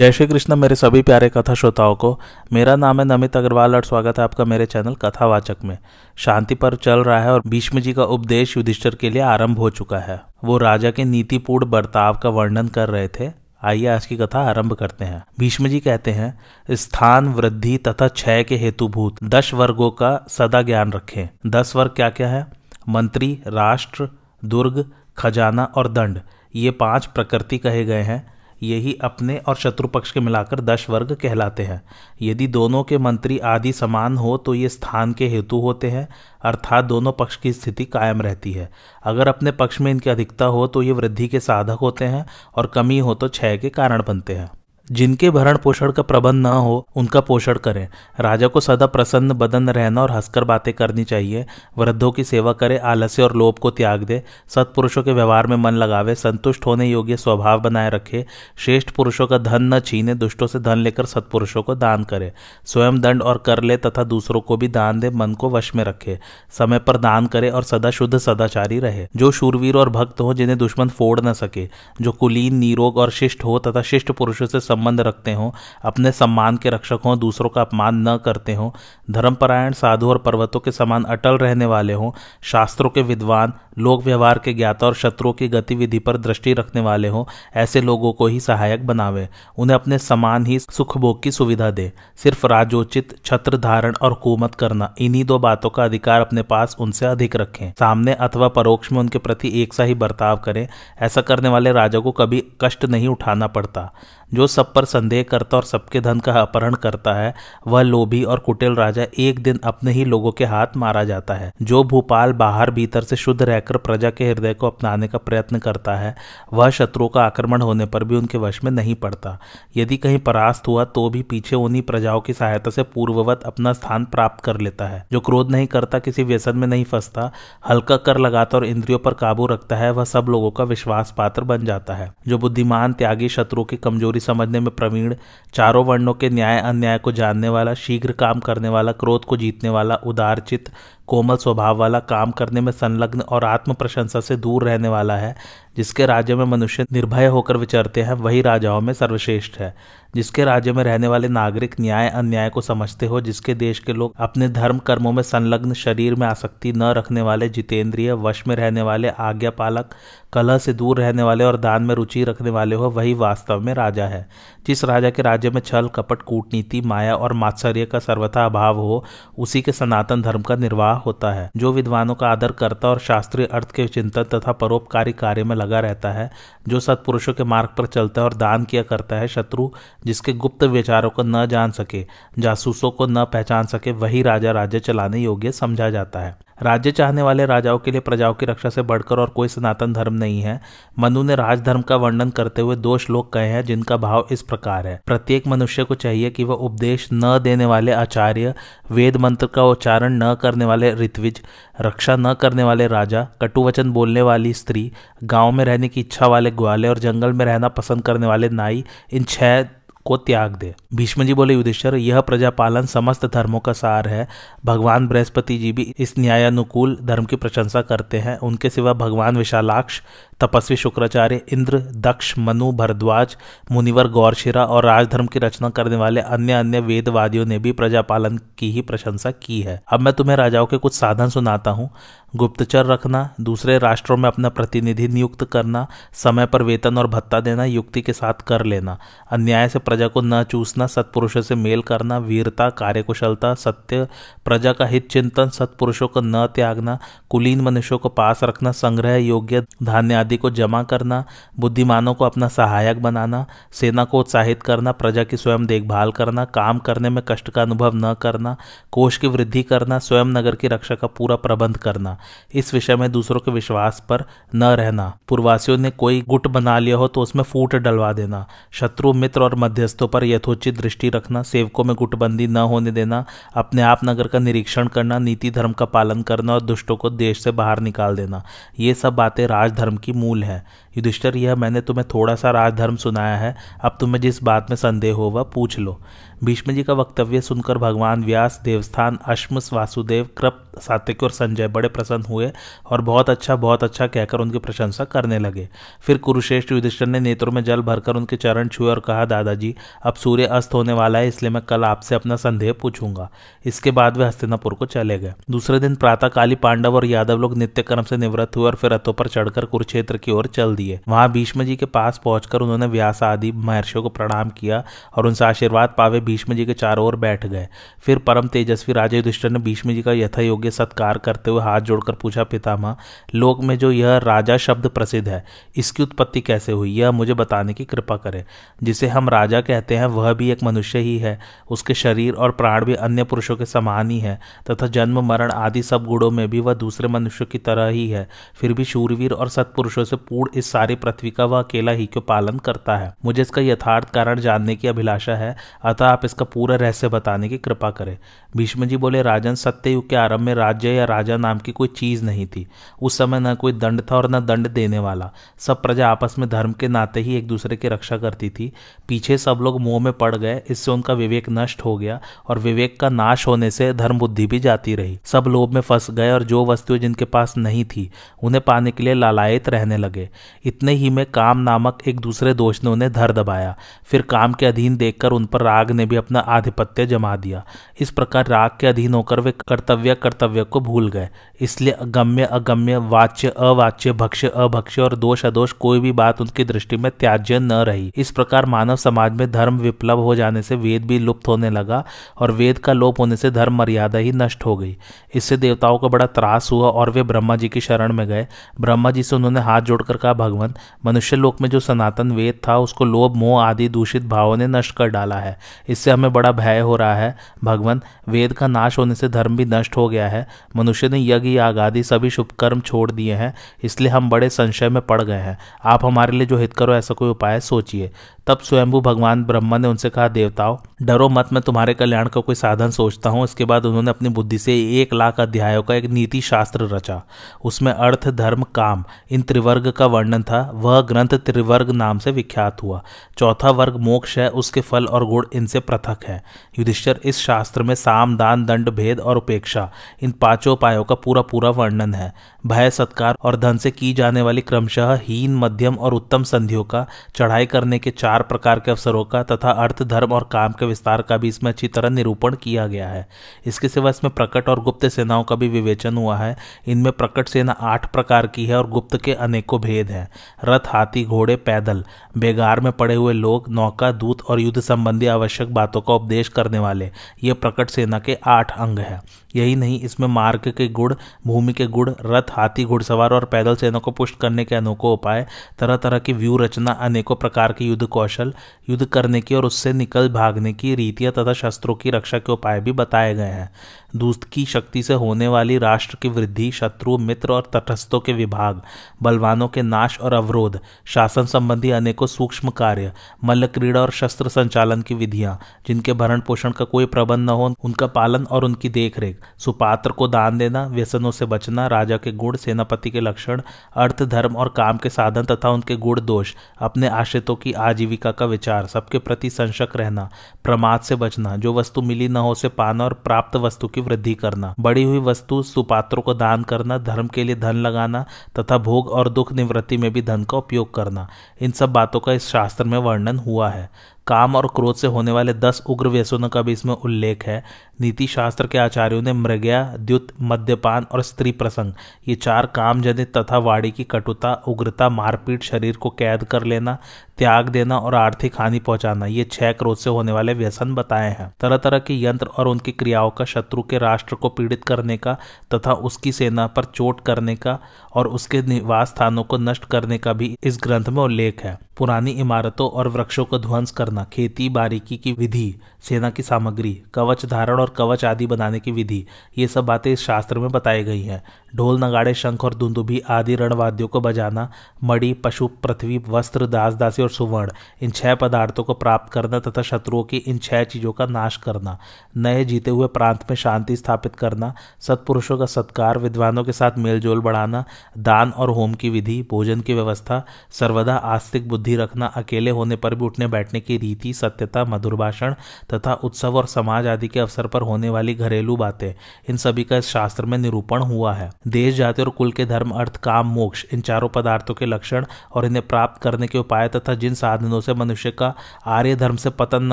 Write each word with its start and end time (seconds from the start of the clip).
जय 0.00 0.12
श्री 0.12 0.26
कृष्ण, 0.26 0.56
मेरे 0.56 0.74
सभी 0.74 1.02
प्यारे 1.02 1.28
कथा 1.28 1.54
श्रोताओं 1.54 1.96
को। 1.96 2.20
मेरा 2.52 2.76
नाम 2.76 3.00
है 3.00 3.06
नमित 3.06 3.36
अग्रवाल 3.36 3.76
और 3.76 3.84
स्वागत 3.84 4.18
है 4.18 4.24
आपका 4.24 4.44
मेरे 4.44 4.66
चैनल 4.66 4.94
कथावाचक 4.94 5.56
में। 5.64 5.78
शांति 6.16 6.54
पर 6.54 6.74
चल 6.74 6.98
रहा 6.98 7.20
है 7.20 7.32
और 7.32 7.42
भीष्म 7.46 7.80
जी 7.80 7.92
का 7.92 8.04
उपदेश 8.04 8.56
युधिष्ठर 8.56 8.94
के 8.94 9.10
लिए 9.10 9.22
आरंभ 9.22 9.58
हो 9.58 9.70
चुका 9.70 9.98
है। 9.98 10.22
वो 10.44 10.58
राजा 10.58 10.90
के 10.90 11.04
नीतिपूर्ण 11.04 11.70
बर्ताव 11.70 12.18
का 12.22 12.28
वर्णन 12.28 12.68
कर 12.68 12.88
रहे 12.88 13.08
थे। 13.08 13.32
आइए 13.64 13.86
आज 13.86 14.06
की 14.06 14.16
कथा 14.16 14.40
आरंभ 14.40 14.72
करते 14.72 15.04
हैं। 15.04 15.24
भीष्म 15.38 15.68
जी 15.68 15.80
कहते 15.80 16.10
हैं, 16.10 16.40
स्थान, 16.70 17.28
वृद्धि 17.28 17.78
तथा 17.78 18.08
क्षय 18.08 18.44
के 18.44 18.56
हेतुभूत 18.56 19.16
दस 19.24 19.54
वर्गों 19.54 19.90
का 19.90 20.26
सदा 20.28 20.62
ज्ञान 20.62 20.92
रखें। 20.92 21.50
दस 21.50 21.76
वर्ग 21.76 21.90
क्या 21.90 22.10
क्या 22.10 22.28
है? 22.28 22.46
मंत्री, 22.88 23.42
राष्ट्र, 23.46 24.08
दुर्ग, 24.44 24.90
खजाना 25.18 25.64
और 25.64 25.92
दंड। 25.92 26.20
ये 26.54 26.70
पाँच 26.70 27.06
प्रकृति 27.06 27.58
कहे 27.58 27.84
गए 27.84 28.02
हैं। 28.02 28.39
यही 28.62 28.96
अपने 29.04 29.36
और 29.38 29.56
शत्रु 29.56 29.88
पक्ष 29.88 30.12
के 30.12 30.20
मिलाकर 30.20 30.60
दश 30.60 30.88
वर्ग 30.90 31.14
कहलाते 31.14 31.62
हैं। 31.62 31.80
यदि 32.22 32.46
दोनों 32.48 32.82
के 32.84 32.98
मंत्री 32.98 33.38
आदि 33.38 33.72
समान 33.72 34.16
हो 34.16 34.36
तो 34.36 34.54
ये 34.54 34.68
स्थान 34.68 35.12
के 35.12 35.28
हेतु 35.28 35.60
होते 35.60 35.90
हैं, 35.90 36.06
अर्थात 36.42 36.84
दोनों 36.84 37.12
पक्ष 37.12 37.36
की 37.36 37.52
स्थिति 37.52 37.84
कायम 37.84 38.22
रहती 38.22 38.52
है। 38.52 38.70
अगर 39.04 39.28
अपने 39.28 39.52
पक्ष 39.52 39.80
में 39.80 39.90
इनकी 39.90 40.10
अधिकता 40.10 40.44
हो 40.46 40.66
तो 40.66 40.82
ये 40.82 40.92
वृद्धि 40.92 41.28
के 41.28 41.40
साधक 41.40 41.78
होते 41.80 42.04
हैं, 42.04 42.24
और 42.54 42.66
कमी 42.66 42.98
हो 42.98 43.14
तो 43.14 43.28
क्षय 43.28 43.58
के 43.58 43.70
कारण 43.70 44.02
बनते 44.02 44.34
हैं। 44.34 44.50
जिनके 44.92 45.30
भरण 45.30 45.58
पोषण 45.58 45.92
का 45.92 46.02
प्रबंध 46.02 46.46
न 46.46 46.50
हो, 46.50 46.86
उनका 46.96 47.20
पोषण 47.20 47.54
करें। 47.54 47.88
राजा 48.20 48.46
को 48.46 48.60
सदा 48.60 48.86
प्रसन्न, 48.86 49.32
बदन 49.32 49.70
रहना 49.70 50.02
और 50.02 50.10
हंसकर 50.10 50.44
बातें 50.44 50.74
करनी 50.74 51.04
चाहिए। 51.04 51.46
वृद्धों 51.78 52.12
की 52.12 52.24
सेवा 52.24 52.52
करे, 52.52 52.78
आलस्य 52.78 53.22
और 53.22 53.36
लोभ 53.36 53.54
को 53.54 53.70
त्याग 53.70 54.02
दे। 54.02 54.22
सत्पुरुषों 54.48 55.02
के 55.02 55.12
व्यवहार 55.12 55.46
में 55.46 55.56
मन 55.56 55.72
लगावे, 55.72 56.14
संतुष्ट 56.14 56.66
होने 56.66 56.86
योग्य 56.86 57.16
स्वभाव 57.16 57.60
बनाए 57.60 57.90
रखे। 57.90 58.26
श्रेष्ठ 58.56 58.90
पुरुषों 58.90 59.26
का 59.26 59.38
धन 59.38 59.74
न 59.74 59.80
छीने, 59.80 60.14
दुष्टों 60.14 60.46
से 60.46 60.58
धन 60.58 60.78
लेकर 60.78 61.04
सत्पुरुषों 61.04 61.62
को 61.62 61.74
दान 61.74 62.04
करे। 62.04 62.32
स्वयं 62.64 63.00
दंड 63.00 63.22
और 63.22 63.38
कर 63.38 63.62
ले 63.62 63.76
तथा 63.76 64.04
दूसरों 64.04 64.40
को 64.40 64.56
भी 64.56 64.68
दान 64.68 65.00
दे, 65.00 65.10
मन 65.10 65.34
को 65.34 65.50
वश 65.50 65.74
में 65.74 65.84
रखे। 65.84 66.18
समय 66.50 66.78
पर 66.78 66.96
दान 66.96 67.26
करे 67.26 67.50
और 67.50 67.62
सदा 67.62 67.90
शुद्ध, 67.90 68.18
सदाचारी 68.18 68.80
रहे। 68.80 69.08
जो 69.16 69.30
शूरवीर 69.30 69.76
और 69.76 69.88
भक्त 69.88 70.20
हो, 70.20 70.34
जिन्हें 70.34 70.58
दुश्मन 70.58 70.88
फोड़ 70.88 71.20
न 71.20 71.32
सके, 71.32 71.68
जो 72.00 72.12
कुलीन, 72.12 72.54
निरोग 72.54 72.96
और 72.96 73.10
शिष्ट 73.10 73.44
हो 73.44 73.58
तथा 73.58 73.82
शिष्ट 73.82 74.12
पुरुषों 74.12 74.46
से 74.46 74.60
संबंध 74.80 75.00
रखते 75.00 75.32
हों, 75.32 75.50
अपने 75.84 76.12
सम्मान 76.12 76.56
के 76.56 76.70
रक्षक 76.70 77.00
हों, 77.04 77.18
दूसरों 77.18 77.50
का 77.50 77.60
अपमान 77.60 78.08
न 78.08 78.16
करते 78.16 78.54
हों, 78.54 78.70
धर्मपरायण 79.10 79.72
साधु 79.72 80.08
और 80.08 80.18
पर्वतों 80.18 80.60
के 80.60 80.72
समान 80.72 81.04
अटल 81.04 81.38
रहने 81.38 81.66
वाले 81.66 81.92
हों, 81.92 82.12
शास्त्रों 82.42 82.90
के 82.90 83.02
विद्वान, 83.02 83.52
लोक 83.78 84.02
व्यवहार 84.02 84.38
के 84.38 84.54
ज्ञाता 84.54 84.86
और 84.86 84.94
शत्रुओं 84.94 85.32
की 85.32 85.48
गतिविधि 85.48 85.98
पर 85.98 86.16
दृष्टि 86.16 86.52
रखने 86.52 86.80
वाले 86.80 87.08
हों, 87.08 87.24
ऐसे 87.54 87.80
लोगों 87.80 88.12
को 88.12 88.26
ही 88.26 88.40
सहायक 88.40 88.86
बनावे। 88.86 89.28
उन्हें 89.58 89.74
अपने 89.74 89.98
समान 89.98 90.46
ही 90.46 90.58
सुख 90.58 90.98
भोग 90.98 91.22
की 91.22 91.30
सुविधा 91.30 91.70
दे। 91.70 91.92
सिर्फ़ 92.16 92.46
राजोचित 92.46 93.16
छत्र 93.24 93.56
धारण 93.56 93.94
और 94.02 94.10
हुकूमत 94.10 94.54
करना, 94.54 94.94
इन्हीं 94.98 95.24
दो 95.24 95.38
बातों 95.38 95.70
का 95.70 95.84
अधिकार 95.84 96.20
अपने 96.20 96.42
पास 96.42 96.76
उनसे 96.80 97.06
अधिक 97.06 97.36
रखें। 97.36 97.72
सामने 97.78 98.14
अथवा 98.14 98.48
परोक्ष 98.48 98.92
में 98.92 99.00
उनके 99.00 99.18
प्रति 99.18 99.62
एक 99.62 99.74
सा 99.74 99.84
ही 99.84 99.94
बर्ताव 99.94 100.36
करें, 100.36 100.68
ऐसा 101.02 101.20
करने 101.20 101.48
वाले 101.48 101.72
राजा 101.72 101.98
को 101.98 102.12
कभी 102.12 102.42
कष्ट 102.60 102.84
नहीं 102.84 103.08
उठाना 103.08 103.46
पड़ता। 103.46 103.92
जो 104.34 104.46
सब 104.46 104.72
पर 104.72 104.84
संदेह 104.84 105.22
करता 105.22 105.56
और 105.56 105.62
सबके 105.62 106.00
धन 106.00 106.20
का 106.20 106.32
अपहरण 106.32 106.74
करता 106.74 107.14
है, 107.14 107.34
वह 107.66 107.82
लोभी 107.82 108.24
और 108.24 108.38
कुटिल 108.38 108.74
राजा 108.74 109.06
एक 109.18 109.42
दिन 109.42 109.60
अपने 109.64 109.92
ही 109.92 110.04
लोगों 110.04 110.32
के 110.32 110.44
हाथ 110.44 110.66
मारा 110.76 111.04
जाता 111.04 111.34
है। 111.34 111.52
जो 111.62 111.84
भूपाल 111.84 112.32
बाहर 112.32 112.70
भीतर 112.70 113.00
से 113.00 113.16
शुद्ध 113.16 113.42
रहकर 113.42 113.76
प्रजा 113.76 114.10
के 114.10 114.30
हृदय 114.30 114.54
को 114.54 114.66
अपनाने 114.66 115.08
का 115.08 115.18
प्रयत्न 115.18 115.58
करता 115.58 115.94
है, 115.94 116.16
वह 116.52 116.70
शत्रुओं 116.70 117.08
का 117.08 117.22
आक्रमण 117.22 117.62
होने 117.62 117.86
पर 117.86 118.04
भी 118.04 118.16
उनके 118.16 118.38
वश 118.38 118.64
में 118.64 118.70
नहीं 118.70 118.94
पड़ता। 118.94 119.38
यदि 119.76 119.96
कहीं 119.96 120.18
परास्त 120.18 120.68
हुआ 120.68 120.84
तो 120.84 121.10
भी 121.10 121.22
पीछे 121.22 121.56
उन्हीं 121.56 121.82
प्रजाओं 121.82 122.20
की 122.20 122.32
सहायता 122.32 122.70
से 122.70 122.82
पूर्ववत 122.82 123.40
अपना 123.46 123.72
स्थान 123.72 124.04
प्राप्त 124.04 124.44
कर 124.44 124.60
लेता 124.60 124.86
है। 124.86 125.06
जो 125.12 125.20
क्रोध 125.20 125.50
नहीं 125.50 125.66
करता, 125.66 125.98
किसी 125.98 126.22
व्यसन 126.22 126.56
में 126.56 126.68
नहीं 126.68 126.84
फंसता, 126.84 127.32
हल्का 127.68 127.96
कर 127.96 128.18
लगाता 128.18 128.58
और 128.58 128.64
इंद्रियों 128.64 128.98
पर 128.98 129.14
काबू 129.14 129.46
रखता 129.46 129.76
है, 129.76 129.90
वह 129.90 130.04
सब 130.04 130.26
लोगों 130.28 130.50
का 130.50 130.64
विश्वास 130.64 131.14
पात्र 131.18 131.42
बन 131.42 131.64
जाता 131.64 131.94
है। 131.94 132.12
जो 132.28 132.38
बुद्धिमान, 132.38 132.92
त्यागी 132.92 133.28
शत्रुओं 133.28 133.64
की 133.64 133.76
कमज़ोरी 133.76 134.19
कमज़ोरी 134.20 134.38
समझने 134.38 134.60
में 134.60 134.74
प्रवीण, 134.74 135.14
चारों 135.54 135.84
वर्णों 135.84 136.14
के 136.14 136.30
न्याय 136.30 136.60
अन्याय 136.60 136.98
को 136.98 137.12
जानने 137.12 137.48
वाला, 137.48 137.74
शीघ्र 137.74 138.12
काम 138.12 138.40
करने 138.40 138.68
वाला, 138.68 138.92
क्रोध 138.92 139.24
को 139.24 139.36
जीतने 139.36 139.70
वाला, 139.70 139.94
उदारचित, 139.94 140.68
कोमल 141.06 141.36
स्वभाव 141.36 141.76
वाला, 141.76 141.98
काम 141.98 142.30
करने 142.30 142.60
में 142.60 142.72
संलग्न 142.72 143.20
और 143.20 143.44
आत्म 143.44 143.74
प्रशंसा 143.74 144.20
से 144.20 144.36
दूर 144.36 144.64
रहने 144.64 144.88
वाला 144.88 145.16
है, 145.16 145.34
जिसके 145.76 146.06
राज्य 146.06 146.34
में 146.34 146.44
मनुष्य 146.44 146.86
निर्भय 146.92 147.26
होकर 147.26 147.56
विचरते 147.56 148.02
हैं, 148.02 148.12
वही 148.12 148.42
राजाओं 148.42 148.80
में 148.80 148.92
सर्वश्रेष्ठ 148.92 149.58
है। 149.58 149.76
जिसके 150.14 150.44
राज्य 150.44 150.72
में 150.72 150.84
रहने 150.84 151.08
वाले 151.08 151.28
नागरिक 151.28 151.74
न्याय 151.80 152.08
अन्याय 152.08 152.48
को 152.48 152.60
समझते 152.60 153.06
हो, 153.06 153.20
जिसके 153.20 153.54
देश 153.54 153.78
के 153.78 153.92
लोग 153.92 154.14
अपने 154.18 154.48
धर्म 154.48 154.78
कर्मों 154.78 155.12
में 155.12 155.22
संलग्न, 155.22 155.72
शरीर 155.72 156.14
में 156.14 156.26
आसक्ति 156.26 156.72
न 156.72 156.82
रखने 156.82 157.22
वाले, 157.22 157.48
जितेंद्रिय, 157.48 158.12
वश 158.12 158.44
में 158.48 158.56
रहने 158.56 158.82
वाले 158.82 159.08
आज्ञा 159.08 159.50
पालक 159.50 159.90
कलह 160.32 160.58
से 160.58 160.72
दूर 160.72 160.98
रहने 160.98 161.22
वाले 161.22 161.44
और 161.44 161.56
दान 161.56 161.82
में 161.82 161.94
रुचि 161.94 162.24
रखने 162.24 162.50
वाले 162.50 162.76
हो, 162.76 162.90
वही 162.90 163.14
वास्तव 163.14 163.60
में 163.60 163.74
राजा 163.74 164.04
है। 164.04 164.28
जिस 164.66 164.84
राजा 164.84 165.10
के 165.10 165.22
राज्य 165.22 165.50
में 165.50 165.60
छल, 165.60 165.88
कपट, 165.88 166.22
कूटनीति, 166.22 166.80
माया 166.80 167.14
और 167.14 167.32
मात्सर्य 167.32 167.86
का 167.86 167.98
सर्वथा 167.98 168.46
अभाव 168.46 168.76
हो, 168.76 169.04
उसी 169.38 169.62
के 169.62 169.72
सनातन 169.72 170.22
धर्म 170.22 170.42
का 170.42 170.56
निर्वाह 170.56 170.96
होता 170.96 171.32
है। 171.32 171.50
जो 171.56 171.72
विद्वानों 171.72 172.14
का 172.14 172.28
आदर 172.28 172.52
करता 172.52 172.88
और 172.88 172.98
शास्त्रीय 172.98 173.46
अर्थ 173.46 173.72
के 173.72 173.86
चिंतन 173.86 174.22
तथा 174.22 174.52
परोपकारी 174.52 175.12
कार्य 175.12 175.44
में 175.44 175.56
लगा 175.56 175.80
रहता 175.80 176.12
है, 176.12 176.30
जो 176.68 176.80
सत्पुरुषों 176.80 177.32
के 177.32 177.44
मार्ग 177.44 177.68
पर 177.78 177.86
चलता 177.86 178.20
है 178.20 178.24
और 178.24 178.34
दान 178.34 178.64
किया 178.64 178.82
करता 178.82 179.16
है 179.16 179.28
शत्रु, 179.28 179.70
जिसके 180.06 180.32
गुप्त 180.32 180.64
विचारों 180.64 181.10
को 181.10 181.22
न 181.22 181.46
जान 181.46 181.70
सके, 181.70 182.06
जासूसों 182.38 182.90
को 182.90 183.06
न 183.06 183.24
पहचान 183.24 183.66
सके, 183.66 183.92
वही 183.92 184.22
राजा 184.22 184.50
राज्य 184.50 184.80
चलाने 184.80 185.18
योग्य 185.18 185.52
समझा 185.52 185.90
जाता 185.90 186.20
है। 186.20 186.49
राज्य 186.62 186.90
चाहने 186.90 187.22
वाले 187.22 187.46
राजाओं 187.46 187.78
के 187.78 187.90
लिए 187.90 188.00
प्रजाओं 188.00 188.34
की 188.34 188.46
रक्षा 188.46 188.68
से 188.70 188.82
बढ़कर 188.82 189.18
और 189.18 189.28
कोई 189.28 189.48
सनातन 189.48 189.92
धर्म 189.92 190.14
नहीं 190.14 190.40
है। 190.40 190.60
मनु 190.98 191.22
ने 191.22 191.34
राजधर्म 191.34 191.82
का 191.82 191.96
वर्णन 191.96 192.30
करते 192.30 192.62
हुए 192.62 192.76
दो 192.76 192.98
श्लोक 192.98 193.32
कहे 193.32 193.48
हैं, 193.48 193.64
जिनका 193.64 193.96
भाव 193.96 194.28
इस 194.32 194.42
प्रकार 194.42 194.86
है। 194.86 195.00
प्रत्येक 195.06 195.46
मनुष्य 195.46 195.84
को 195.84 195.94
चाहिए 195.94 196.30
कि 196.30 196.44
वह 196.44 196.54
उपदेश 196.54 197.08
न 197.12 197.40
देने 197.42 197.64
वाले 197.64 197.92
आचार्य, 197.92 198.54
वेद 198.90 199.16
मंत्र 199.16 199.46
का 199.46 199.64
उच्चारण 199.64 200.12
न 200.22 200.34
करने 200.34 200.64
वाले 200.64 200.94
ऋत्विज, 200.94 201.42
रक्षा 201.80 202.16
न 202.16 202.34
करने 202.34 202.62
वाले 202.62 202.86
राजा, 202.86 203.26
कटुवचन 203.40 203.90
बोलने 203.90 204.22
वाली 204.22 204.52
स्त्री, 204.52 204.92
गाँव 205.24 205.52
में 205.52 205.64
रहने 205.64 205.88
की 205.88 206.00
इच्छा 206.00 206.26
वाले 206.26 206.50
ग्वाले 206.50 206.88
और 206.88 206.98
जंगल 206.98 207.32
में 207.32 207.44
रहना 207.44 207.68
पसंद 207.68 208.02
करने 208.02 208.26
वाले 208.26 208.48
नाई, 208.48 208.84
इन 209.12 209.24
छह 209.24 209.62
को 210.04 210.16
त्याग 210.16 210.56
दे। 210.56 210.74
भीष्म 210.94 211.24
जी 211.24 211.34
बोले, 211.34 211.54
युधिष्ठर, 211.54 211.94
यह 211.94 212.20
प्रजापालन 212.20 212.86
समस्त 212.86 213.26
धर्मों 213.26 213.60
का 213.60 213.72
सार 213.72 214.08
है। 214.08 214.28
भगवान 214.64 215.08
बृहस्पति 215.08 215.58
जी 215.58 215.72
भी 215.72 215.94
इस 215.98 216.14
न्यायानुकूल 216.18 216.98
धर्म 217.02 217.24
की 217.24 217.36
प्रशंसा 217.36 217.82
करते 217.82 218.18
हैं। 218.18 218.38
उनके 218.38 218.70
सिवा 218.70 218.92
भगवान 218.92 219.36
विशालाक्ष 219.36 220.02
तपस्वी 220.40 220.76
शुक्राचार्य 220.76 221.40
इंद्र, 221.52 221.78
दक्ष, 221.78 222.34
मनु, 222.38 222.72
भरद्वाज, 222.72 223.36
मुनिवर, 223.72 224.08
गौरशिरा 224.08 224.64
और 224.64 224.84
राजधर्म 224.84 225.26
की 225.26 225.38
रचना 225.38 225.68
करने 225.68 225.96
वाले 225.96 226.20
अन्य 226.20 226.52
अन्य 226.52 226.80
वेदवादियों 226.80 227.46
ने 227.46 227.58
भी 227.58 227.72
प्रजापालन 227.72 228.40
की 228.58 228.72
ही 228.72 228.80
प्रशंसा 228.80 229.30
की 229.30 229.60
है। 229.60 229.82
अब 229.92 230.00
मैं 230.00 230.14
तुम्हें 230.14 230.36
राजाओं 230.36 230.66
के 230.66 230.76
कुछ 230.76 230.94
साधन 230.94 231.28
सुनाता 231.28 231.70
हूँ। 231.70 231.90
गुप्तचर 232.36 232.86
रखना, 232.86 233.34
दूसरे 233.40 233.78
राष्ट्रों 233.78 234.16
में 234.16 234.28
अपना 234.28 234.48
प्रतिनिधि 234.48 235.08
नियुक्त 235.08 235.44
करना, 235.44 235.86
समय 236.12 236.46
पर 236.46 236.62
वेतन 236.62 236.98
और 236.98 237.06
भत्ता 237.06 237.40
देना, 237.40 237.64
युक्ति 237.64 238.02
के 238.02 238.12
साथ 238.12 238.34
कर 238.34 238.64
लेना, 238.64 238.98
अन्याय 239.30 239.68
से 239.68 239.78
प्रजा 239.78 240.08
को 240.08 240.20
न 240.20 240.42
चूसना, 240.42 240.86
सत्पुरुषों 240.86 241.42
से 241.42 241.54
मेल 241.54 241.82
करना, 241.82 242.18
वीरता, 242.18 242.70
कार्यकुशलता, 242.70 243.54
सत्य, 243.54 244.08
प्रजा 244.44 244.72
का 244.72 244.86
हित 244.86 245.08
चिंतन, 245.10 245.48
सत्पुरुषों 245.48 246.08
को 246.08 246.20
न 246.20 246.46
त्यागना, 246.46 246.98
कुलीन 247.30 247.60
मनुष्यों 247.60 247.98
को 247.98 248.08
पास 248.08 248.40
रखना, 248.44 248.72
संग्रह, 248.72 249.16
योग्य 249.16 249.64
धान्य 249.82 250.14
आदि 250.30 250.36
को 250.36 250.50
जमा 250.50 250.82
करना, 250.82 251.24
बुद्धिमानों 251.58 252.14
को 252.14 252.24
अपना 252.24 252.48
सहायक 252.48 253.02
बनाना, 253.02 253.46
सेना 253.72 254.04
को 254.04 254.18
उत्साहित 254.20 254.62
करना, 254.62 254.92
प्रजा 254.92 255.24
की 255.24 255.36
स्वयं 255.36 255.66
देखभाल 255.66 256.12
करना, 256.12 256.44
काम 256.44 256.78
करने 256.78 257.10
में 257.10 257.22
कष्ट 257.28 257.50
का 257.50 257.62
अनुभव 257.62 257.92
न 257.94 258.14
करना, 258.22 258.56
कोष 258.92 259.16
की 259.16 259.26
वृद्धि 259.26 259.62
करना, 259.62 259.98
स्वयं 259.98 260.24
नगर 260.26 260.54
की 260.54 260.68
रक्षा 260.68 260.94
का 260.94 261.06
पूरा 261.06 261.36
प्रबंध 261.36 261.76
करना। 261.76 262.16
इस 262.54 262.72
विषय 262.74 262.96
में 262.96 263.10
दूसरों 263.12 263.40
के 263.40 263.50
विश्वास 263.50 264.02
पर 264.08 264.24
न 264.54 264.64
रहना। 264.74 265.12
पूर्वासियों 265.28 265.78
ने 265.78 265.90
कोई 265.90 266.22
गुट 266.28 266.46
बना 266.46 266.78
लिया 266.78 266.96
हो 266.96 267.08
तो 267.08 267.20
उसमें 267.20 267.42
फूट 267.42 267.74
डलवा 267.74 268.12
देना। 268.12 268.46
शत्रु, 268.70 269.12
मित्र 269.12 269.42
और 269.42 269.54
मध्यस्थों 269.54 270.08
पर 270.08 270.24
यथोचित 270.24 270.80
दृष्टि 270.80 271.08
रखना, 271.08 271.42
सेवकों 271.42 271.84
में 271.84 271.94
गुटबंदी 271.96 272.46
न 272.46 272.56
होने 272.56 272.90
देना, 272.90 273.24
अपने 273.56 273.82
आप 273.82 274.00
नगर 274.04 274.28
का 274.28 274.38
निरीक्षण 274.38 274.88
करना, 274.88 275.18
नीति 275.18 275.50
धर्म 275.50 275.72
का 275.72 275.84
पालन 275.84 276.22
करना 276.22 276.54
और 276.54 276.62
दुष्टों 276.62 276.96
को 276.96 277.10
देश 277.10 277.42
से 277.42 277.50
बाहर 277.50 277.80
निकाल 277.80 278.16
देना। 278.16 278.42
ये 278.78 278.94
सब 278.94 279.14
बातें 279.14 279.46
राजधर्म 279.46 279.96
की 279.96 280.12
मूल 280.20 280.44
है। 280.44 280.62
युधिष्ठर, 280.96 281.36
यह 281.36 281.54
मैंने 281.54 281.80
तुम्हें 281.80 282.06
थोड़ा 282.14 282.34
सा 282.34 282.50
राजधर्म 282.50 282.96
सुनाया 282.96 283.36
है। 283.36 283.56
अब 283.80 283.96
तुम्हें 284.00 284.20
जिस 284.20 284.42
बात 284.42 284.70
में 284.70 284.76
संदेह 284.76 285.14
हो 285.14 285.30
वह 285.30 285.42
पूछ 285.42 285.78
लो। 285.78 286.00
भीष्म 286.44 286.72
जी 286.72 286.82
का 286.82 286.92
वक्तव्य 286.92 287.40
सुनकर 287.40 287.78
भगवान 287.78 288.22
व्यास, 288.24 288.60
देवस्थान, 288.64 289.18
अश्म, 289.24 289.60
वासुदेव, 289.72 290.28
कृप, 290.38 290.62
सात्विक 290.78 291.22
और 291.22 291.30
संजय 291.30 291.68
बड़े 291.68 291.88
प्रसन्न 291.88 292.22
हुए 292.22 292.50
और 292.86 293.00
बहुत 293.00 293.30
अच्छा 293.30 293.56
बहुत 293.56 293.84
अच्छा 293.84 294.06
कहकर 294.06 294.40
उनकी 294.40 294.58
प्रशंसा 294.58 295.04
करने 295.04 295.38
लगे। 295.38 295.68
फिर 296.00 296.18
कुरुश्रेष्ठ 296.18 296.72
युधिष्ठर 296.72 297.06
ने 297.06 297.20
नेत्रों 297.20 297.52
में 297.52 297.62
जल 297.64 297.80
भरकर 297.80 298.16
उनके 298.16 298.36
चरण 298.36 298.68
छुए 298.68 298.90
और 298.90 299.00
कहा, 299.00 299.24
दादाजी, 299.24 299.74
अब 300.02 300.14
सूर्य 300.14 300.44
अस्त 300.44 300.74
होने 300.74 300.92
वाला 300.92 301.18
है, 301.18 301.28
इसलिए 301.28 301.50
मैं 301.50 301.62
कल 301.62 301.84
आपसे 301.84 302.14
अपना 302.14 302.36
संदेह 302.36 302.72
पूछूँगा। 302.72 303.28
इसके 303.66 303.90
बाद 303.90 304.16
वे 304.16 304.24
हस्तिनापुर 304.24 304.74
को 304.74 304.86
चले 304.86 305.18
गए। 305.18 305.34
दूसरे 305.50 305.78
दिन 305.80 305.94
प्रातः 305.94 306.28
काली 306.28 306.54
पांडव 306.54 306.94
और 306.94 307.04
यादव 307.04 307.38
लोग 307.38 307.56
नित्य 307.56 307.82
कर्म 307.82 308.02
से 308.02 308.16
निवृत्त 308.16 308.56
हुए 308.56 308.66
और 308.66 308.74
फिर 308.74 308.92
रथों 308.92 309.12
पर 309.12 309.28
चढ़कर 309.28 309.64
कुरुक्षेत्र 309.64 310.16
की 310.16 310.32
ओर 310.32 310.46
चल 310.46 310.76
दिए। 310.80 311.00
वहाँ 311.08 311.30
भीष्म 311.32 311.64
जी 311.64 311.76
के 311.76 311.86
पास 311.86 312.20
पहुंचकर 312.24 312.60
उन्होंने 312.60 312.86
व्यास 312.86 313.22
आदि 313.22 313.52
महर्षियों 313.52 314.02
को 314.02 314.08
प्रणाम 314.08 314.50
किया 314.50 314.82
और 315.16 315.26
उनसे 315.26 315.44
आशीर्वाद 315.44 315.94
पावे 315.98 316.20
भीष्म 316.20 316.54
जी 316.54 316.66
के 316.66 316.74
चारों 316.74 317.06
ओर 317.06 317.16
बैठ 317.16 317.46
गए। 317.46 317.68
फिर 318.02 318.18
परम 318.18 318.48
तेजस्वी 318.48 318.94
राजा 318.94 319.16
युधिष्ठर 319.16 319.50
ने 319.50 319.58
भीष्म 319.58 319.92
जी 319.92 320.02
का 320.02 320.12
यथा 320.12 320.42
योग्य 320.42 320.70
सत्कार 320.70 321.18
करते 321.18 321.50
हुए 321.50 321.62
हाथ 321.62 321.80
जोड़कर 321.80 322.12
पूछा, 322.12 322.44
पितामह, 322.44 322.96
लोक 323.34 323.62
में 323.64 323.78
जो 323.78 323.90
यह 323.92 324.16
राजा 324.16 324.56
शब्द 324.56 324.86
प्रसिद्ध 324.86 325.28
है, 325.28 325.44
इसकी 325.76 326.02
उत्पत्ति 326.02 326.40
कैसे 326.40 326.72
हुई? 326.72 326.90
यह 326.90 327.10
मुझे 327.10 327.34
बताने 327.34 327.74
की 327.74 327.84
कृपा 327.84 328.16
करें। 328.16 328.44
जिसे 328.82 329.08
हम 329.08 329.28
राजा 329.28 329.60
कहते 329.60 329.96
हैं, 329.96 330.06
वह 330.06 330.32
भी 330.32 330.50
एक 330.50 330.62
मनुष्य 330.64 330.98
ही 330.98 331.18
है। 331.18 331.38
उसके 331.70 331.94
शरीर 331.94 332.34
और 332.34 332.50
प्राण 332.50 332.84
भी 332.84 332.94
अन्य 332.94 333.24
पुरुषों 333.24 333.56
के 333.56 333.66
समान 333.66 334.10
ही 334.10 334.18
है, 334.18 334.40
तथा 334.70 334.86
जन्म, 334.86 335.20
मरण 335.20 335.50
आदि 335.50 335.82
सब 335.82 336.04
गुणों 336.04 336.30
में 336.30 336.48
भी 336.50 336.60
वह 336.60 336.74
दूसरे 336.74 337.08
मनुष्यों 337.08 337.46
की 337.46 337.58
तरह 337.58 337.86
ही 337.86 338.08
है। 338.10 338.28
फिर 338.54 338.72
भी 338.72 338.84
शूरवीर 338.84 339.32
और 339.32 339.48
सत्पुरुषों 339.48 340.04
से 340.04 340.16
पूर्ण 340.16 340.58
इस 340.58 340.69
सारी 340.70 340.94
पृथ्वी 340.94 341.30
का 341.30 341.44
वह 341.44 341.62
अकेला 341.62 341.92
ही 341.92 342.06
क्यों 342.06 342.22
पालन 342.22 342.58
करता 342.58 342.96
है? 342.96 343.14
मुझे 343.24 343.42
इसका 343.42 343.62
यथार्थ 343.62 344.10
कारण 344.10 344.40
जानने 344.40 344.76
की 344.76 344.88
अभिलाषा 344.88 345.34
है, 345.34 345.56
अतः 345.84 346.06
आप 346.06 346.24
इसका 346.24 346.44
पूरा 346.44 346.76
रहस्य 346.76 347.08
बताने 347.08 347.48
की 347.48 347.58
कृपा 347.58 347.90
करें। 347.90 348.18
भीष्म 348.56 348.84
जी 348.84 348.96
बोले, 348.96 349.22
राजन 349.22 349.54
सत्य 349.54 349.90
युग 349.90 350.08
के 350.08 350.16
आरंभ 350.16 350.40
में 350.40 350.54
राज्य 350.54 350.90
या 350.90 351.04
राजा 351.04 351.36
नाम 351.36 351.58
की 351.58 351.72
कोई 351.72 351.88
चीज़ 351.88 352.24
नहीं 352.24 352.46
थी। 352.46 352.66
उस 353.02 353.18
समय 353.18 353.40
न 353.40 353.54
कोई 353.54 353.72
दंड 353.72 354.00
था 354.00 354.16
और 354.16 354.30
न 354.30 354.40
दंड 354.46 354.68
देने 354.68 354.98
वाला। 354.98 355.30
सब 355.58 355.82
प्रजा 355.82 356.08
आपस 356.08 356.34
में 356.38 356.48
धर्म 356.48 356.72
के 356.72 356.88
नाते 356.88 357.20
ही 357.20 357.36
एक 357.36 357.46
दूसरे 357.46 357.76
की 357.76 357.88
रक्षा 357.88 358.16
करती 358.16 358.50
थी। 358.50 358.72
पीछे 359.08 359.38
सब 359.38 359.58
लोग 359.62 359.80
मोह 359.80 360.00
में 360.00 360.12
पड़ 360.12 360.36
गए, 360.36 360.62
इससे 360.68 360.90
उनका 360.90 361.14
विवेक 361.14 361.46
नष्ट 361.50 361.84
हो 361.84 361.96
गया 361.96 362.20
और 362.48 362.58
विवेक 362.58 363.00
का 363.00 363.08
नाश 363.08 363.46
होने 363.46 363.70
से 363.70 363.92
धर्म 363.92 364.18
बुद्धि 364.18 364.46
भी 364.46 364.60
जाती 364.60 364.94
रही। 364.94 365.18
सब 365.24 365.44
लोभ 365.48 365.74
में 365.74 365.80
फंस 365.80 366.10
गए 366.10 366.30
और 366.30 366.42
जो 366.42 366.64
वस्तुएँ 366.66 366.98
जिनके 366.98 367.24
पास 367.24 367.54
नहीं 367.56 367.84
थी, 367.84 368.10
उन्हें 368.42 368.60
पाने 368.66 368.90
के 368.90 369.02
लिए 369.02 369.14
लालायित 369.14 369.68
रहने 369.68 369.96
लगे। 369.96 370.28
इतने 370.64 370.92
ही 370.92 371.10
में 371.10 371.26
काम 371.26 371.58
नामक 371.58 371.98
एक 372.06 372.20
दूसरे 372.20 372.54
दोष 372.54 372.84
ने 372.84 372.90
उन्हें 372.90 373.12
धर 373.12 373.32
दबाया। 373.32 373.76
फिर 374.04 374.22
काम 374.22 374.52
के 374.52 374.66
अधीन 374.66 374.96
देखकर 374.96 375.30
उन 375.30 375.44
पर 375.44 375.62
राग 375.62 375.90
ने 375.90 376.06
भी 376.06 376.16
अपना 376.16 376.38
आधिपत्य 376.38 377.06
जमा 377.06 377.36
दिया। 377.36 377.64
इस 378.00 378.10
प्रकार 378.10 378.46
राग 378.46 378.70
के 378.80 378.86
अधीन 378.86 379.14
होकर 379.14 379.40
वे 379.40 379.52
कर्तव्य 379.68 380.14
कर्तव्य 380.14 380.64
को 380.64 380.80
भूल 380.80 381.08
गए। 381.08 381.28
इसलिए 381.60 381.92
अगम्य 381.92 382.44
अगम्य, 382.44 382.96
वाच्य, 382.96 383.48
अवाच्य, 383.48 384.12
भक्ष्य, 384.12 384.48
अभक्ष्य 384.48 385.02
और 385.02 385.16
दोष 385.16 385.46
अदोष 385.46 385.72
कोई 385.72 386.00
भी 386.00 386.12
बात 386.12 386.40
उनकी 386.40 386.64
दृष्टि 386.64 386.96
में 386.96 387.12
त्याज्य 387.18 387.58
न 387.58 387.72
रही। 387.72 388.12
इस 388.16 388.30
प्रकार 388.30 388.66
मानव 388.66 388.96
समाज 388.96 389.32
में 389.32 389.50
धर्म 389.52 389.78
विप्लव 389.78 390.20
हो 390.20 390.34
जाने 390.34 390.62
से 390.62 390.74
वेद 390.74 391.06
भी 391.06 391.18
लुप्त 391.18 391.48
होने 391.48 391.70
लगा 391.70 392.04
और 392.38 392.50
वेद 392.50 392.78
का 392.78 392.92
लोप 392.92 393.20
होने 393.20 393.36
से 393.36 393.50
धर्म 393.50 393.76
मर्यादा 393.76 394.18
ही 394.18 394.32
नष्ट 394.32 394.66
हो 394.66 394.76
गई। 394.76 394.96
इससे 395.34 395.56
देवताओं 395.56 395.98
को 395.98 396.08
बड़ा 396.08 396.26
त्रास 396.26 396.72
हुआ 396.72 396.88
और 396.88 397.10
वे 397.10 397.22
ब्रह्मा 397.22 397.56
जी 397.56 397.68
की 397.68 397.80
शरण 397.80 398.12
में 398.12 398.26
गए। 398.28 398.46
ब्रह्मा 398.80 399.10
जी 399.10 399.22
से 399.22 399.36
उन्होंने 399.36 399.60
हाथ 399.60 399.80
जोड़कर 399.80 400.16
कहा 400.16 400.32
भगवान 400.50 400.74
मनुष्य 401.06 401.36
लोक 401.36 401.60
में 401.60 401.68
जो 401.68 401.80
सनातन 401.80 402.32
वेद 402.32 402.54
था, 402.68 402.78
उसको 402.78 403.04
लोभ, 403.04 403.36
मोह 403.36 403.62
आदि 403.62 403.88
दूषित 403.88 404.24
भावों 404.24 404.56
ने 404.56 404.66
नष्ट 404.66 404.94
कर 404.96 405.08
डाला 405.08 405.36
है। 405.36 405.58
इससे 405.88 406.10
हमें 406.10 406.32
बड़ा 406.32 406.52
भय 406.52 406.78
हो 406.78 406.96
रहा 406.96 407.14
है। 407.14 407.36
भगवान 407.64 408.00
वेद 408.28 408.52
का 408.52 408.66
नाश 408.66 408.98
होने 408.98 409.14
से 409.14 409.28
धर्म 409.28 409.56
भी 409.56 409.64
नष्ट 409.64 409.96
हो 409.96 410.08
गया 410.08 410.28
है। 410.28 410.46
मनुष्य 410.76 411.08
ने 411.08 411.20
यज्ञ, 411.20 411.48
याग 411.48 411.78
आदि 411.78 412.02
सभी 412.02 412.30
शुभकर्म 412.30 412.80
छोड़ 412.80 413.10
दिए 413.10 413.34
हैं, 413.34 413.54
इसलिए 413.84 414.10
हम 414.10 414.30
बड़े 414.30 414.50
संशय 414.50 414.88
में 414.88 415.02
पड़ 415.02 415.22
गए 415.22 415.40
हैं। 415.40 415.58
आप 415.84 416.04
हमारे 416.04 416.32
लिए 416.32 416.46
जो 416.46 416.56
हित 416.56 416.72
करो, 416.72 416.94
ऐसा 416.94 417.14
कोई 417.14 417.30
उपाय 417.30 417.60
सोचिए। 417.60 418.10
तब 418.46 418.58
स्वयंभू 418.58 419.00
भगवान 419.00 419.44
ब्रह्मा 419.44 419.78
ने 419.78 419.88
उनसे 419.88 420.10
कहा, 420.10 420.28
देवताओं, 420.28 420.76
डरो 421.02 421.28
मत, 421.28 421.52
मैं 421.52 421.62
तुम्हारे 421.62 421.94
कल्याण 421.94 422.28
का 422.28 422.40
कोई 422.40 422.54
साधन 422.54 422.90
सोचता 422.90 423.30
हूँ। 423.30 423.44
इसके 423.44 423.64
बाद 423.64 423.86
उन्होंने 423.86 424.10
अपनी 424.10 424.28
बुद्धि 424.28 424.58
से 424.58 424.74
एक 425.00 425.14
लाख 425.14 425.40
अध्यायों 425.40 425.82
का 425.82 425.94
एक 425.94 426.04
नीति 426.04 426.40
शास्त्र 426.40 426.84
रचा। 426.84 427.22
उसमें 427.64 427.92
अर्थ, 427.92 428.28
धर्म, 428.28 428.62
काम, 428.62 429.04
इन 429.30 429.42
त्रिवर्ग 429.42 429.90
का 429.90 430.06
वर्णन 430.06 430.39
था, 430.42 430.70
वह 430.74 431.00
ग्रंथ 431.00 431.28
त्रिवर्ग 431.28 431.90
नाम 431.90 432.18
से 432.18 432.30
विख्यात 432.30 432.82
हुआ। 432.82 433.02
चौथा 433.38 433.70
वर्ग 433.70 433.96
मोक्ष 433.96 434.38
है, 434.38 434.48
उसके 434.48 434.80
फल 434.80 435.06
और 435.06 435.26
गुण 435.26 435.46
इनसे 435.54 435.80
पृथक 435.80 436.18
है। 436.24 436.42
युधिष्ठर 436.78 437.20
इस 437.24 437.38
शास्त्र 437.38 437.82
में 437.82 437.94
साम, 437.94 438.36
दान, 438.36 438.64
दंड, 438.64 438.90
भेद 438.90 439.20
और 439.20 439.36
उपेक्षा, 439.36 439.90
इन 440.22 440.30
पाँचों 440.30 440.72
उपायों 440.72 441.04
का 441.04 441.14
पूरा 441.14 441.42
पूरा 441.42 441.70
वर्णन 441.70 442.14
है। 442.14 442.32
भय, 442.66 442.90
सत्कार 442.90 443.36
और 443.42 443.56
धन 443.56 443.76
से 443.76 443.90
की 443.90 444.12
जाने 444.12 444.42
वाली 444.42 444.60
क्रमशः 444.60 445.14
हीन, 445.22 445.56
मध्यम 445.56 445.94
और 445.94 446.14
उत्तम 446.14 446.42
संधियों 446.42 446.84
का, 446.84 447.06
चढ़ाई 447.36 447.66
करने 447.66 447.98
के 447.98 448.10
चार 448.10 448.42
प्रकार 448.42 448.80
के 448.80 448.90
अवसरों 448.90 449.24
का 449.24 449.42
तथा 449.42 449.70
अर्थ, 449.70 450.02
धर्म 450.02 450.32
और 450.32 450.48
काम 450.52 450.72
के 450.72 450.86
विस्तार 450.86 451.22
का 451.22 451.36
भी 451.36 451.48
इसमें 451.48 451.70
अच्छी 451.70 451.88
तरह 451.88 452.08
निरूपण 452.08 452.54
किया 452.54 452.86
गया 452.86 453.08
है। 453.08 453.28
इसके 453.66 453.88
सिवा 453.88 454.10
इसमें 454.10 454.34
प्रकट 454.34 454.68
और 454.68 454.80
गुप्त 454.80 455.06
सेनाओं 455.08 455.44
का 455.44 455.56
भी 455.56 455.68
विवेचन 455.68 456.16
हुआ 456.16 456.36
है। 456.36 456.56
इनमें 456.86 457.12
प्रकट 457.12 457.48
सेना 457.48 457.72
आठ 457.72 458.12
प्रकार 458.12 458.46
की 458.46 458.66
है 458.66 458.76
और 458.76 458.90
गुप्त 458.90 459.16
के 459.16 459.34
अनेकों 459.34 459.80
भेद 459.80 460.10
हैं। 460.10 460.29
रथ, 460.64 460.80
हाथी, 460.86 461.24
घोड़े, 461.24 461.56
पैदल। 461.56 462.04
बेगार 462.38 462.80
में 462.80 462.92
पड़े 462.92 463.14
हुए 463.14 463.32
लोग, 463.32 463.68
नौका, 463.68 464.12
दूत 464.12 464.42
और 464.42 464.60
युद्ध 464.60 464.80
संबंधी 464.80 465.26
आवश्यक 465.26 465.74
बातों 465.74 466.00
का 466.00 466.14
उपदेश 466.14 466.48
करने 466.48 466.78
वाले। 466.78 467.10
ये 467.44 467.52
प्रकट 467.52 467.90
सेना 467.90 468.18
के 468.18 468.38
आठ 468.46 468.80
अंग 468.80 468.98
है। 468.98 469.20
यही 469.56 469.76
नहीं, 469.76 470.00
इसमें 470.00 470.28
मार्ग 470.28 470.72
के 470.76 470.88
गुण, 470.88 471.14
भूमि 471.46 471.72
के 471.72 471.86
गुण, 471.86 472.14
रथ, 472.26 472.42
हाथी, 472.50 472.84
घुड़सवार 472.84 473.32
और 473.32 473.44
पैदल 473.44 473.76
सेना 473.76 473.98
को 473.98 474.10
पुष्ट 474.10 474.36
करने 474.36 474.64
के 474.64 474.74
अनोखो 474.74 475.12
उपाय 475.12 475.46
तरह 475.78 475.96
तरह 475.96 476.18
की 476.18 476.32
व्यू 476.32 476.56
रचना 476.56 476.90
अनेकों 476.90 477.36
प्रकार 477.36 477.72
के 477.72 477.84
युद्ध 477.84 478.06
कौशल, 478.06 478.54
युद्ध 478.90 479.04
करने 479.04 479.40
की 479.40 479.54
और 479.54 479.64
उससे 479.64 479.92
निकल 479.92 480.28
भागने 480.28 480.72
की 480.72 480.94
रीतियाँ 480.94 481.32
तथा 481.32 481.52
शस्त्रों 481.52 481.94
की 481.94 482.10
रक्षा 482.10 482.38
के 482.38 482.52
उपाय 482.52 482.80
भी 482.80 482.92
बताए 482.92 483.34
गए 483.34 483.42
हैं। 483.42 483.70
दूत 484.16 484.44
की 484.44 484.64
शक्ति 484.64 485.02
से 485.02 485.14
होने 485.14 485.48
वाली 485.48 485.78
राष्ट्र 485.78 486.18
की 486.22 486.28
वृद्धि, 486.28 486.70
शत्रु, 486.70 487.18
मित्र 487.18 487.52
और 487.52 487.70
तटस्थों 487.74 488.20
के 488.20 488.32
विभाग, 488.32 488.82
बलवानों 489.22 489.68
के 489.68 489.82
नाश 489.82 490.20
और 490.20 490.32
अवरोध, 490.32 490.80
शासन 491.04 491.44
संबंधी 491.44 491.90
अनेकों 491.90 492.26
सूक्ष्म 492.26 492.70
कार्य, 492.70 493.12
मल्ल 493.44 493.66
क्रीड़ा 493.66 494.00
और 494.00 494.10
शस्त्र 494.10 494.48
संचालन 494.48 495.02
की 495.02 495.14
विधियाँ, 495.14 495.58
जिनके 495.86 496.12
भरण 496.12 496.40
पोषण 496.40 496.70
का 496.70 496.84
कोई 496.84 497.06
प्रबंध 497.06 497.50
न 497.50 497.52
हो, 497.52 497.74
उनका 497.84 498.06
पालन 498.06 498.44
और 498.44 498.64
उनकी 498.64 498.88
देखरेख, 498.88 499.40
सुपात्र 499.58 500.10
को 500.10 500.28
दान 500.28 500.58
देना, 500.58 500.86
व्यसनों 500.86 501.30
से 501.30 501.46
बचना, 501.46 501.86
राजा 501.86 502.16
के 502.16 502.32
गुण, 502.32 502.56
सेनापति 502.56 503.10
के 503.10 503.20
लक्षण, 503.20 503.62
अर्थ, 503.96 504.22
धर्म 504.22 504.56
और 504.56 504.68
काम 504.68 504.98
के 504.98 505.08
साधन 505.08 505.42
तथा 505.42 505.70
उनके 505.70 505.96
गुण 505.96 506.20
दोष, 506.20 506.54
अपने 506.78 507.08
आश्रितों 507.08 507.56
की 507.56 507.72
आजीविका 507.72 508.32
का 508.32 508.46
विचार, 508.46 508.86
सबके 508.86 509.18
प्रति 509.18 509.50
संशक 509.50 509.88
रहना, 509.96 510.30
प्रमाद 510.64 511.00
से 511.00 511.16
बचना, 511.16 511.56
जो 511.56 511.74
वस्तु 511.74 512.02
मिली 512.02 512.28
न 512.28 512.36
हो 512.36 512.54
से 512.54 512.68
पाना 512.68 513.04
और 513.04 513.12
प्राप्त 513.12 513.56
वस्तु 513.56 513.88
की 513.88 513.99
वृद्धि 514.00 514.34
करना, 514.34 514.74
बड़ी 514.80 515.02
हुई 515.02 515.18
वस्तु 515.18 515.62
सुपात्रों 515.62 516.22
को 516.22 516.34
दान 516.34 516.62
करना, 516.62 516.98
धर्म 516.98 517.28
के 517.28 517.44
लिए 517.44 517.56
धन 517.56 517.76
लगाना 517.76 518.24
तथा 518.58 518.78
भोग 518.78 519.08
और 519.08 519.28
दुख 519.28 519.52
निवृत्ति 519.52 519.96
में 519.96 520.12
भी 520.12 520.22
धन 520.22 520.44
का 520.44 520.58
उपयोग 520.58 520.94
करना। 520.94 521.28
इन 521.60 521.70
सब 521.70 521.92
बातों 521.92 522.20
का 522.20 522.32
इस 522.32 522.48
शास्त्र 522.48 522.84
में 522.84 522.98
वर्णन 522.98 523.38
हुआ 523.38 523.70
है। 523.70 523.90
काम 524.26 524.56
और 524.56 524.66
क्रोध 524.66 524.96
से 524.96 525.06
होने 525.06 525.32
वाले 525.32 525.52
दस 525.54 525.82
उग्र 525.86 526.08
व्यसनों 526.08 526.48
का 526.48 526.62
भी 526.62 526.72
इसमें 526.72 526.94
उल्लेख 526.94 527.46
है। 527.46 527.62
नीति 528.00 528.26
शास्त्र 528.26 528.66
के 528.66 528.78
आचार्यों 528.78 529.22
ने 529.22 529.32
मृग्या, 529.32 529.82
द्युत, 529.96 530.28
मद्यपान 530.42 531.06
और 531.12 531.22
स्त्री 531.22 531.52
प्रसंग, 531.52 531.92
ये 532.28 532.34
चार 532.34 532.66
काम 532.66 533.00
जनित 533.00 533.36
तथा 533.38 533.58
वाणी 533.58 533.90
की 533.90 534.04
कटुता, 534.04 534.52
उग्रता, 534.68 535.08
मारपीट, 535.08 535.62
शरीर 535.62 535.96
को 535.96 536.10
कैद 536.10 536.44
कर 536.44 536.64
लेना, 536.64 536.96
त्याग 537.38 537.68
देना 537.68 537.98
और 537.98 538.14
आर्थिक 538.14 538.54
हानि 538.58 538.78
पहुंचाना, 538.78 539.26
ये 539.26 539.44
छह 539.44 539.72
क्रोध 539.72 539.96
से 539.96 540.10
होने 540.10 540.32
वाले 540.32 540.54
व्यसन 540.54 540.94
बताए 540.94 541.30
हैं। 541.30 541.52
तरह 541.60 541.76
तरह 541.76 541.98
के 541.98 542.14
यंत्र 542.22 542.46
और 542.46 542.68
उनकी 542.68 542.92
क्रियाओं 542.92 543.30
का 543.30 543.44
शत्रु 543.44 543.82
के 543.82 543.98
राष्ट्र 543.98 544.36
को 544.36 544.48
पीड़ित 544.48 544.84
करने 544.84 545.16
का 545.16 545.36
तथा 545.74 545.92
उसकी 545.92 546.32
सेना 546.32 546.66
पर 546.66 546.84
चोट 546.84 547.20
करने 547.20 547.56
का 547.56 547.78
और 548.14 548.28
उसके 548.28 548.62
निवास 548.62 549.08
स्थानों 549.08 549.44
को 549.44 549.58
नष्ट 549.58 549.84
करने 549.84 550.18
का 550.18 550.32
भी 550.32 550.56
इस 550.64 550.78
ग्रंथ 550.82 551.08
में 551.08 551.22
उल्लेख 551.22 551.62
है। 551.64 551.78
पुरानी 551.96 552.30
इमारतों 552.30 552.88
और 552.90 553.08
वृक्षों 553.08 553.44
को 553.44 553.58
ध्वंस 553.58 553.90
कर 553.90 554.09
करना, 554.10 554.24
खेती, 554.24 554.68
बारीकी 554.68 555.16
की 555.16 555.32
विधि, 555.32 555.74
सेना 556.00 556.30
की 556.30 556.42
सामग्री, 556.42 557.02
कवच 557.14 557.44
धारण 557.46 557.80
और 557.80 557.94
कवच 557.96 558.24
आदि 558.24 558.46
बनाने 558.46 558.80
की 558.80 558.92
विधि, 558.92 559.24
ये 559.58 559.66
सब 559.66 559.84
बातें 559.84 560.12
इस 560.12 560.20
शास्त्र 560.20 560.58
में 560.58 560.70
बताई 560.70 561.04
गई 561.04 561.22
हैं। 561.22 561.42
ढोल, 561.76 562.04
नगाड़े, 562.04 562.34
शंख 562.34 562.64
और 562.64 562.74
दुंदुभी 562.74 563.20
आदि 563.20 563.54
रणवाद्यों 563.54 564.08
को 564.08 564.20
बजाना, 564.20 564.70
मणि, 565.04 565.32
पशु, 565.32 565.66
पृथ्वी, 565.66 566.18
वस्त्र, 566.28 566.66
दास, 566.66 566.94
दासी 566.94 567.22
और 567.22 567.30
सुवर्ण, 567.30 567.70
इन 568.02 568.10
छह 568.10 568.34
पदार्थों 568.34 568.84
को 568.84 568.94
प्राप्त 568.94 569.32
करना 569.32 569.58
तथा 569.58 569.82
शत्रुओं 569.82 570.22
की 570.24 570.36
इन 570.36 570.58
छह 570.58 570.84
चीज़ों 570.84 571.12
का 571.12 571.26
नाश 571.26 571.56
करना, 571.56 571.98
नए 572.36 572.64
जीते 572.64 572.90
हुए 572.90 573.06
प्रांत 573.08 573.44
में 573.50 573.56
शांति 573.56 573.96
स्थापित 573.96 574.36
करना, 574.36 574.74
सत्पुरुषों 575.00 575.58
का 575.58 575.66
सत्कार, 575.66 576.18
विद्वानों 576.18 576.64
के 576.64 576.72
साथ 576.72 576.98
मेलजोल 576.98 577.40
बढ़ाना, 577.40 577.84
दान 578.18 578.50
और 578.50 578.70
होम 578.70 578.94
की 578.94 579.10
विधि, 579.10 579.40
भोजन 579.50 579.80
की 579.80 579.94
व्यवस्था, 579.94 580.44
सर्वदा 580.70 581.16
आस्तिक 581.16 581.68
बुद्धि 581.68 581.96
रखना, 581.96 582.26
अकेले 582.26 582.70
होने 582.70 582.96
पर 582.96 583.14
भी 583.14 583.24
उठने 583.24 583.46
बैठने 583.46 583.80
की 583.80 583.98
रीति, 584.00 584.32
सत्यता, 584.32 584.84
मधुर 584.84 585.14
भाषण 585.14 585.54
तथा 585.94 586.14
उत्सव 586.14 586.56
और 586.56 586.66
समाज 586.66 587.06
आदि 587.06 587.28
के 587.28 587.40
अवसर 587.40 587.66
पर 587.66 587.82
होने 587.82 588.10
वाली 588.10 588.34
घरेलू 588.34 588.76
बातें, 588.76 589.12
इन 589.48 589.56
सभी 589.56 589.84
का 589.84 589.96
इस 589.96 590.08
शास्त्र 590.08 590.44
में 590.44 590.58
निरूपण 590.58 591.02
हुआ 591.02 591.34
है। 591.34 591.50
देश, 591.68 591.94
जाति 591.94 592.22
और 592.22 592.28
कुल 592.30 592.52
के 592.52 592.66
धर्म, 592.66 592.90
अर्थ, 592.90 593.16
काम, 593.16 593.46
मोक्ष, 593.46 593.84
इन 593.92 594.00
चारों 594.00 594.28
पदार्थों 594.28 594.74
के 594.74 594.86
लक्षण 594.86 595.26
और 595.54 595.66
इन्हें 595.66 595.86
प्राप्त 595.86 596.22
करने 596.22 596.46
के 596.46 596.58
उपाय 596.58 596.88
तथा 596.88 597.14
जिन 597.14 597.34
साधनों 597.34 597.80
से 597.80 597.94
मनुष्य 597.94 598.30
का 598.30 598.54
आर्य 598.86 599.16
धर्म 599.16 599.36
से 599.36 599.50
पतन 599.50 599.82
न 599.82 599.92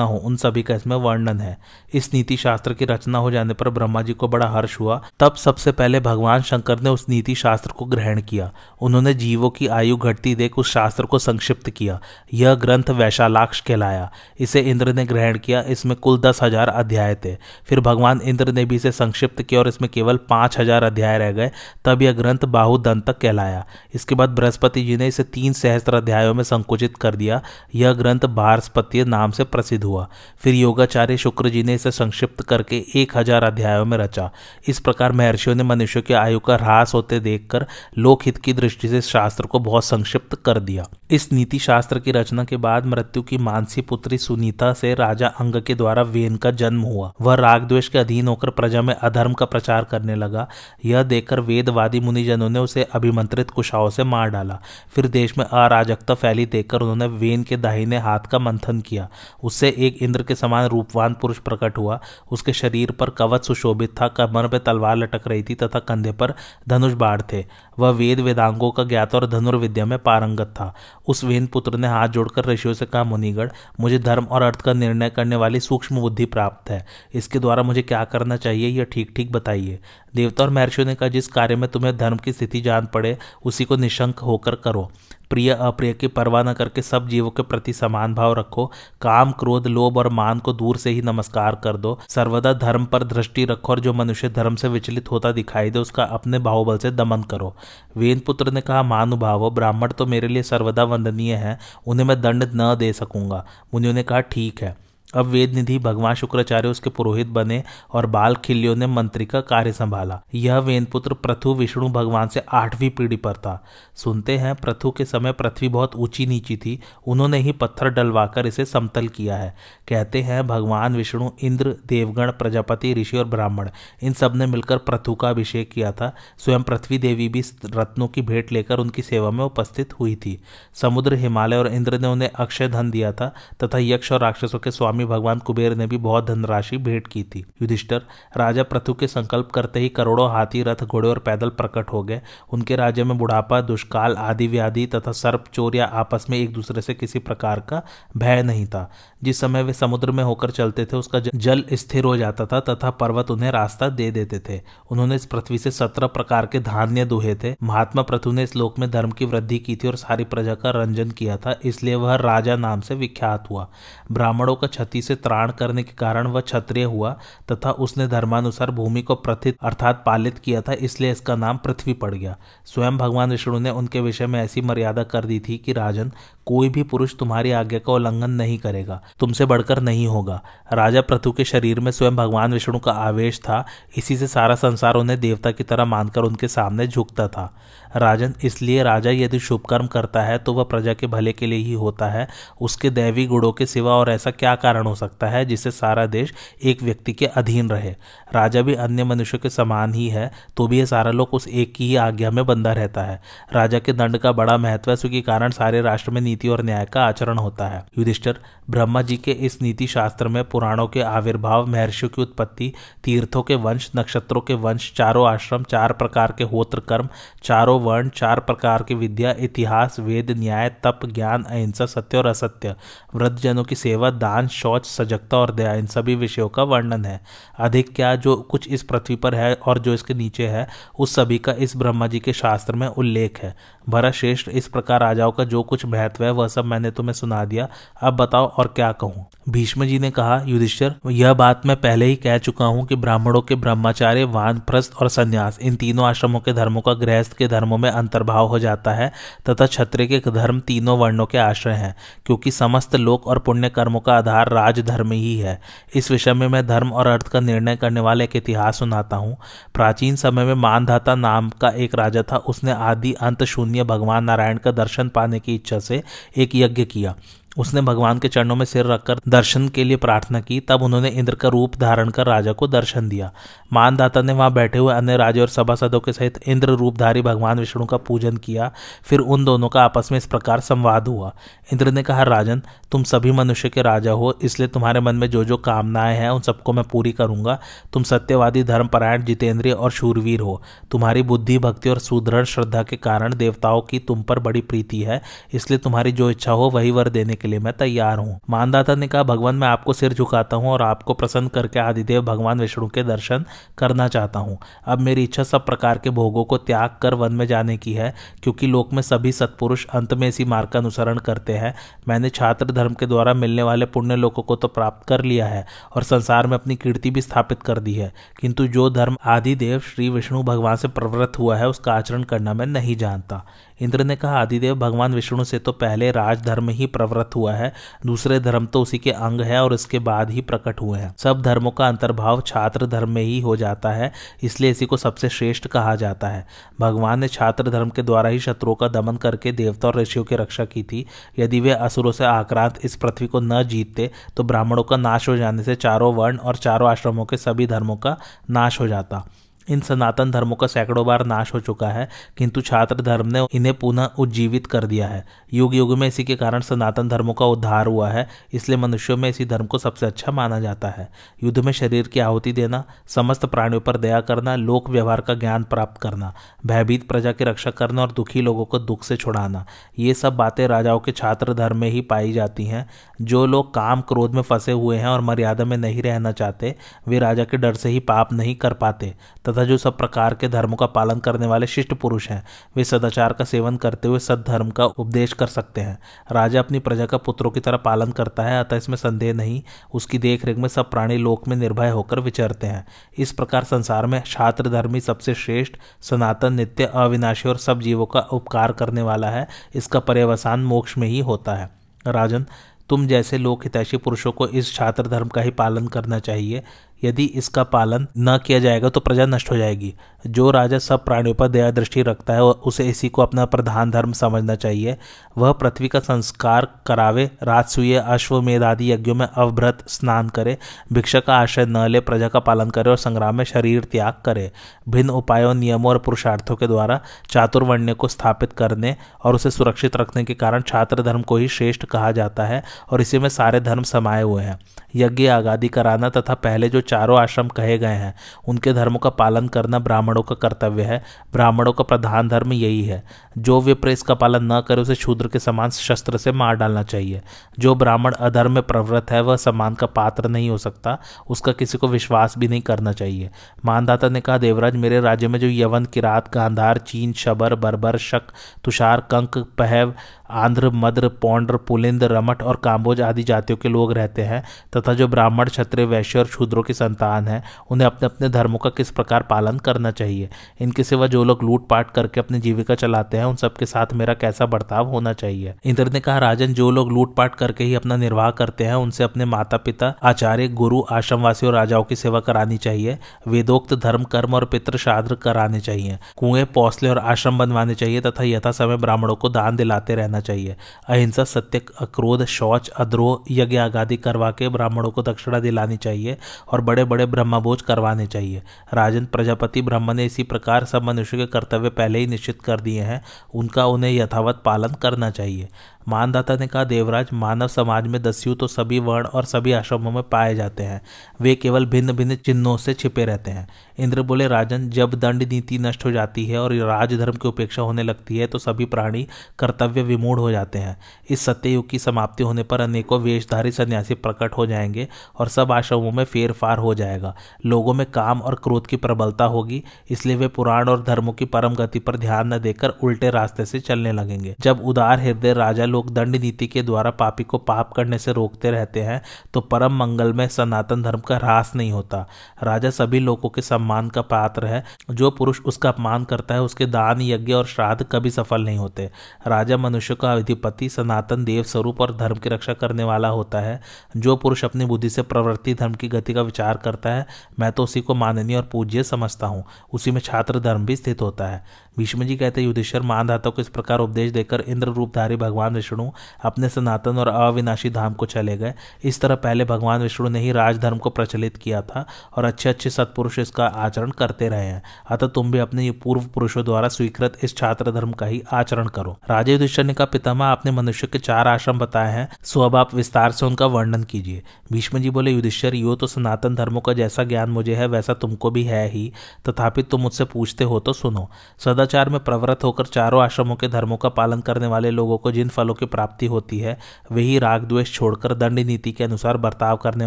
हो, 0.00 0.16
उन 0.16 0.36
सभी 0.36 0.62
का 0.62 0.74
इसमें 0.74 0.96
वर्णन 0.96 1.40
है। 1.40 1.56
इस 1.94 2.12
नीति 2.14 2.36
शास्त्र 2.36 2.74
की 2.74 2.84
रचना 2.84 3.18
हो 3.18 3.30
जाने 3.30 3.54
पर 3.54 3.68
ब्रह्मा 3.70 4.02
जी 4.02 4.12
को 4.12 4.28
बड़ा 4.28 4.48
हर्ष 4.48 4.78
हुआ। 4.80 5.00
तब 5.20 5.34
सबसे 5.34 5.72
पहले 5.72 6.00
भगवान 6.00 6.42
शंकर 6.42 6.80
ने 6.80 6.90
उस 6.90 7.06
नीति 7.08 7.34
शास्त्र 7.34 7.70
को 7.70 7.84
ग्रहण 7.84 8.20
किया। 8.22 8.50
उन्होंने 8.80 9.14
जीवों 9.14 9.50
की 9.50 9.66
आयु 9.68 9.96
घटती 9.96 10.34
देख 10.34 10.58
उस 10.58 10.72
शास्त्र 10.72 11.06
को 11.06 11.18
संक्षिप्त 11.18 11.70
किया। 11.70 11.98
यह 12.34 12.54
ग्रंथ 12.54 12.90
वैशालाक्ष 12.90 13.60
कहलाया। 13.60 13.97
इसे 14.40 14.60
इंद्र 14.60 14.92
ने 14.92 15.04
ग्रहण 15.04 15.38
किया। 15.38 15.60
इसमें 15.68 15.96
कुल 15.96 16.18
दस 16.18 16.42
हज़ार 16.42 16.68
अध्याय 16.68 17.14
थे। 17.14 17.34
फिर 17.68 17.80
भगवान 17.80 18.20
इंद्र 18.24 18.52
ने 18.52 18.64
भी 18.64 18.76
इसे 18.76 18.92
संक्षिप्त 18.92 19.42
किया 19.42 19.60
और 19.60 19.68
इसमें 19.68 19.88
केवल 19.90 20.16
पाँच 20.28 20.58
हज़ार 20.58 20.84
अध्याय 20.84 21.18
रह 21.18 21.32
गए। 21.32 21.50
तब 21.84 22.02
यह 22.02 22.12
ग्रंथ 22.12 22.44
बाहुदंतक 22.48 23.18
कहलाया। 23.18 23.64
इसके 23.94 24.14
बाद 24.14 24.30
बृहस्पति 24.30 24.84
जी 24.84 24.96
ने 24.96 25.06
इसे 25.06 25.22
तीन 25.24 25.52
सहस्त्र 25.52 25.94
अध्यायों 25.94 26.34
में 26.34 26.42
संकुचित 26.44 26.96
कर 26.96 27.16
दिया। 27.16 27.40
यह 27.74 27.92
ग्रंथ 27.92 28.26
बारस्पतीय 28.32 29.04
नाम 29.06 29.30
से 29.30 29.44
प्रसिद्ध 29.46 29.82
हुआ। 29.84 30.06
फिर 30.38 30.54
योगाचार्य 30.54 31.16
शुक्र 31.16 31.48
जी 31.48 31.62
ने 31.62 31.74
इसे 31.74 31.90
संक्षिप्त 31.90 32.42
करके 32.42 32.84
एक 32.96 33.16
हज़ार 33.16 33.44
अध्यायों 33.44 33.84
में 33.84 33.96
रचा। 33.98 34.30
इस 34.68 34.80
प्रकार 34.80 35.12
महर्षियों 35.12 35.56
ने 35.56 35.62
मनुष्य 35.62 36.00
की 36.00 36.14
आयु 36.14 36.38
का 36.38 36.56
ह्रास 36.56 36.94
होते 36.94 37.20
देखकर 37.20 37.66
लोकहित 37.98 38.38
की 38.38 38.52
दृष्टि 38.52 38.88
से 38.88 39.00
शास्त्र 39.00 39.46
को 39.46 39.58
बहुत 39.58 39.84
संक्षिप्त 39.84 40.34
कर 40.44 40.60
दिया। 40.60 40.86
इस 41.10 41.30
नीति 41.32 41.58
शास्त्र 41.58 41.98
की 41.98 42.12
रचना 42.12 42.44
के 42.44 42.56
बाद 42.58 42.86
मृत्यु 42.86 43.22
की 43.22 43.38
मानसी 43.38 43.80
पुत्री 43.88 44.18
सुनीता 44.18 44.72
से 44.72 44.94
राजा 44.94 45.26
अंग 45.26 45.62
के 45.62 45.74
द्वारा 45.74 46.02
वेन 46.02 46.36
का 46.36 46.50
जन्म 46.50 46.80
हुआ। 46.80 47.12
वह 47.20 47.34
राग 47.34 47.62
द्वेष 47.62 47.88
के 47.88 47.98
अधीन 47.98 48.28
होकर 48.28 48.50
प्रजा 48.50 48.82
में 48.82 48.94
अधर्म 48.94 49.32
का 49.32 49.46
प्रचार 49.46 49.84
करने 49.84 50.14
लगा। 50.14 50.48
यह 50.84 51.02
देखकर 51.02 51.40
वेदवादी 51.40 52.00
मुनिजनों 52.00 52.48
ने 52.48 52.58
उसे 52.58 52.86
अभिमंत्रित 52.92 53.50
कुशाओं 53.50 53.90
से 53.90 54.04
मार 54.04 54.30
डाला। 54.30 54.58
फिर 54.90 55.06
देश 55.08 55.38
में 55.38 55.44
अराजकता 55.44 56.14
फैली 56.14 56.46
देखकर 56.46 56.80
उन्होंने 56.80 57.06
वेन 57.06 57.42
के 57.42 57.56
दाहिने 57.56 57.98
हाथ 57.98 58.20
का 58.20 58.38
मंथन 58.38 58.80
किया। 58.80 59.08
उससे 59.44 59.74
एक 59.78 60.02
इंद्र 60.02 60.22
के 60.22 60.34
समान 60.34 60.68
रूपवान 60.68 61.14
पुरुष 61.14 61.38
प्रकट 61.38 61.78
हुआ। 61.78 62.00
उसके 62.32 62.52
शरीर 62.52 62.90
पर 62.90 63.10
कवच 63.10 63.46
सुशोभित 63.46 64.00
था, 64.00 64.08
कमर 64.08 64.48
पर 64.48 64.58
तलवार 64.58 64.96
लटक 64.96 65.28
रही 65.28 65.42
थी 65.42 65.54
तथा 65.54 65.78
कंधे 65.78 66.12
पर 66.12 66.34
धनुष 66.68 66.92
बाढ़ 66.92 67.22
थे। 67.32 67.44
वह 67.78 67.90
वेद 67.90 68.20
वेदांगों 68.20 68.70
का 68.70 68.84
ज्ञात 68.84 69.14
और 69.14 69.26
धनुर्विद्या 69.26 69.84
में 69.84 69.98
पारंगत 69.98 70.46
था। 70.46 70.74
उस 71.08 71.24
वेन 71.24 71.46
पुत्र 71.46 71.78
ने 71.78 71.88
हाथ 71.88 72.08
जोड़कर 72.08 72.44
ऋषियों 72.44 72.74
से 72.74 72.86
कहा 72.86 73.04
मुनिगढ़ 73.04 73.50
मुझे 73.80 73.98
धर्म 73.98 74.24
और 74.24 74.42
अर्थ 74.42 74.60
का 74.60 74.72
निर्णय 74.72 75.10
करने 75.10 75.36
वाली 75.36 75.60
सूक्ष्म 75.60 76.00
बुद्धि 76.00 76.24
प्राप्त 76.24 76.70
है। 76.70 76.86
इसके 77.14 77.38
द्वारा 77.38 77.62
मुझे 77.62 77.82
क्या 77.82 78.04
करना 78.04 78.36
चाहिए, 78.36 78.68
यह 78.68 78.84
ठीक 78.84 79.12
ठीक 79.16 79.32
बताइए। 79.32 79.78
देवता 80.14 80.44
और 80.44 80.50
महर्षियों 80.50 80.86
ने 80.86 80.94
कहा, 80.94 81.08
जिस 81.08 81.28
कार्य 81.28 81.56
में 81.56 81.70
तुम्हें 81.70 81.96
धर्म 81.96 82.16
की 82.16 82.32
स्थिति 82.32 82.60
जान 82.60 82.86
पड़े, 82.86 83.18
उसी 83.44 83.64
को 83.64 83.76
निशंक 83.76 84.18
होकर 84.18 84.54
करो। 84.54 84.90
प्रिय 85.30 85.50
अप्रिय 85.50 85.92
की 85.92 86.06
परवाह 86.06 86.42
न 86.42 86.52
करके 86.52 86.82
सब 86.82 87.08
जीवों 87.08 87.30
के 87.30 87.42
प्रति 87.42 87.72
समान 87.72 88.14
भाव 88.14 88.32
रखो। 88.32 88.66
काम, 89.00 89.32
क्रोध, 89.32 89.66
लोभ 89.66 89.96
और 89.96 90.08
मान 90.08 90.38
को 90.38 90.52
दूर 90.52 90.76
से 90.76 90.90
ही 90.90 91.02
नमस्कार 91.02 91.54
कर 91.54 91.76
दो। 91.76 91.98
सर्वदा 92.08 92.52
धर्म 92.52 92.84
पर 92.84 93.04
दृष्टि 93.04 93.44
रखो 93.44 93.72
और 93.72 93.80
जो 93.80 93.92
मनुष्य 93.92 94.28
धर्म 94.28 94.54
से 94.54 94.68
विचलित 94.68 95.10
होता 95.10 95.32
दिखाई 95.32 95.70
दे, 95.70 95.78
उसका 95.78 96.04
अपने 96.04 96.38
बाहुबल 96.38 96.78
से 96.78 96.90
दमन 96.90 97.22
करो। 97.22 97.56
वेन 97.96 98.18
पुत्र 98.18 98.52
ने 98.52 98.60
कहा, 98.60 98.82
मानुभाव, 98.82 99.50
ब्राह्मण 99.50 99.88
तो 99.88 100.06
मेरे 100.06 100.28
लिए 100.28 100.42
सर्वदा 100.42 100.84
वंदनीय 100.84 101.34
है, 101.34 101.58
उन्हें 101.86 102.06
मैं 102.06 102.20
दंड 102.20 102.50
न 102.54 102.76
दे 102.78 102.92
सकूँगा। 102.92 103.44
मुनियों 103.74 103.92
ने 103.92 104.02
कहा, 104.02 104.20
ठीक 104.20 104.62
है। 104.62 104.87
अब 105.14 105.26
वेद 105.26 105.54
निधि 105.54 105.78
भगवान 105.78 106.14
शुक्राचार्य 106.14 106.68
उसके 106.68 106.90
पुरोहित 106.90 107.26
बने 107.26 107.64
और 107.92 108.06
बाल 108.06 108.34
खिल्लियों 108.34 108.76
ने 108.76 108.86
मंत्री 108.86 109.26
का 109.26 109.40
कार्य 109.40 109.72
संभाला। 109.72 110.22
यह 110.34 110.58
वेनपुत्र 110.58 111.14
प्रथु 111.14 111.54
विष्णु 111.54 111.88
भगवान 111.88 112.28
से 112.28 112.42
आठवीं 112.52 112.90
पीढ़ी 112.90 113.16
पर 113.16 113.32
था। 113.32 113.64
सुनते 113.94 114.38
हैं 114.38 114.54
प्रथु 114.54 114.90
के 114.90 115.04
समय 115.04 115.32
पृथ्वी 115.32 115.68
बहुत 115.68 115.96
ऊँची 115.96 116.26
नीची 116.26 116.56
थी। 116.56 116.80
उन्होंने 117.06 117.38
ही 117.38 117.52
पत्थर 117.52 117.88
डलवाकर 117.88 118.46
इसे 118.46 118.64
समतल 118.64 119.08
किया 119.08 119.36
है। 119.36 119.56
कहते 119.88 120.22
हैं, 120.22 120.46
भगवान 120.46 120.96
विष्णु, 120.96 121.30
इंद्र, 121.42 121.76
देवगण, 121.86 122.30
प्रजापति, 122.30 122.94
ऋषि 122.94 123.16
और 123.16 123.24
ब्राह्मण, 123.24 123.70
इन 124.02 124.12
सबने 124.12 124.46
मिलकर 124.46 124.78
प्रथु 124.78 125.14
का 125.14 125.30
अभिषेक 125.30 125.70
किया 125.70 125.92
था। 125.92 126.14
स्वयं 126.38 126.62
पृथ्वी 126.62 126.98
देवी 126.98 127.28
भी 127.28 127.42
रत्नों 127.64 128.08
की 128.08 128.22
भेंट 128.22 128.52
लेकर 128.52 128.78
उनकी 128.78 129.02
सेवा 129.02 129.30
में 129.30 129.44
उपस्थित 129.44 130.00
हुई 130.00 130.16
थी। 130.16 130.42
समुद्र, 130.74 131.14
हिमालय 131.14 131.56
और 131.56 131.68
इंद्र 131.68 131.98
ने 131.98 132.08
उन्हें 132.08 132.30
अक्षय 132.30 132.68
धन 132.68 132.90
दिया 132.90 133.12
था 133.12 133.34
तथा 133.64 133.78
यक्ष 133.78 134.12
और 134.12 134.20
राक्षसों 134.20 134.58
के 134.58 134.70
स्वामी 134.70 134.97
स्वामी 134.98 135.10
भगवान 135.10 135.38
कुबेर 135.38 135.74
ने 135.76 135.86
भी 135.86 135.96
बहुत 135.96 136.26
धनराशि 136.26 136.76
भेंट 136.76 137.06
की 137.06 137.22
थी। 137.24 137.44
युधिष्ठर, 137.62 138.02
राजा 138.36 138.62
प्रथु 138.62 138.94
के 138.94 139.06
संकल्प 139.06 139.50
करते 139.54 139.80
ही 139.80 139.88
करोड़ों 139.88 140.28
हाथी, 140.30 140.62
रथ, 140.62 140.84
घोड़े 140.84 141.08
और 141.08 141.18
पैदल 141.18 141.48
प्रकट 141.50 141.92
हो 141.92 142.02
गए। 142.02 142.20
उनके 142.52 142.76
राज्य 142.76 143.04
में 143.04 143.16
बुढ़ापा, 143.18 143.60
दुष्काल 143.60 144.16
आदि 144.18 144.46
व्याधि 144.46 144.86
तथा 144.86 145.12
सर्प, 145.12 145.44
चोर 145.54 145.76
या 145.76 145.84
आपस 146.00 146.26
में 146.30 146.38
एक 146.38 146.52
दूसरे 146.52 146.82
से 146.82 146.94
किसी 146.94 147.18
प्रकार 147.20 147.60
का 147.60 147.82
भय 148.16 148.42
नहीं 148.42 148.66
था। 148.66 148.90
जिस 149.22 149.40
समय 149.40 149.62
वे 149.62 149.72
समुद्र 149.72 150.10
में 150.10 150.22
होकर 150.24 150.50
चलते 150.50 150.84
थे, 150.84 150.96
उसका 150.96 151.20
जल 151.20 151.64
स्थिर 151.72 152.04
हो 152.04 152.16
जाता 152.16 152.46
था 152.46 152.60
तथा 152.60 152.90
पर्वत 152.90 153.30
उन्हें 153.30 153.50
रास्ता 153.50 153.88
दे 153.90 154.10
देते 154.10 154.40
थे। 154.48 154.60
उन्होंने 154.90 155.14
इस 155.14 155.26
पृथ्वी 155.26 155.58
से 155.58 155.70
सत्रह 155.70 156.06
प्रकार 156.08 156.46
के 156.46 156.60
धान्य 156.60 157.04
दुहे 157.04 157.34
थे। 157.34 157.54
महात्मा 157.62 158.02
प्रथु 158.02 158.32
ने 158.32 158.42
इस 158.42 158.56
लोक 158.56 158.78
में 158.78 158.90
धर्म 158.90 159.10
की 159.10 159.24
वृद्धि 159.24 159.58
की 159.58 159.76
थी 159.76 159.88
और 159.88 159.96
सारी 159.96 160.24
प्रजा 160.24 160.54
का 160.54 160.70
रंजन 160.70 161.10
किया 161.10 161.36
था, 161.36 161.58
इसलिए 161.64 161.94
वह 161.94 162.14
राजा 162.16 162.56
नाम 162.56 162.80
से 162.80 162.94
विख्यात 162.94 163.50
हुआ। 163.50 163.66
ब्राह्मणों 164.12 164.54
का 164.56 164.66
क्षति 164.88 165.02
से 165.02 165.14
त्राण 165.16 165.50
करने 165.50 165.82
के 165.82 165.92
कारण 165.92 166.26
वह 166.26 166.40
क्षत्रिय 166.40 166.84
हुआ 166.84 167.10
तथा 167.52 167.70
उसने 167.78 168.06
धर्मानुसार 168.08 168.70
भूमि 168.70 169.02
को 169.02 169.14
प्रथित 169.16 169.56
अर्थात 169.62 170.02
पालित 170.06 170.38
किया 170.38 170.60
था, 170.62 170.72
इसलिए 170.72 171.10
इसका 171.12 171.36
नाम 171.36 171.56
पृथ्वी 171.56 171.92
पड़ 171.94 172.14
गया। 172.14 172.36
स्वयं 172.66 172.98
भगवान 172.98 173.30
विष्णु 173.30 173.58
ने 173.58 173.70
उनके 173.70 174.00
विषय 174.00 174.26
में 174.26 174.40
ऐसी 174.40 174.60
मर्यादा 174.60 175.02
कर 175.04 175.24
दी 175.24 175.38
थी 175.40 175.56
कि 175.58 175.72
राजन, 175.72 176.12
कोई 176.46 176.68
भी 176.68 176.82
पुरुष 176.82 177.14
तुम्हारी 177.16 177.50
आज्ञा 177.52 177.78
का 177.78 177.92
उल्लंघन 177.92 178.30
नहीं 178.30 178.58
करेगा, 178.58 179.00
तुमसे 179.20 179.46
बढ़कर 179.46 179.80
नहीं 179.80 180.06
होगा। 180.06 180.40
राजा 180.72 181.00
पृथु 181.00 181.32
के 181.32 181.44
शरीर 181.44 181.80
में 181.80 181.90
स्वयं 181.92 182.16
भगवान 182.16 182.52
विष्णु 182.52 182.78
का 182.78 182.92
आवेश 182.92 183.40
था, 183.40 183.64
इसी 183.96 184.16
से 184.16 184.26
सारा 184.26 184.54
संसार 184.56 184.94
उन्हें 184.94 185.20
देवता 185.20 185.50
की 185.50 185.64
तरह 185.64 185.84
मानकर 185.84 186.22
उनके 186.22 186.48
सामने 186.48 186.86
झुकता 186.86 187.28
था। 187.28 187.52
राजन, 187.96 188.34
इसलिए 188.44 188.82
राजा 188.82 189.10
यदि 189.12 189.38
शुभ 189.40 189.60
कर्म 189.60 189.86
करता 189.86 190.22
है 190.22 190.38
तो 190.38 190.52
वह 190.54 190.64
प्रजा 190.64 190.94
के 190.94 191.06
भले 191.06 191.32
के 191.32 191.46
लिए 191.46 191.58
ही 191.58 191.72
होता 191.74 192.08
है। 192.08 192.26
उसके 192.60 192.90
दैवी 192.90 193.26
गुणों 193.26 193.52
के 193.52 193.66
सिवा 193.66 193.92
और 193.92 194.10
ऐसा 194.10 194.30
क्या 194.32 194.54
कारण 194.56 194.86
हो 194.86 194.94
सकता 194.94 195.26
है, 195.26 195.44
जिससे 195.44 195.70
सारा 195.70 196.06
देश 196.08 196.32
एक 196.62 196.82
व्यक्ति 196.82 197.12
के 197.12 197.26
अधीन 197.26 197.70
रहे? 197.70 197.94
राजा 198.34 198.62
भी 198.62 198.74
अन्य 198.76 199.04
मनुष्यों 199.04 199.38
के 199.40 199.50
समान 199.50 199.94
ही 199.94 200.08
है 200.08 200.30
तो 200.56 200.66
भी 200.66 200.78
यह 200.78 200.84
सारा 200.86 201.10
लोग 201.10 201.28
उस 201.32 201.48
एक 201.48 201.74
की 201.74 201.88
ही 201.88 201.96
आज्ञा 201.98 202.30
में 202.30 202.44
बंधा 202.46 202.72
रहता 202.72 203.02
है। 203.02 203.20
राजा 203.52 203.78
के 203.78 203.92
दंड 203.92 204.18
का 204.18 204.32
बड़ा 204.32 204.56
महत्व 204.58 204.90
है 204.90 204.94
उसके 204.94 205.20
कारण 205.22 205.50
सारे 205.52 205.80
राष्ट्र 205.82 206.10
में 206.10 206.20
नीति 206.20 206.48
और 206.48 206.62
न्याय 206.62 206.84
का 206.84 207.04
आचरण 207.04 207.38
होता 207.38 207.66
है। 207.66 207.84
युधिष्ठर 207.98 208.38
ब्रह्मा 208.70 209.02
जी 209.02 209.16
के 209.16 209.30
इस 209.30 209.62
नीति 209.62 209.86
शास्त्र 209.86 210.28
में 210.28 210.44
पुराणों 210.44 210.86
के 210.86 211.00
आविर्भाव, 211.00 211.66
महर्षियों 211.66 212.10
की 212.10 212.22
उत्पत्ति, 212.22 212.72
तीर्थों 213.04 213.42
के 213.42 213.54
वंश, 213.54 213.90
नक्षत्रों 213.96 214.40
के 214.40 214.54
वंश, 214.54 214.92
चारों 214.96 215.28
आश्रम, 215.28 215.62
चार 215.62 215.92
प्रकार 215.92 216.34
के 216.38 216.44
होत्र 216.44 216.80
कर्म, 216.80 217.08
चारों 217.42 217.80
वर्ण, 217.80 218.08
चार 218.08 218.40
प्रकार 218.40 218.82
की 218.82 218.94
विद्या, 218.94 219.34
इतिहास, 219.38 220.00
वेद, 220.00 220.30
न्याय, 220.30 220.68
तप, 220.68 221.00
ज्ञान, 221.04 221.42
अहिंसा, 221.42 221.86
सत्य 221.86 222.18
और 222.18 222.26
असत्य। 222.26 222.74
वृद्धजनों 223.14 223.64
की 223.64 223.74
सेवा, 223.74 224.10
दान, 224.10 224.48
शौच, 224.48 224.86
सजगता 224.86 225.36
और 225.36 225.54
दया, 225.54 225.74
इन 225.74 225.86
सभी 225.86 226.14
विषयों 226.14 226.48
का 226.48 226.62
वर्णन 226.62 227.04
है। 227.04 227.20
अधिक 227.58 227.94
क्या 227.94 228.16
जो 228.16 228.36
कुछ 228.36 228.68
इस 228.68 228.82
पृथ्वी 228.82 229.16
पर 229.16 229.34
है 229.34 229.54
और 229.54 229.78
जो 229.78 229.94
इसके 229.94 230.14
नीचे 230.14 230.46
है, 230.46 230.68
उस 230.98 231.14
सभी 231.14 231.38
का 231.38 231.52
इस 231.52 231.76
ब्रह्मा 231.76 232.06
जी 232.06 232.18
के 232.18 232.32
शास्त्र 232.32 232.76
में 232.76 232.86
उल्लेख 232.86 233.38
है। 233.42 233.56
भरत 233.88 234.12
श्रेष्ठ 234.12 234.48
इस 234.48 234.68
प्रकार 234.68 235.00
राजाओं 235.00 235.32
का 235.32 235.44
जो 235.44 235.62
कुछ 235.62 235.86
महत्व 235.86 236.24
है, 236.24 236.30
वह 236.30 236.48
सब 236.48 236.64
मैंने 236.64 236.90
तुम्हें 236.90 237.12
सुना 237.12 237.44
दिया। 237.44 237.68
अब 238.02 238.16
बताओ 238.16 238.46
और 238.46 238.66
क्या 238.66 238.92
कहूँ? 238.92 239.26
भीष्म 239.48 239.84
जी 239.84 239.98
ने 239.98 240.10
कहा, 240.10 240.42
युधिष्ठिर, 240.46 240.94
यह 241.10 241.34
बात 241.34 241.66
मैं 241.66 241.76
पहले 241.76 242.06
ही 242.06 242.16
कह 242.16 242.38
चुका 242.38 242.64
हूँ 242.64 242.86
कि 242.86 242.96
ब्राह्मणों 242.96 243.40
के 243.40 243.54
ब्रह्मचार्य, 243.54 244.24
वानप्रस्थ 244.24 244.94
और 244.94 245.08
संन्यास, 245.08 245.58
इन 245.58 245.76
तीनों 245.76 246.06
आश्रमों 246.06 246.40
के 246.40 246.52
धर्मों 246.52 246.80
का 246.80 246.92
गृहस्थ 246.94 247.36
के 247.36 247.48
धर्मों 247.48 247.78
में 247.78 247.90
अंतर्भाव 247.90 248.46
हो 248.46 248.58
जाता 248.58 248.92
है, 248.92 249.12
तथा 249.50 249.66
क्षत्रिय 249.66 250.06
के 250.06 250.30
धर्म 250.30 250.60
तीनों 250.60 250.98
वर्णों 250.98 251.26
के 251.26 251.38
आश्रय 251.38 251.72
हैं, 251.72 251.94
क्योंकि 252.26 252.50
समस्त 252.50 252.96
लोक 252.96 253.26
और 253.26 253.38
पुण्य 253.38 253.68
कर्मों 253.68 254.00
का 254.00 254.16
आधार 254.16 254.48
राजधर्म 254.48 255.12
ही 255.12 255.38
है। 255.38 255.60
इस 255.94 256.10
विषय 256.10 256.32
में 256.32 256.48
मैं 256.48 256.66
धर्म 256.66 256.92
और 256.92 257.06
अर्थ 257.06 257.28
का 257.28 257.40
निर्णय 257.40 257.76
करने 257.76 258.00
वाले 258.00 258.24
एक 258.24 258.36
इतिहास 258.36 258.78
सुनाता 258.78 259.16
हूँ। 259.16 259.36
प्राचीन 259.74 260.16
समय 260.16 260.44
में 260.44 260.54
मानधाता 260.54 261.14
नाम 261.14 261.50
का 261.50 261.68
एक 261.68 261.94
राजा 261.94 262.22
था, 262.22 262.36
उसने 262.36 262.72
आदि 262.72 263.12
अंत 263.12 263.44
शून्य 263.44 263.77
भगवान 263.84 264.24
नारायण 264.24 264.58
का 264.58 264.70
दर्शन 264.70 265.08
पाने 265.08 265.40
की 265.40 265.54
इच्छा 265.54 265.78
से 265.78 266.02
एक 266.36 266.50
यज्ञ 266.54 266.84
किया। 266.84 267.16
उसने 267.58 267.80
भगवान 267.80 268.18
के 268.18 268.28
चरणों 268.28 268.56
में 268.56 268.64
सिर 268.64 268.86
रखकर 268.86 269.20
दर्शन 269.28 269.68
के 269.68 269.84
लिए 269.84 269.96
प्रार्थना 269.96 270.40
की, 270.40 270.60
तब 270.60 270.82
उन्होंने 270.82 271.08
इंद्र 271.08 271.34
का 271.34 271.48
रूप 271.48 271.76
धारण 271.76 272.08
कर 272.08 272.26
राजा 272.26 272.52
को 272.52 272.66
दर्शन 272.66 273.08
दिया। 273.08 273.32
मानदाता 273.72 274.22
ने 274.22 274.32
वहाँ 274.32 274.52
बैठे 274.52 274.78
हुए 274.78 274.94
अन्य 274.94 275.16
राजे 275.16 275.40
और 275.40 275.48
सभासदों 275.48 276.00
के 276.00 276.12
सहित 276.12 276.40
इंद्र 276.46 276.68
रूपधारी 276.68 277.22
भगवान 277.22 277.58
विष्णु 277.58 277.86
का 277.86 277.96
पूजन 277.96 278.36
किया। 278.36 278.72
फिर 279.02 279.20
उन 279.20 279.44
दोनों 279.44 279.68
का 279.68 279.82
आपस 279.82 280.08
में 280.12 280.18
इस 280.18 280.26
प्रकार 280.26 280.60
संवाद 280.60 281.08
हुआ। 281.08 281.34
इंद्र 281.72 281.90
ने 281.90 282.02
कहा, 282.02 282.22
राजन, 282.22 282.62
तुम 282.90 283.02
सभी 283.02 283.32
मनुष्य 283.32 283.68
के 283.68 283.82
राजा 283.82 284.12
हो, 284.12 284.38
इसलिए 284.42 284.68
तुम्हारे 284.68 285.00
मन 285.00 285.16
में 285.16 285.30
जो 285.30 285.44
जो 285.44 285.56
कामनाएँ 285.56 286.16
हैं, 286.16 286.30
उन 286.30 286.40
सबको 286.40 286.72
मैं 286.72 286.84
पूरी 286.84 287.12
करूँगा। 287.12 287.58
तुम 287.92 288.02
सत्यवादी, 288.02 288.62
धर्मपरायण, 288.62 289.24
जितेंद्रिय 289.24 289.72
और 289.72 289.90
शूरवीर 289.90 290.40
हो। 290.40 290.62
तुम्हारी 290.90 291.22
बुद्धि, 291.22 291.58
भक्ति 291.58 291.88
और 291.88 291.98
सुदृढ़ 291.98 292.44
श्रद्धा 292.44 292.82
के 292.82 292.96
कारण 292.96 293.36
देवताओं 293.36 293.80
की 293.80 293.98
तुम 293.98 294.22
पर 294.22 294.38
बड़ी 294.38 294.60
प्रीति 294.60 295.00
है। 295.00 295.22
इसलिए 295.52 295.78
तुम्हारी 295.78 296.12
जो 296.12 296.30
इच्छा 296.30 296.52
हो, 296.52 296.70
वही 296.70 296.90
वर 296.90 297.08
देने 297.08 297.34
लिए 297.48 297.58
मैं 297.58 297.72
तैयार 297.72 298.18
हूँ। 298.18 298.38
मानदाता 298.50 298.94
ने 298.94 299.08
कहा, 299.08 299.22
भगवान, 299.22 299.54
मैं 299.54 299.68
आपको 299.68 299.92
सिर 299.92 300.12
झुकाता 300.12 300.56
हूँ 300.56 300.70
और 300.70 300.82
आपको 300.82 301.14
प्रसन्न 301.14 301.48
करके 301.48 301.78
आदिदेव 301.78 302.22
भगवान 302.22 302.60
विष्णु 302.60 302.88
के 302.88 303.02
दर्शन 303.02 303.44
करना 303.78 304.08
चाहता 304.08 304.38
हूँ। 304.38 304.58
अब 304.86 305.00
मेरी 305.00 305.24
इच्छा 305.24 305.42
सब 305.42 305.66
प्रकार 305.66 305.98
के 305.98 306.10
भोगों 306.10 306.44
को 306.44 306.56
त्याग 306.58 306.96
कर 307.02 307.14
वन 307.14 307.32
में 307.32 307.46
जाने 307.46 307.76
की 307.76 307.92
है, 307.92 308.14
क्योंकि 308.42 308.66
लोक 308.66 308.92
में 308.92 309.02
सभी 309.02 309.32
सत्पुरुष 309.32 309.86
अंत 309.86 310.14
में 310.14 310.26
इसी 310.28 310.44
मार्ग 310.44 310.68
का 310.68 310.78
अनुसरण 310.78 311.18
करते 311.18 311.52
हैं। 311.52 311.74
मैंने 312.08 312.30
छात्र 312.30 312.66
धर्म 312.66 312.94
के 312.94 313.06
द्वारा 313.06 313.34
मिलने 313.34 313.62
वाले 313.62 313.86
पुण्य 313.86 314.16
लोगों 314.16 314.42
को 314.42 314.56
तो 314.56 314.68
प्राप्त 314.68 315.06
कर 315.08 315.24
लिया 315.24 315.46
है 315.46 315.66
और 315.96 316.02
संसार 316.02 316.46
में 316.46 316.54
अपनी 316.54 316.76
कीर्ति 316.76 317.10
भी 317.10 317.20
स्थापित 317.20 317.62
कर 317.62 317.78
दी 317.78 317.94
है। 317.94 318.12
किंतु 318.40 318.66
जो 318.68 318.88
धर्म 318.90 319.16
आदि 319.26 319.54
देव 319.54 319.78
श्री 319.80 320.08
विष्णु 320.08 320.42
भगवान 320.42 320.76
से 320.76 320.88
प्रवृत्त 320.88 321.38
हुआ 321.38 321.56
है, 321.56 321.68
उसका 321.68 321.92
आचरण 321.92 322.22
करना 322.22 322.54
मैं 322.54 322.66
नहीं 322.66 322.96
जानता। 322.96 323.44
इंद्र 323.80 324.04
ने 324.04 324.16
कहा, 324.16 324.38
आदिदेव, 324.38 324.74
भगवान 324.76 325.14
विष्णु 325.14 325.44
से 325.44 325.58
तो 325.58 325.72
पहले 325.74 326.10
राजधर्म 326.10 326.68
ही 326.68 326.86
प्रवृत्त 326.88 327.36
हुआ 327.36 327.52
है, 327.52 327.72
दूसरे 328.06 328.38
धर्म 328.40 328.66
तो 328.66 328.82
उसी 328.82 328.98
के 328.98 329.10
अंग 329.10 329.40
है 329.40 329.62
और 329.62 329.74
इसके 329.74 329.98
बाद 330.00 330.30
ही 330.30 330.40
प्रकट 330.40 330.80
हुए 330.80 330.98
हैं। 330.98 331.14
सब 331.18 331.42
धर्मों 331.42 331.70
का 331.70 331.88
अंतर्भाव 331.88 332.40
छात्र 332.46 332.86
धर्म 332.86 333.10
में 333.10 333.22
ही 333.22 333.38
हो 333.40 333.56
जाता 333.56 333.90
है, 333.90 334.12
इसलिए 334.42 334.70
इसी 334.70 334.86
को 334.86 334.96
सबसे 334.96 335.28
श्रेष्ठ 335.28 335.66
कहा 335.68 335.94
जाता 335.96 336.28
है। 336.28 336.46
भगवान 336.80 337.20
ने 337.20 337.28
छात्र 337.28 337.70
धर्म 337.70 337.90
के 337.90 338.02
द्वारा 338.02 338.28
ही 338.28 338.40
शत्रुओं 338.40 338.74
का 338.74 338.88
दमन 338.90 339.16
करके 339.16 339.52
देवता 339.52 339.88
और 339.88 339.96
ऋषियों 339.96 340.24
की 340.24 340.36
रक्षा 340.36 340.64
की 340.64 340.82
थी। 340.82 341.04
यदि 341.38 341.60
वे 341.60 341.70
असुरों 341.70 342.12
से 342.12 342.24
आक्रांत 342.24 342.78
इस 342.84 342.96
पृथ्वी 342.96 343.26
को 343.26 343.40
न 343.40 343.62
जीतते 343.62 344.10
तो 344.36 344.44
ब्राह्मणों 344.44 344.82
का 344.82 344.96
नाश 344.96 345.28
हो 345.28 345.36
जाने 345.36 345.62
से 345.62 345.74
चारों 345.76 346.14
वर्ण 346.14 346.36
और 346.38 346.56
चारों 346.56 346.90
आश्रमों 346.90 347.24
के 347.24 347.36
सभी 347.36 347.66
धर्मों 347.66 347.96
का 347.96 348.16
नाश 348.50 348.80
हो 348.80 348.88
जाता। 348.88 349.24
इन 349.68 349.80
सनातन 349.80 350.30
धर्मों 350.30 350.56
का 350.56 350.66
सैकड़ों 350.66 351.04
बार 351.06 351.24
नाश 351.26 351.52
हो 351.54 351.60
चुका 351.60 351.88
है, 351.88 352.08
किंतु 352.38 352.60
छात्र 352.60 353.00
धर्म 353.02 353.26
ने 353.26 353.46
इन्हें 353.52 353.74
पुनः 353.74 354.10
उज्जीवित 354.18 354.66
कर 354.66 354.84
दिया 354.86 355.08
है। 355.08 355.24
युग 355.54 355.74
युग 355.74 355.96
में 355.98 356.06
इसी 356.08 356.24
के 356.24 356.36
कारण 356.36 356.60
सनातन 356.60 357.08
धर्मों 357.08 357.34
का 357.34 357.46
उद्धार 357.46 357.86
हुआ 357.86 358.08
है, 358.08 358.26
इसलिए 358.52 358.78
मनुष्यों 358.78 359.16
में 359.16 359.28
इसी 359.28 359.44
धर्म 359.44 359.66
को 359.66 359.78
सबसे 359.78 360.06
अच्छा 360.06 360.32
माना 360.32 360.60
जाता 360.60 360.88
है। 360.88 361.08
युद्ध 361.44 361.58
में 361.58 361.72
शरीर 361.72 362.08
की 362.08 362.20
आहुति 362.20 362.52
देना, 362.52 362.84
समस्त 363.08 363.46
प्राणियों 363.46 363.80
पर 363.80 363.96
दया 363.96 364.20
करना, 364.20 364.56
लोक 364.56 364.90
व्यवहार 364.90 365.20
का 365.20 365.34
ज्ञान 365.34 365.64
प्राप्त 365.64 366.00
करना, 366.00 366.32
भयभीत 366.66 367.08
प्रजा 367.08 367.32
की 367.32 367.44
रक्षा 367.44 367.70
करना 367.70 368.02
और 368.02 368.12
दुखी 368.12 368.40
लोगों 368.40 368.64
को 368.64 368.78
दुख 368.78 369.04
से 369.04 369.16
छुड़ाना, 369.16 369.64
ये 369.98 370.14
सब 370.14 370.36
बातें 370.36 370.66
राजाओं 370.68 371.00
के 371.00 371.12
छात्र 371.12 371.54
धर्म 371.54 371.76
में 371.76 371.88
ही 371.90 372.00
पाई 372.02 372.32
जाती 372.32 372.64
हैं 372.64 372.86
जो 373.22 373.46
लोग 373.46 373.74
काम 373.74 374.00
क्रोध 374.00 374.34
में 374.34 374.42
फंसे 374.42 374.72
हुए 374.72 374.96
हैं 374.96 375.06
और 375.06 375.20
मर्यादा 375.20 375.64
में 375.64 375.76
नहीं 375.76 376.02
रहना 376.02 376.32
चाहते, 376.32 376.74
वे 377.08 377.18
राजा 377.18 377.44
के 377.44 377.56
डर 377.56 377.74
से 377.74 377.88
ही 377.88 378.00
पाप 378.00 378.32
नहीं 378.32 378.54
कर 378.56 378.72
पाते, 378.72 379.14
तथा 379.48 379.64
जो 379.64 379.78
सब 379.78 379.98
प्रकार 379.98 380.34
के 380.34 380.48
धर्मों 380.48 380.76
का 380.76 380.86
पालन 380.86 381.18
करने 381.18 381.46
वाले 381.46 381.66
शिष्ट 381.66 381.94
पुरुष 381.94 382.28
हैं, 382.30 382.44
वे 382.76 382.84
सदाचार 382.84 383.32
का 383.32 383.44
सेवन 383.44 383.76
करते 383.76 384.08
हुए 384.08 384.18
सद्धर्म 384.18 384.70
का 384.70 384.84
उपदेश 384.84 385.32
कर 385.32 385.46
सकते 385.46 385.80
हैं। 385.80 385.98
राजा 386.32 386.58
अपनी 386.58 386.78
प्रजा 386.78 387.06
का 387.06 387.16
पुत्रों 387.16 387.50
की 387.50 387.60
तरह 387.60 387.76
पालन 387.76 388.10
करता 388.10 388.42
है, 388.42 388.60
अतः 388.60 388.76
इसमें 388.76 388.96
संदेह 388.96 389.34
नहीं, 389.34 389.62
उसकी 389.94 390.18
देखरेख 390.18 390.56
में 390.56 390.68
सब 390.68 390.90
प्राणी 390.90 391.16
लोक 391.16 391.48
में 391.48 391.56
निर्भय 391.56 391.90
होकर 391.90 392.20
विचरते 392.20 392.66
हैं। 392.66 392.86
इस 393.18 393.32
प्रकार 393.32 393.64
संसार 393.64 394.06
में 394.06 394.22
छात्र 394.26 394.70
धर्मी 394.70 395.00
सबसे 395.00 395.34
श्रेष्ठ, 395.34 395.72
सनातन, 396.00 396.52
नित्य, 396.52 396.84
अविनाशी 396.84 397.48
और 397.48 397.56
सब 397.56 397.80
जीवों 397.80 398.06
का 398.06 398.20
उपकार 398.20 398.72
करने 398.72 399.02
वाला 399.02 399.30
है, 399.30 399.48
इसका 399.74 400.00
पर्यवसान 400.00 400.60
मोक्ष 400.60 400.98
में 400.98 401.08
ही 401.08 401.20
होता 401.20 401.54
है। 401.54 401.70
राजन 402.06 402.46
तुम 402.88 403.06
जैसे 403.06 403.38
लोक 403.38 403.64
हितैषी 403.64 403.96
पुरुषों 403.96 404.32
को 404.32 404.48
इस 404.48 404.74
छात्र 404.74 405.06
धर्म 405.06 405.28
का 405.28 405.40
ही 405.40 405.50
पालन 405.50 405.86
करना 405.86 406.18
चाहिए। 406.18 406.62
यदि 407.04 407.24
इसका 407.24 407.62
पालन 407.64 408.06
न 408.18 408.38
किया 408.46 408.58
जाएगा 408.58 408.88
तो 408.88 409.00
प्रजा 409.00 409.26
नष्ट 409.26 409.50
हो 409.50 409.56
जाएगी। 409.56 409.94
जो 410.26 410.50
राजा 410.50 410.78
सब 410.78 411.04
प्राणियों 411.04 411.34
पर 411.34 411.48
दया 411.48 411.70
दृष्टि 411.70 412.02
रखता 412.02 412.34
है 412.34 412.42
उसे 412.42 412.84
इसी 412.84 413.08
को 413.08 413.22
अपना 413.22 413.44
प्रधान 413.44 413.90
धर्म 413.90 414.12
समझना 414.12 414.54
चाहिए। 414.54 414.96
वह 415.38 415.52
पृथ्वी 415.52 415.88
का 415.88 415.98
संस्कार 415.98 416.66
करावे 416.86 417.30
राजसूय 417.42 417.94
अश्वमेध 417.94 418.62
आदि 418.62 418.90
यज्ञों 418.92 419.14
में 419.14 419.26
अवभ्रत 419.26 419.84
स्नान 419.88 420.28
करे 420.28 420.56
भिक्षा 420.92 421.20
का 421.20 421.36
आश्रय 421.36 421.66
न 421.66 421.86
ले, 421.86 422.00
प्रजा 422.00 422.28
का 422.28 422.40
पालन 422.40 422.70
करे 422.70 422.90
और 422.90 422.96
संग्राम 422.96 423.36
में 423.36 423.44
शरीर 423.44 423.84
त्याग 423.84 424.14
करे। 424.24 424.50
भिन्न 424.88 425.10
उपायों, 425.10 425.54
नियमों 425.54 425.90
और 425.90 425.98
पुरुषार्थों 425.98 426.56
के 426.56 426.66
द्वारा 426.66 427.00
चातुर्वण्य 427.30 427.94
को 427.94 428.08
स्थापित 428.08 428.52
करने 428.52 428.94
और 429.24 429.34
उसे 429.34 429.50
सुरक्षित 429.50 429.96
रखने 429.96 430.24
के 430.24 430.34
कारण 430.34 430.62
छात्र 430.62 431.02
धर्म 431.02 431.22
को 431.22 431.36
ही 431.36 431.48
श्रेष्ठ 431.48 431.84
कहा 431.84 432.12
जाता 432.12 432.44
है 432.44 432.62
और 432.90 433.00
इसी 433.00 433.18
में 433.18 433.28
सारे 433.28 433.60
धर्म 433.60 433.82
समाये 433.82 434.22
हुए 434.22 434.42
हैं। 434.42 434.58
यज्ञ, 434.96 435.26
आगादी 435.28 435.68
कराना 435.68 436.08
तथा 436.08 436.34
पहले 436.34 436.68
जो 436.68 436.80
चारों 436.88 437.20
आश्रम 437.20 437.48
कहे 437.48 437.78
गए 437.78 437.86
हैं। 437.86 438.14
उनके 438.48 438.72
धर्मों 438.72 438.98
का 438.98 439.10
पालन 439.10 439.48
करना 439.48 439.78
ब्राह्मणों 439.78 440.22
का 440.22 440.34
कर्तव्य 440.34 440.82
है। 440.82 441.04
ब्राह्मणों 441.32 441.72
का 441.72 441.84
प्रधान 441.84 442.28
धर्म 442.28 442.52
यही 442.52 442.82
है। 442.82 443.04
जो 443.38 443.60
विप्र 443.60 443.88
इसका 443.88 444.14
पालन 444.14 444.52
न 444.52 444.60
करे, 444.60 444.82
उसे 444.82 444.94
शूद्र 444.94 445.28
के 445.28 445.38
समान 445.38 445.70
शस्त्र 445.70 446.18
से 446.18 446.32
मार 446.32 446.54
डालना 446.54 446.82
चाहिए। 446.82 447.22
जो 447.58 447.74
ब्राह्मण 447.74 448.12
अधर्म 448.12 448.52
में 448.52 448.62
प्रवृत्त 448.62 449.10
है, 449.10 449.20
वह 449.20 449.36
सम्मान 449.36 449.74
का 449.74 449.86
पात्र 449.86 450.28
नहीं 450.28 450.50
हो 450.50 450.58
सकता। 450.58 450.98
उसका 451.30 451.52
किसी 451.52 451.78
को 451.78 451.88
विश्वास 451.88 452.34
भी 452.38 452.48
नहीं 452.48 452.60
करना 452.60 452.92
चाहिए। 452.92 453.30
मानदाता 453.64 454.08
ने 454.08 454.20
कहा, 454.20 454.38
देवराज, 454.38 454.76
मेरे 454.76 455.00
राज्य 455.00 455.28
में 455.28 455.38
जो 455.38 455.46
यवन, 455.46 455.84
किरात, 455.84 456.34
गांधार, 456.34 456.78
चीन, 456.78 457.12
शबर, 457.12 457.54
बर्बर, 457.54 457.96
शक, 457.96 458.22
तुषार, 458.64 459.00
कंक, 459.00 459.38
पहव 459.38 459.94
आंध्र, 460.30 460.70
मद्र, 460.74 461.08
पौंड्र, 461.08 461.56
पुलिंद, 461.56 462.04
रमठ 462.04 462.42
और 462.42 462.56
काम्बोज 462.56 463.00
आदि 463.00 463.22
जातियों 463.22 463.56
के 463.56 463.68
लोग 463.68 463.92
रहते 463.92 464.22
हैं 464.22 464.44
तथा 464.76 464.94
जो 464.94 465.08
ब्राह्मण, 465.08 465.46
क्षत्रिय, 465.48 465.86
वैश्य 465.86 466.18
और 466.18 466.26
शूद्रों 466.26 466.62
की 466.62 466.74
संतान 466.74 467.28
है, 467.28 467.42
उन्हें 467.70 467.86
अपने 467.86 468.06
अपने 468.06 468.28
धर्मों 468.28 468.58
का 468.58 468.70
किस 468.70 468.90
प्रकार 468.90 469.22
पालन 469.22 469.58
करना 469.58 469.90
चाहिए? 469.90 470.30
इनके 470.60 470.84
सिवा 470.84 471.06
जो 471.06 471.24
लोग 471.24 471.42
लूटपाट 471.42 471.90
करके 471.90 472.20
अपनी 472.20 472.40
जीविका 472.40 472.74
चलाते 472.74 473.16
हैं, 473.16 473.24
उन 473.24 473.36
सबके 473.36 473.66
साथ 473.66 473.86
मेरा 473.92 474.14
कैसा 474.14 474.46
बर्ताव 474.46 474.88
होना 474.88 475.12
चाहिए? 475.12 475.54
इंद्र 475.64 475.92
ने 475.92 476.00
कहा, 476.00 476.18
राजन, 476.18 476.46
जो 476.46 476.70
लोग 476.70 476.92
लूटपाट 476.92 477.34
करके 477.34 477.64
ही 477.64 477.74
अपना 477.74 477.96
निर्वाह 477.96 478.30
करते 478.30 478.64
हैं, 478.64 478.74
उनसे 478.74 479.04
अपने 479.04 479.24
माता 479.24 479.56
पिता 479.56 479.94
आचार्य, 480.02 480.48
गुरु, 480.48 480.84
आश्रमवासी 480.92 481.46
और 481.46 481.54
राजाओं 481.54 481.84
की 481.84 481.96
सेवा 481.96 482.20
करानी 482.20 482.56
चाहिए। 482.56 482.98
वेदोक्त 483.28 483.74
धर्म, 483.74 484.04
कर्म 484.04 484.34
और 484.34 484.44
पितृ 484.44 484.78
श्राद्ध 484.78 485.14
कराने 485.14 485.60
चाहिए। 485.60 485.98
कुएँ, 486.16 486.44
पौसले 486.44 486.88
और 486.88 486.98
आश्रम 486.98 487.38
बनवाने 487.38 487.74
चाहिए 487.74 488.00
तथा 488.00 488.24
यथा 488.24 488.50
समय 488.50 488.76
ब्राह्मणों 488.76 489.16
को 489.16 489.28
दान 489.28 489.56
दिलाते 489.56 489.94
रहना 489.94 490.17
चाहिए। 490.20 490.56
अहिंसा, 490.88 491.24
सत्य 491.24 491.60
अक्रोध 491.80 492.24
शौच, 492.24 492.68
अद्रोह, 492.68 493.24
यज्ञ, 493.30 493.56
आगादि 493.56 493.96
करवा 493.96 494.30
के 494.30 494.48
ब्राह्मणों 494.48 494.90
को 494.90 495.02
दक्षिणा 495.02 495.38
दिलानी 495.38 495.76
चाहिए 495.76 496.16
और 496.52 496.60
बड़े 496.60 496.84
बड़े 496.84 497.06
ब्रह्मभोज 497.06 497.62
करवाने 497.62 498.06
चाहिए। 498.06 498.42
राजन, 498.74 499.04
प्रजापति, 499.04 499.62
ब्रह्म 499.62 499.92
ने 499.92 500.04
इसी 500.04 500.22
प्रकार 500.22 500.64
सब 500.64 500.82
मनुष्य 500.82 501.16
के 501.16 501.26
कर्तव्य 501.26 501.70
पहले 501.70 501.98
ही 501.98 502.06
निश्चित 502.06 502.42
कर 502.42 502.60
दिए 502.60 502.82
हैं। 502.82 503.04
उनका 503.34 503.66
उन्हें 503.66 503.92
यथावत 503.92 504.42
पालन 504.44 504.68
करना 504.68 505.10
चाहिए। 505.10 505.48
मानदाता 505.88 506.36
ने 506.36 506.46
कहा, 506.46 506.64
देवराज, 506.64 507.06
मानव 507.12 507.48
समाज 507.48 507.86
में 507.86 508.02
दस्यु 508.02 508.34
तो 508.34 508.46
सभी 508.46 508.78
वर्ण 508.78 509.06
और 509.06 509.24
सभी 509.24 509.52
आश्रमों 509.52 509.90
में 509.90 510.02
पाए 510.02 510.34
जाते 510.34 510.62
हैं। 510.62 510.80
वे 511.20 511.34
केवल 511.34 511.66
भिन्न 511.66 511.92
भिन्न 511.92 512.16
चिन्हों 512.16 512.56
से 512.56 512.74
छिपे 512.74 513.04
रहते 513.04 513.30
हैं 513.30 513.48
इंद्र 513.78 514.02
बोले, 514.02 514.26
राजन, 514.28 514.68
जब 514.68 514.94
दंड 514.94 515.22
नीति 515.22 515.58
नष्ट 515.58 515.84
हो 515.84 515.90
जाती 515.90 516.24
है 516.26 516.38
और 516.38 516.54
राजधर्म 516.54 517.12
की 517.12 517.28
उपेक्षा 517.28 517.62
होने 517.62 517.82
लगती 517.82 518.18
है 518.18 518.26
तो 518.26 518.38
सभी 518.38 518.64
प्राणी 518.64 519.06
कर्तव्य 519.38 519.82
विमूढ़ 519.82 520.18
हो 520.18 520.30
जाते 520.30 520.58
हैं। 520.58 520.76
इस 521.10 521.20
सत्य 521.20 521.50
युग 521.50 521.68
की 521.68 521.78
समाप्ति 521.78 522.22
होने 522.22 522.42
पर 522.42 522.60
अनेकों 522.60 523.00
वेशधारी 523.00 523.50
सन्यासी 523.50 523.94
प्रकट 523.94 524.32
हो 524.32 524.46
जाएँगे 524.46 524.88
और 525.18 525.28
सब 525.28 525.52
आश्रमों 525.52 525.92
में 525.92 526.04
फेरफार 526.04 526.58
हो 526.58 526.74
जाएगा। 526.74 527.14
लोगों 527.46 527.74
में 527.74 527.86
काम 527.90 528.20
और 528.20 528.34
क्रोध 528.34 528.66
की 528.66 528.76
प्रबलता 528.76 529.24
होगी, 529.24 529.62
इसलिए 529.90 530.16
वे 530.16 530.28
पुराण 530.28 530.68
और 530.68 530.82
धर्मों 530.82 531.12
की 531.12 531.24
परम 531.24 531.54
गति 531.54 531.78
पर 531.78 531.96
ध्यान 531.96 532.34
न 532.34 532.38
देकर 532.38 532.68
उल्टे 532.68 533.10
रास्ते 533.10 533.44
से 533.44 533.60
चलने 533.60 533.92
लगेंगे। 533.92 534.34
जब 534.40 534.60
उदार 534.64 535.00
हृदय 535.00 535.32
राजा 535.32 535.64
लोग 535.64 535.77
दंड 535.86 536.16
नीति 536.16 536.46
के 536.46 536.62
द्वारा 536.62 536.90
पापी 536.90 537.24
को 537.24 537.38
पाप 537.38 537.72
करने 537.72 537.98
से 537.98 538.12
रोकते 538.12 538.50
रहते 538.50 538.82
हैं 538.82 539.00
तो 539.34 539.40
परम 539.40 539.76
मंगल 539.76 540.12
में 540.12 540.26
सनातन 540.28 540.82
धर्म 540.82 541.00
का 541.00 541.16
ह्रास 541.16 541.52
नहीं 541.56 541.72
होता। 541.72 542.06
राजा 542.42 542.70
सभी 542.70 543.00
लोगों 543.00 543.28
के 543.28 543.42
सम्मान 543.42 543.88
का 543.88 544.02
पात्र 544.02 544.46
है। 544.46 544.64
जो 544.90 545.10
पुरुष 545.10 545.40
उसका 545.40 545.68
अपमान 545.68 546.04
करता 546.04 546.34
है, 546.34 546.42
उसके 546.42 546.66
दान, 546.66 547.00
यज्ञ 547.00 547.32
और 547.32 547.46
श्राद्ध 547.46 547.86
कभी 547.92 548.10
सफल 548.10 548.42
नहीं 548.42 548.58
होते। 548.58 548.90
राजा 549.26 549.56
मनुष्य 549.56 549.94
का 549.94 550.12
अधिपति 550.12 550.68
सनातन 550.68 551.24
देव 551.24 551.42
स्वरूप 551.42 551.80
और 551.80 551.96
धर्म 551.96 552.16
की 552.16 552.28
रक्षा 552.28 552.52
करने 552.52 552.84
वाला 552.84 553.08
होता 553.08 553.40
है। 553.40 553.60
जो 553.96 554.16
पुरुष 554.16 554.44
अपनी 554.44 554.64
बुद्धि 554.64 554.90
से 554.90 555.02
प्रवृत्ति, 555.02 555.54
धर्म 555.54 555.74
की 555.74 555.88
गति 555.88 556.14
का 556.14 556.22
विचार 556.22 556.56
करता 556.56 556.90
है, 556.90 557.06
मैं 557.40 557.52
तो 557.52 557.62
उसी 557.62 557.80
को 557.80 557.94
माननीय 557.94 558.36
और 558.36 558.48
पूज्य 558.52 558.82
समझता 558.82 559.26
हूँ। 559.26 559.44
उसी 559.72 559.90
में 559.90 560.00
छात्र 560.00 560.40
धर्म 560.40 560.66
भी 560.66 560.76
स्थित 560.76 561.02
होता 561.02 561.26
है। 561.26 561.68
भीष्म 561.78 562.04
जी 562.04 562.16
कहते 562.16 562.42
युधिष्ठर 562.42 562.82
मानधाता 562.82 563.30
को 563.30 563.42
इस 563.42 563.48
प्रकार 563.48 563.78
उपदेश 563.78 564.12
देकर 564.12 564.40
इंद्र 564.40 564.68
रूपधारी 564.68 565.16
भगवान 565.16 565.54
विष्णु 565.68 565.90
अपने 566.24 566.48
सनातन 566.48 566.98
और 566.98 567.08
अविनाशी 567.08 567.70
धाम 567.70 567.94
को 567.94 568.06
चले 568.06 568.36
गए। 568.36 568.54
इस 568.84 569.00
तरह 569.00 569.14
पहले 569.14 569.44
भगवान 569.44 569.82
विष्णु 569.82 570.08
ने 570.08 570.20
ही 570.20 570.32
राजधर्म 570.32 570.78
को 570.78 570.90
प्रचलित 570.90 571.36
किया 571.36 571.60
था 571.62 571.84
और 572.16 572.24
अच्छे 572.24 572.48
अच्छे 572.48 572.70
सत्पुरुष 572.70 573.18
इसका 573.18 573.46
आचरण 573.46 573.90
करते 573.90 574.28
रहे 574.28 574.46
हैं। 574.46 574.62
अतः 574.90 575.06
तुम 575.06 575.30
भी 575.32 575.38
अपने 575.38 575.70
पूर्व 575.70 576.04
पुरुषों 576.14 576.44
द्वारा 576.44 576.68
स्वीकृत 576.68 577.18
इस 577.22 577.36
छात्र 577.36 577.72
धर्म 577.72 577.92
का 577.92 578.06
ही 578.06 578.22
आचरण 578.32 578.68
करो। 578.68 578.96
राजा 579.10 579.32
युधिष्ठर 579.32 579.64
ने 579.64 579.74
कहा 579.74 579.84
पितामह 579.84 580.26
आपने 580.26 580.52
मनुष्य 580.52 580.86
के 580.86 580.98
चार 580.98 581.28
आश्रम 581.28 581.58
बताए 581.58 581.92
हैं, 581.92 582.08
सो 582.24 582.40
अब 582.40 582.56
आप 582.56 582.74
विस्तार 582.74 583.12
से 583.12 583.26
उनका 583.26 583.46
वर्णन 583.46 583.82
कीजिए। 583.82 584.22
भीष्म 584.52 584.78
जी 584.78 584.90
बोले, 584.90 585.10
युधिष्ठर, 585.10 585.54
यो 585.54 585.74
तो 585.74 585.86
सनातन 585.86 586.34
धर्मों 586.34 586.60
का 586.60 586.72
जैसा 586.72 587.04
ज्ञान 587.04 587.30
मुझे 587.30 587.54
है, 587.54 587.66
वैसा 587.66 587.94
तुमको 587.94 588.30
भी 588.30 588.44
है 588.44 588.68
ही। 588.68 588.92
तथापि 589.28 589.62
तुम 589.62 589.80
मुझसे 589.80 590.04
पूछते 590.04 590.44
हो 590.44 590.60
तो 590.60 590.72
सुनो। 590.72 591.08
सदाचार 591.38 591.88
में 591.88 592.00
प्रवृत्त 592.04 592.44
होकर 592.44 592.66
चारों 592.66 593.02
आश्रमों 593.02 593.36
के 593.36 593.48
धर्मों 593.48 593.76
का 593.76 593.88
पालन 593.88 594.20
करने 594.20 594.46
वाले 594.46 594.70
लोगों 594.70 594.98
को 594.98 595.12
जिन 595.12 595.28
फलों 595.28 595.54
की 595.58 595.66
प्राप्ति 595.66 596.06
होती 596.06 596.38
है 596.38 596.58
वही 596.92 597.18
राग 597.18 597.44
द्वेष 597.44 597.72
छोड़कर 597.72 598.14
दंड 598.14 598.38
नीति 598.38 598.72
के 598.72 598.84
अनुसार 598.84 599.16
बर्ताव 599.16 599.56
करने 599.56 599.86